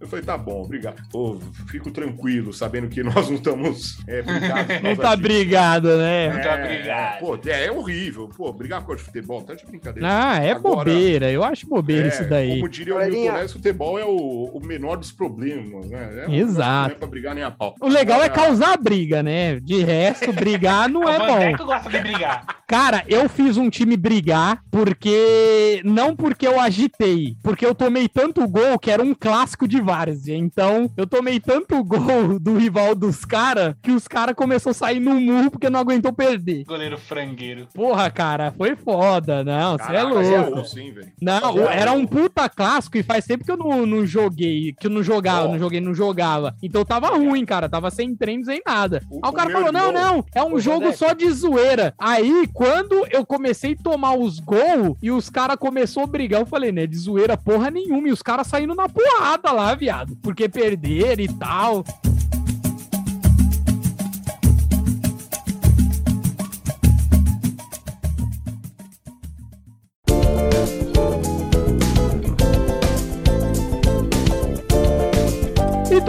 [0.00, 1.02] eu falei, tá bom, obrigado.
[1.10, 4.72] Pô, fico tranquilo, sabendo que nós não estamos é, brigados.
[4.82, 6.24] Não tá brigado, né?
[6.26, 7.18] É, Muito obrigado.
[7.20, 8.28] Pô, é, é horrível.
[8.36, 10.08] Pô, brigar por futebol, tá de brincadeira.
[10.10, 11.30] Ah, é Agora- bobeira.
[11.30, 12.56] Eu acho bobeira É, isso daí.
[12.56, 12.98] Como diria o.
[12.98, 16.26] Milton Neves, futebol é o, o menor dos problemas, né?
[16.28, 16.88] É Exato.
[16.90, 17.74] Não é pra brigar nem a pau.
[17.80, 19.58] O legal é causar briga, né?
[19.60, 21.26] De resto, brigar não é bom.
[21.26, 22.44] Vandeco gosta de brigar.
[22.66, 25.82] Cara, eu fiz um time brigar porque.
[25.84, 30.36] Não porque eu agitei, porque eu tomei tanto gol que era um clássico de várzea.
[30.36, 35.00] Então, eu tomei tanto gol do rival dos caras que os caras começaram a sair
[35.00, 36.64] no murro porque não aguentou perder.
[36.64, 37.68] Goleiro frangueiro.
[37.74, 39.44] Porra, cara, foi foda.
[39.44, 40.78] Não, você é louco.
[40.78, 41.12] hein, velho?
[41.20, 44.86] Não, é era um puta clássico e faz tempo que eu não, não joguei, que
[44.86, 45.52] eu não jogava, Ó.
[45.52, 46.54] não joguei, não jogava.
[46.62, 49.02] Então tava ruim, cara, tava sem treino, sem nada.
[49.10, 51.94] O- Aí o cara o falou, não, irmão- não, é um jogo só de zoeira.
[51.98, 56.46] Aí, quando eu comecei a tomar os gols e os caras começaram a brigar, eu
[56.46, 58.08] falei, né, de zoeira porra nenhuma.
[58.08, 61.84] E os caras saindo na porrada lá, viado, porque perderam e tal.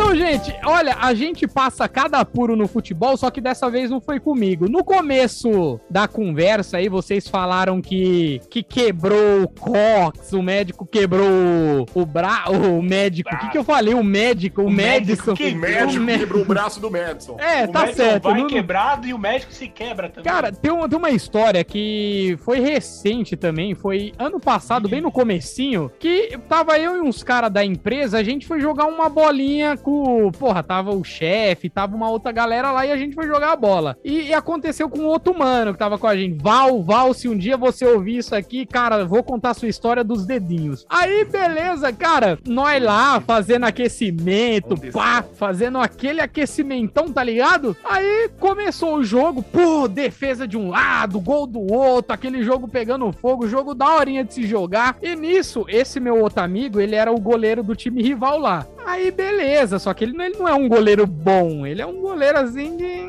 [0.04, 4.02] Então, gente, olha, a gente passa cada apuro no futebol, só que dessa vez não
[4.02, 4.70] foi comigo.
[4.70, 11.86] No começo da conversa aí, vocês falaram que, que quebrou o Cox, o médico quebrou
[11.96, 12.44] o bra...
[12.52, 13.34] o médico.
[13.34, 13.94] O que, que eu falei?
[13.94, 15.34] O médico, o, O médico médico.
[15.36, 17.38] que- O médico o quebrou o braço do Madison.
[17.40, 18.24] É, o tá médico certo.
[18.24, 20.32] vai não- quebrado e o médico se quebra também.
[20.32, 25.12] Cara, tem uma, tem uma história que foi recente também, foi ano passado, bem no
[25.12, 29.78] comecinho, que tava eu e uns caras da empresa, a gente foi jogar uma bolinha
[29.78, 30.03] com,
[30.38, 33.56] porra, tava o chefe, tava uma outra galera lá e a gente foi jogar a
[33.56, 33.98] bola.
[34.04, 36.42] E, e aconteceu com outro mano que tava com a gente.
[36.42, 40.04] Val, Val, se um dia você ouvir isso aqui, cara, vou contar a sua história
[40.04, 40.86] dos dedinhos.
[40.90, 47.76] Aí, beleza, cara, nós lá fazendo aquecimento, pá, fazendo aquele aquecimentão, tá ligado?
[47.84, 53.12] Aí começou o jogo, pô, defesa de um lado, gol do outro, aquele jogo pegando
[53.12, 54.98] fogo, jogo da horinha de se jogar.
[55.02, 58.66] E nisso, esse meu outro amigo, ele era o goleiro do time rival lá.
[58.86, 62.00] Aí beleza, só que ele não, ele não é um goleiro bom, ele é um
[62.00, 63.04] goleiro assim de.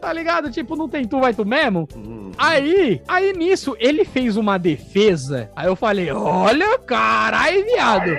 [0.00, 0.50] Tá ligado?
[0.50, 1.88] Tipo, não tem tu, vai tu mesmo?
[1.96, 2.30] Hum.
[2.38, 5.50] Aí, aí nisso, ele fez uma defesa.
[5.54, 8.10] Aí eu falei, olha, caralho, viado.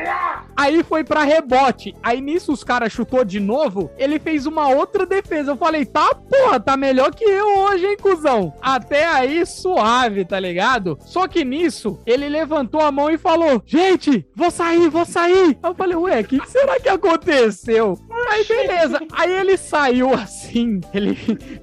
[0.56, 1.96] Aí foi pra rebote.
[2.04, 3.90] Aí nisso os caras chutou de novo.
[3.98, 5.52] Ele fez uma outra defesa.
[5.52, 8.54] Eu falei, tá, porra, tá melhor que eu hoje, hein, cuzão?
[8.62, 10.98] Até aí, suave, tá ligado?
[11.06, 15.58] Só que nisso, ele levantou a mão e falou: Gente, vou sair, vou sair.
[15.64, 17.98] Aí eu falei, ué, o que, que será que aconteceu?
[18.30, 19.00] Aí beleza.
[19.12, 20.80] Aí ele saiu assim.
[20.94, 21.18] Ele,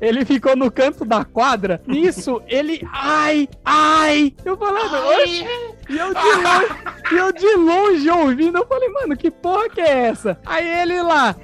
[0.09, 1.81] ele ficou no canto da quadra.
[1.87, 2.87] Nisso, ele.
[2.93, 4.35] Ai, ai.
[4.45, 5.47] Eu falando, oxe.
[5.91, 6.75] E eu de longe,
[7.13, 10.39] e eu de longe ouvindo, eu falei, mano, que porra que é essa?
[10.45, 11.35] Aí ele lá,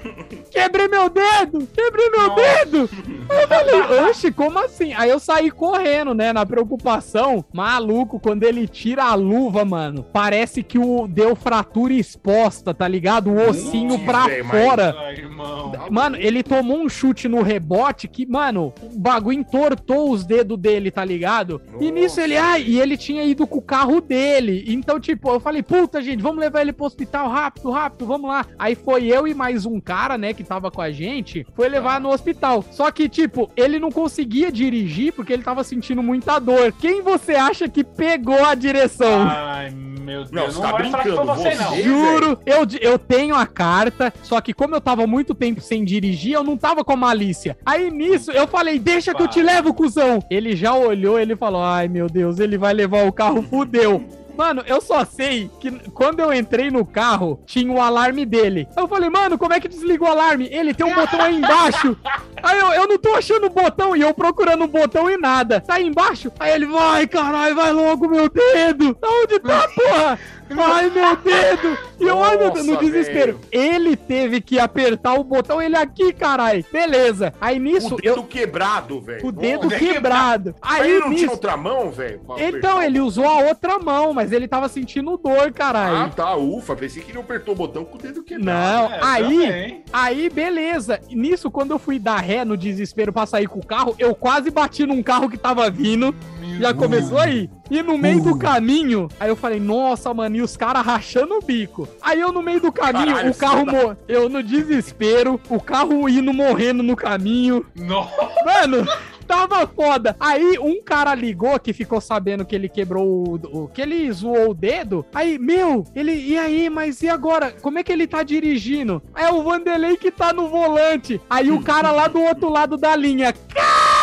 [0.51, 2.43] quebrei meu dedo, quebrei meu Nossa.
[2.67, 2.91] dedo.
[3.31, 4.93] Aí eu falei, oxe, como assim?
[4.93, 7.43] Aí eu saí correndo, né, na preocupação.
[7.55, 13.31] Maluco, quando ele tira a luva, mano, parece que o deu fratura exposta, tá ligado?
[13.31, 14.95] O ossinho Putz, pra mas- fora.
[14.99, 15.73] Ai, irmão.
[15.91, 20.91] Mano, ele tomou um chute no rebote que, mano, o bagulho entortou os dedos dele,
[20.91, 21.61] tá ligado?
[21.81, 21.91] E Nossa.
[21.93, 24.65] nisso ele, ai, e ele tinha ido com o carro dele.
[24.69, 28.47] Então, tipo, eu falei, puta, gente, vamos levar ele pro hospital rápido, rápido, vamos lá.
[28.59, 32.01] Aí foi eu e mais um cara, né, que tava com a gente, foi levar
[32.01, 32.65] no hospital.
[32.71, 36.73] Só que, tipo, ele não conseguia dirigir porque ele tava sentindo muita dor.
[36.73, 39.23] Quem você acha que pegou a direção?
[39.23, 39.71] Ai,
[40.05, 40.31] meu Deus.
[40.31, 41.71] Não, Não, você tá vai falar que foi brincando, você, não.
[41.71, 41.83] você?
[41.83, 46.35] Juro, eu, eu tenho a carta, só que como eu tava muito tempo sem dirigir,
[46.35, 47.57] eu não tava com a malícia.
[47.65, 50.23] Aí nisso, eu falei, deixa que eu te levo, cuzão.
[50.31, 54.05] Ele já olhou, ele falou, ai meu Deus, ele vai levar o carro, fudeu.
[54.37, 58.69] Mano, eu só sei que quando eu entrei no carro, tinha o alarme dele.
[58.77, 60.49] Eu falei, mano, como é que desliga o alarme?
[60.51, 61.97] Ele tem um botão aí embaixo.
[62.43, 65.63] Aí eu, eu não tô achando o botão e eu procurando o botão e nada.
[65.63, 66.31] Tá aí embaixo?
[66.39, 68.95] Aí ele, vai, caralho, vai logo, meu dedo.
[69.03, 70.19] Onde tá, porra?
[70.51, 71.79] Ai, meu dedo!
[71.99, 73.41] E eu, ai, meu Deus, no desespero.
[73.51, 76.65] Ele teve que apertar o botão, ele aqui, caralho.
[76.71, 77.33] Beleza.
[77.41, 78.25] Aí nisso, O dedo eu.
[78.25, 79.27] quebrado, velho.
[79.27, 79.79] O dedo Nossa.
[79.79, 80.55] quebrado.
[80.61, 81.31] Aí ele não tinha nisso.
[81.31, 82.21] outra mão, velho?
[82.39, 86.11] Então, ele usou a outra mão, mas ele tava sentindo dor, Ah, caralho.
[86.13, 86.77] tá, ufa.
[86.77, 88.45] Pensei que ele apertou o botão com o dedo quebrado.
[88.45, 89.85] Não, É, aí, também.
[89.93, 91.01] aí, beleza.
[91.11, 94.51] Nisso, quando eu fui dar ré no desespero pra sair com o carro, eu quase
[94.51, 96.15] bati num carro que tava vindo.
[96.61, 97.49] Já começou aí.
[97.71, 101.41] E no meio do caminho, aí eu falei, nossa, mano, e os caras rachando o
[101.41, 101.89] bico.
[102.03, 105.61] Aí eu no meio do caminho, Caralho, o carro, você mo- eu no desespero, o
[105.61, 107.65] carro indo morrendo no caminho.
[107.75, 108.29] Nossa.
[108.45, 108.87] Mano,
[109.27, 110.15] tava foda.
[110.21, 114.51] Aí um cara ligou que ficou sabendo que ele quebrou o, o- que ele zoou
[114.51, 115.05] o dedo.
[115.15, 117.51] Aí, meu, ele e aí, mas e agora?
[117.63, 119.03] Como é que ele tá dirigindo?
[119.17, 121.19] É o Vanderlei que tá no volante.
[121.31, 123.33] Aí o cara lá do outro lado da linha.
[123.33, 123.94] KKKKK.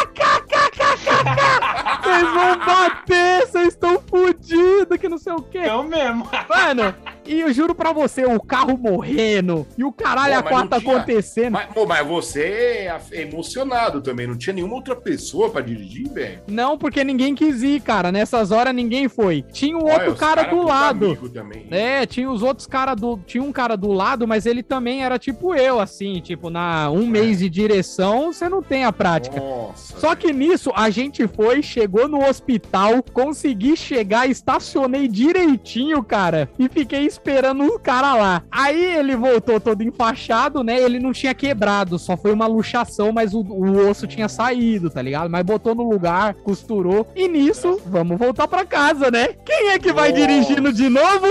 [2.01, 5.59] Vocês vão bater, vocês estão fodidos, que não sei o quê.
[5.59, 6.29] Eu mesmo.
[6.49, 6.95] Mano,
[7.25, 11.53] E eu juro pra você, o carro morrendo e o caralho a tinha- acontecendo.
[11.53, 16.39] Mas, pô, mas você é emocionado também, não tinha nenhuma outra pessoa pra dirigir, velho?
[16.47, 18.11] Não, porque ninguém quis ir, cara.
[18.11, 19.43] Nessas horas ninguém foi.
[19.51, 21.15] Tinha um Olha, outro os cara do lado.
[21.31, 21.67] Também.
[21.69, 23.19] É, tinha os outros caras do.
[23.25, 27.05] Tinha um cara do lado, mas ele também era tipo eu, assim, tipo, na um
[27.05, 29.39] mês de direção, você não tem a prática.
[29.39, 29.99] Nossa.
[29.99, 36.67] Só que nisso a gente foi, chegou no hospital, consegui chegar, estacionei direitinho, cara, e
[36.67, 38.43] fiquei esperando o cara lá.
[38.51, 40.79] Aí ele voltou todo enfaixado, né?
[40.79, 45.01] Ele não tinha quebrado, só foi uma luxação, mas o, o osso tinha saído, tá
[45.01, 45.29] ligado?
[45.29, 47.07] Mas botou no lugar, costurou.
[47.15, 49.29] E nisso, vamos voltar pra casa, né?
[49.45, 50.21] Quem é que vai Nossa.
[50.21, 51.27] dirigindo de novo?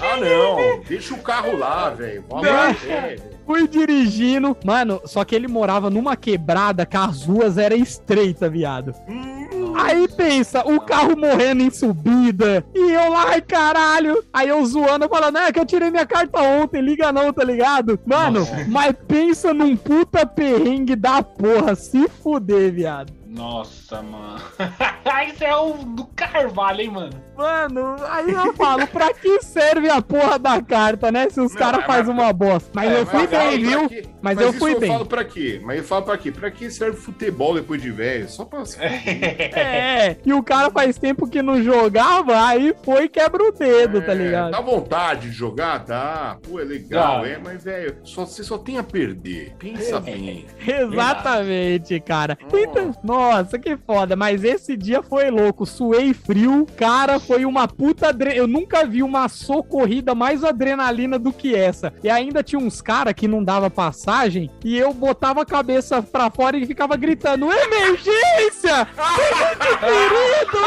[0.00, 0.80] Ah, não.
[0.88, 2.24] Deixa o carro lá, velho.
[2.28, 3.22] Vamos lá, velho.
[3.46, 4.56] Fui dirigindo.
[4.64, 8.94] Mano, só que ele morava numa quebrada que as ruas eram estreitas, viado.
[9.08, 12.64] Hum, Aí pensa, o carro morrendo em subida.
[12.74, 14.22] E eu lá, ai caralho.
[14.32, 17.98] Aí eu zoando, falando, é que eu tirei minha carta ontem, liga não, tá ligado?
[18.06, 23.12] Mano, mas pensa num puta perrengue da porra, se fuder, viado.
[23.26, 24.40] Nossa, mano.
[25.32, 27.12] Isso é o do Carvalho, hein, mano?
[27.40, 31.28] Mano, aí eu falo, pra que serve a porra da carta, né?
[31.30, 32.68] Se os caras mas- fazem uma bosta.
[32.74, 33.88] Mas É, eu fui mas bem, viu?
[33.88, 34.02] quê?
[34.20, 34.90] Mas eu isso fui bem.
[34.90, 35.60] Eu falo pra quê?
[35.64, 36.30] Mas eu falo pra quê?
[36.30, 38.28] Pra que serve futebol depois de velho?
[38.28, 38.62] Só pra.
[38.78, 44.02] É, e o cara faz tempo que não jogava, aí foi e quebra o dedo,
[44.02, 44.50] tá É, ligado?
[44.50, 45.78] Dá vontade de jogar?
[45.84, 46.36] Dá.
[46.42, 47.28] Pô, é legal, Dá.
[47.28, 49.54] é, mas, velho, só, você só tem a perder.
[49.58, 50.44] Pensa bem.
[50.66, 52.36] Exatamente, cara.
[52.52, 54.14] Então, nossa, que foda.
[54.14, 55.64] Mas esse dia foi louco.
[55.64, 56.66] Suei frio.
[56.76, 58.36] Cara, foi uma puta adre...
[58.36, 61.94] Eu nunca vi uma socorrida mais adrenalina do que essa.
[62.02, 64.50] E ainda tinha uns caras que não dava passagem.
[64.64, 68.84] E eu botava a cabeça pra fora e ficava gritando: Emergência!
[69.78, 70.58] Querido,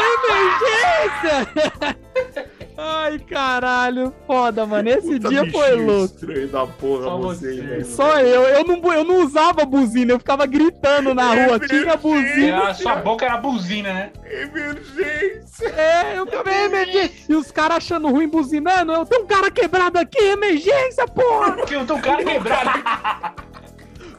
[1.20, 2.48] emergência!
[2.76, 4.88] Ai, caralho, foda, mano.
[4.88, 6.04] Esse Puta dia foi louco.
[6.06, 7.60] estranho da porra Só você, você.
[7.62, 7.84] velho.
[7.84, 11.60] Só eu, eu não, eu não usava buzina, eu ficava gritando na rua.
[11.60, 12.68] Tinha buzina.
[12.68, 14.12] A sua boca era buzina, né?
[14.26, 15.68] Emergência!
[15.68, 17.12] É, eu também emergência.
[17.28, 18.92] E os caras achando ruim buzinando.
[18.92, 21.52] Eu tenho um cara quebrado aqui, emergência, porra!
[21.52, 22.70] Porque o teu cara quebrado.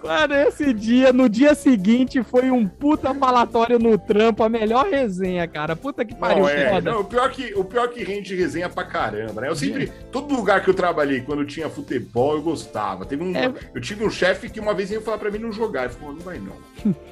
[0.06, 5.48] Mano, esse dia, no dia seguinte, foi um puta falatório no trampo, a melhor resenha,
[5.48, 5.76] cara.
[5.76, 8.84] Puta que pariu, Não, é, não, o, pior que, o pior que rende resenha pra
[8.84, 9.50] caramba, né?
[9.50, 13.06] Eu sempre, todo lugar que eu trabalhei, quando tinha futebol, eu gostava.
[13.06, 13.52] Teve um, É.
[13.74, 15.86] Eu tive um chefe que uma vez ia falar pra mim não jogar.
[15.86, 16.54] Ele falou, não vai não.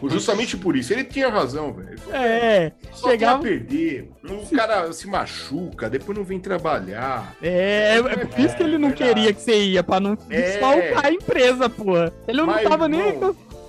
[0.10, 0.94] Justamente por isso.
[0.94, 1.98] Ele tinha razão, velho.
[2.12, 4.12] É, Só chegava- tem a perder.
[4.30, 7.36] O cara se machuca, depois não vem trabalhar.
[7.42, 9.14] é, é por isso que ele não verdade.
[9.14, 10.42] queria que você ia, pra não É.
[10.42, 12.14] desfalcar a empresa, porra.
[12.28, 12.83] Ele não Mas, tava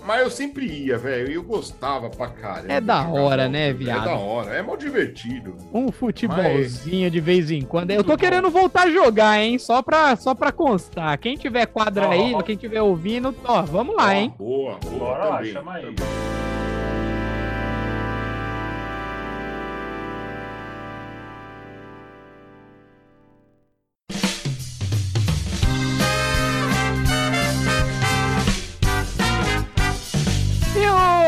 [0.06, 1.30] Mas eu sempre ia, velho.
[1.30, 2.72] E eu gostava pra caramba.
[2.72, 3.78] É da hora, né, velho.
[3.78, 4.02] viado?
[4.02, 4.50] É da hora.
[4.54, 5.56] É mal divertido.
[5.72, 7.90] Um futebolzinho de vez em quando.
[7.90, 9.58] Eu tô querendo voltar a jogar, hein?
[9.58, 11.16] Só pra, só pra constar.
[11.18, 12.42] Quem tiver quadra Ó, aí, ó.
[12.42, 14.34] quem tiver ouvindo, ó, vamos lá, hein?
[14.38, 14.98] Boa, boa.
[14.98, 15.82] Bora lá, chama aí.
[15.82, 16.53] também.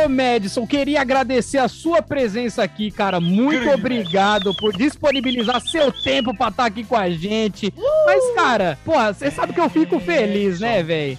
[0.07, 3.21] Ô, Madison, queria agradecer a sua presença aqui, cara.
[3.21, 7.73] Muito Grande, obrigado por disponibilizar seu tempo pra estar aqui com a gente.
[8.07, 11.19] Mas, cara, pô, você sabe que eu fico feliz, né, velho?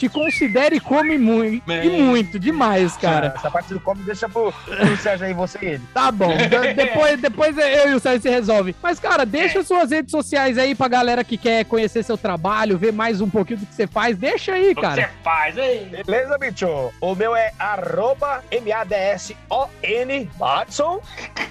[0.00, 1.70] Te considere e come muito.
[1.70, 3.34] E muito, demais, cara.
[3.36, 5.82] Essa parte do come deixa pro, pro Sérgio aí, você e ele.
[5.92, 6.34] Tá bom.
[6.48, 8.74] de- depois, depois eu e o Sérgio se resolve.
[8.82, 12.94] Mas, cara, deixa suas redes sociais aí pra galera que quer conhecer seu trabalho, ver
[12.94, 14.16] mais um pouquinho do que você faz.
[14.16, 15.10] Deixa aí, O que você cara.
[15.22, 15.92] faz aí?
[16.06, 16.90] Beleza, bicho?
[16.98, 21.00] O meu é arroba M-A-D-S-O-N Watson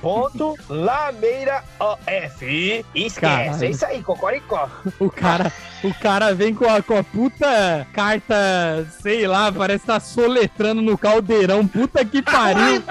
[0.02, 2.86] ponto Lameira O-F.
[2.96, 3.64] Esquece, Caralho.
[3.64, 4.70] é isso aí, cocoricó.
[5.00, 5.52] O cara,
[5.84, 10.82] o cara vem com a, com a puta carta, sei lá, parece que tá soletrando
[10.82, 11.68] no caldeirão.
[11.68, 12.84] Puta que pariu.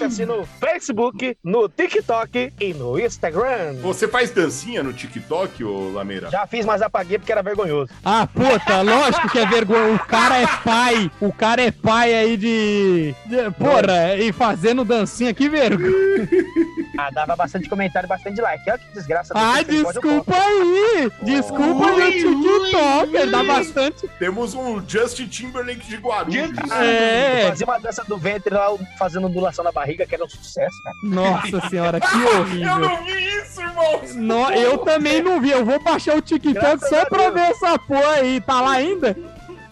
[0.00, 3.74] Assim no Facebook, no TikTok e no Instagram.
[3.82, 6.30] Você faz dancinha no TikTok, ô Lameira?
[6.30, 7.90] Já fiz, mas apaguei porque era vergonhoso.
[8.04, 9.94] Ah, puta, lógico que é vergonha.
[9.94, 11.10] O cara é pai.
[11.20, 13.14] O cara é pai aí de.
[13.26, 15.88] de porra, e fazendo dancinha, que vergonha.
[17.00, 18.68] Ah, dava bastante comentário e bastante like.
[18.68, 19.32] Olha que desgraça.
[19.36, 21.08] Ah, eu desculpa aí.
[21.22, 23.30] Desculpa Ui, aí o TikToker.
[23.30, 24.08] Dá bastante.
[24.18, 26.58] Temos um Justin Timberlake de Guarulhos.
[26.58, 27.46] Eu É.
[27.50, 28.66] fazia uma dança do ventre lá,
[28.98, 30.96] fazendo ondulação na barriga, que era um sucesso, cara.
[31.04, 32.78] Nossa senhora, que Eu horrível.
[32.80, 34.00] não vi isso, irmão!
[34.16, 35.52] No, eu também não vi.
[35.52, 38.40] Eu vou baixar o TikTok Graças só pra ver essa porra aí.
[38.40, 39.16] Tá lá ainda?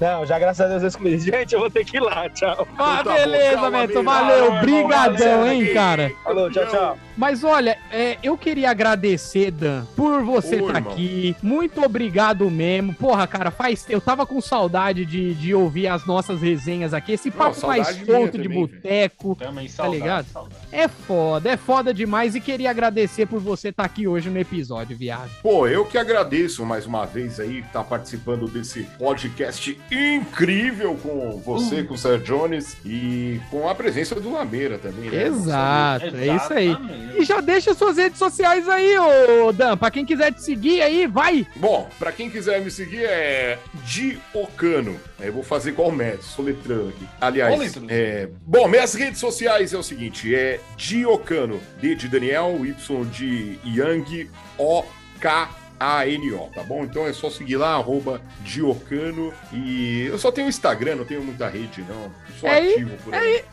[0.01, 1.19] Não, já graças a Deus eu excluí.
[1.19, 2.29] Gente, eu vou ter que ir lá.
[2.31, 2.67] Tchau.
[2.79, 4.03] Ah, Então tá beleza, Beto.
[4.03, 4.61] Valeu.
[4.61, 6.13] Brigadão, hein, cara.
[6.23, 6.99] Falou, tchau, tchau.
[7.17, 10.93] Mas olha, é, eu queria agradecer, Dan, por você estar irmão.
[10.93, 11.35] aqui.
[11.43, 12.93] Muito obrigado mesmo.
[12.95, 13.87] Porra, cara, faz.
[13.89, 17.13] Eu tava com saudade de, de ouvir as nossas resenhas aqui.
[17.13, 19.35] Esse Não, papo mais saudade minha solto de boteco.
[19.37, 20.27] Também saudade, ligado?
[20.27, 20.55] saudade.
[20.71, 22.35] É foda, é foda demais.
[22.35, 25.31] E queria agradecer por você estar aqui hoje no episódio, viado.
[25.43, 31.83] Pô, eu que agradeço mais uma vez aí estar participando desse podcast incrível com você,
[31.83, 35.27] com o Sir Jones e com a presença do Lameira também, né?
[35.27, 36.77] Exato, é isso aí.
[37.19, 39.77] E já deixa suas redes sociais aí, ô Dan.
[39.77, 41.47] Pra quem quiser te seguir aí, vai.
[41.57, 44.99] Bom, pra quem quiser me seguir é Diocano.
[45.21, 47.07] Eu vou fazer igual o Messi, soletrando aqui.
[47.21, 48.29] Aliás, é...
[48.43, 54.31] bom, minhas redes sociais é o seguinte, é Diocano, D de Daniel, Y de Yang,
[54.59, 54.85] O,
[55.21, 56.85] K, A-N-O, tá bom?
[56.85, 59.33] Então é só seguir lá, arroba Diocano.
[59.53, 62.11] E eu só tenho Instagram, não tenho muita rede, não.
[62.39, 63.37] Sou É ativo por aí.
[63.37, 63.45] É,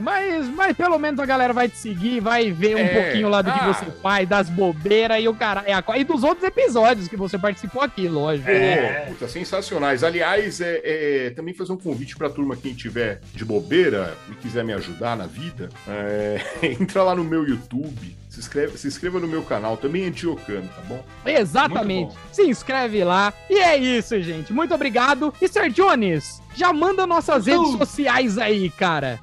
[0.00, 3.42] mas, mas pelo menos a galera vai te seguir, vai ver um É, pouquinho lá
[3.42, 3.72] do que ah.
[3.72, 5.66] você faz, das bobeiras e o caralho.
[5.96, 8.48] E dos outros episódios que você participou aqui, lógico.
[8.48, 10.04] Pô, puta, sensacionais.
[10.04, 14.64] Aliás, é, é, também fazer um convite pra turma, quem tiver de bobeira e quiser
[14.64, 16.40] me ajudar na vida, é,
[16.80, 20.68] entra lá no meu YouTube, se inscreve, se inscreva no meu canal, também é Antiocano,
[20.68, 21.04] tá bom?
[21.24, 22.14] Exatamente.
[22.14, 23.32] Muito Se inscreve lá.
[23.48, 24.52] E é isso, gente.
[24.52, 25.32] Muito obrigado.
[25.40, 27.78] E Sir Jones, já manda nossas redes Uhum.
[27.78, 29.20] sociais aí, cara.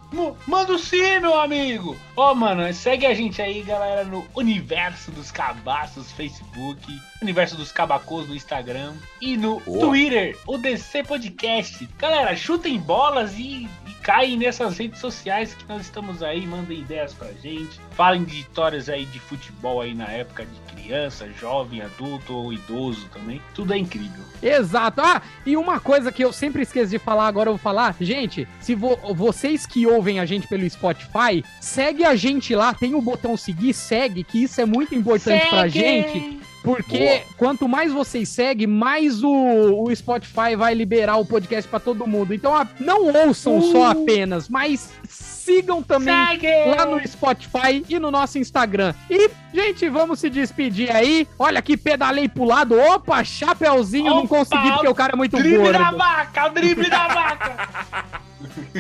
[0.48, 1.96] Manda sim, meu amigo!
[2.16, 8.28] Ó, mano, segue a gente aí, galera, no Universo dos Cabaços Facebook, Universo dos Cabacos
[8.28, 9.80] no Instagram e no Boa.
[9.88, 11.88] Twitter, o DC Podcast.
[12.00, 17.14] Galera, chutem bolas e, e caem nessas redes sociais que nós estamos aí, mandem ideias
[17.14, 17.80] pra gente.
[17.92, 23.08] Falem de histórias aí de futebol aí na época de criança, jovem, adulto ou idoso
[23.14, 23.40] também.
[23.54, 24.24] Tudo é incrível.
[24.42, 25.02] Exato.
[25.02, 27.96] Ah, e uma coisa que eu sempre esqueço de falar, agora eu vou falar.
[28.02, 32.96] Gente, se vo- vocês que ouvem a gente pelo Spotify, segue a gente lá, tem
[32.96, 36.42] o botão seguir, segue, que isso é muito importante pra gente.
[36.64, 37.22] Porque Boa.
[37.38, 39.32] quanto mais vocês seguem, mais o,
[39.84, 42.34] o Spotify vai liberar o podcast pra todo mundo.
[42.36, 46.14] Então a- não ouçam só apenas, mas sigam também
[46.78, 48.94] lá no Spotify e no nosso Instagram.
[49.10, 51.28] E, gente, vamos se despedir aí.
[51.40, 52.80] Olha aqui, pedalei pro lado.
[52.80, 55.98] Opa, chapeuzinho, não Opa, consegui porque o cara é muito Drible da gordo.
[55.98, 58.22] vaca, o drible da vaca!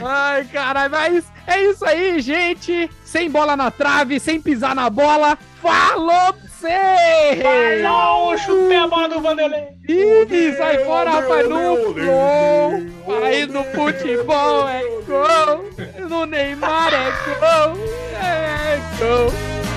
[0.03, 2.89] Ai, caralho, mas é isso aí, gente.
[3.03, 5.37] Sem bola na trave, sem pisar na bola.
[5.61, 7.81] Falou você!
[7.81, 9.67] Falou, chutei a bola do Vanderlei!
[9.89, 13.23] Ih, sai fora, rapaz, no gol.
[13.23, 16.07] Aí no futebol é gol.
[16.07, 17.77] No Neymar é gol.
[18.21, 19.70] É gol.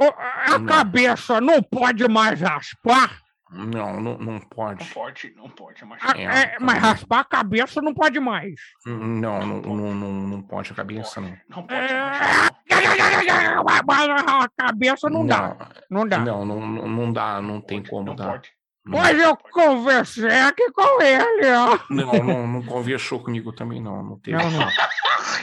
[0.00, 0.66] A Não.
[0.66, 3.18] cabeça não pode mais raspar.
[3.50, 4.84] Não, não, não Não pode.
[4.92, 5.98] pode, não pode, mas...
[6.02, 8.60] Ah, é, mas raspar a cabeça não pode mais.
[8.84, 11.34] Não, não, não, não, não pode a cabeça, não.
[11.48, 13.80] Não pode, É, mas...
[13.86, 15.56] mas a cabeça não dá.
[15.90, 16.18] Não dá.
[16.18, 18.32] Não, não, não, não dá, não tem como Não dar.
[18.32, 18.50] pode.
[18.84, 18.98] Não.
[18.98, 21.78] Mas eu conversei aqui com ele, ó.
[21.90, 24.02] Não, não, não conversou comigo também, não.
[24.02, 24.36] Não teve.
[24.36, 24.68] Não, não.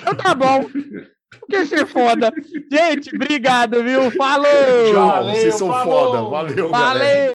[0.02, 0.64] Então tá bom.
[1.50, 2.34] Que se foda.
[2.72, 4.10] Gente, obrigado, viu?
[4.12, 4.46] Falou!
[4.92, 6.12] Tchau, Valeu, vocês são falou.
[6.12, 6.24] foda.
[6.30, 7.00] Valeu, galera.
[7.00, 7.16] Valeu!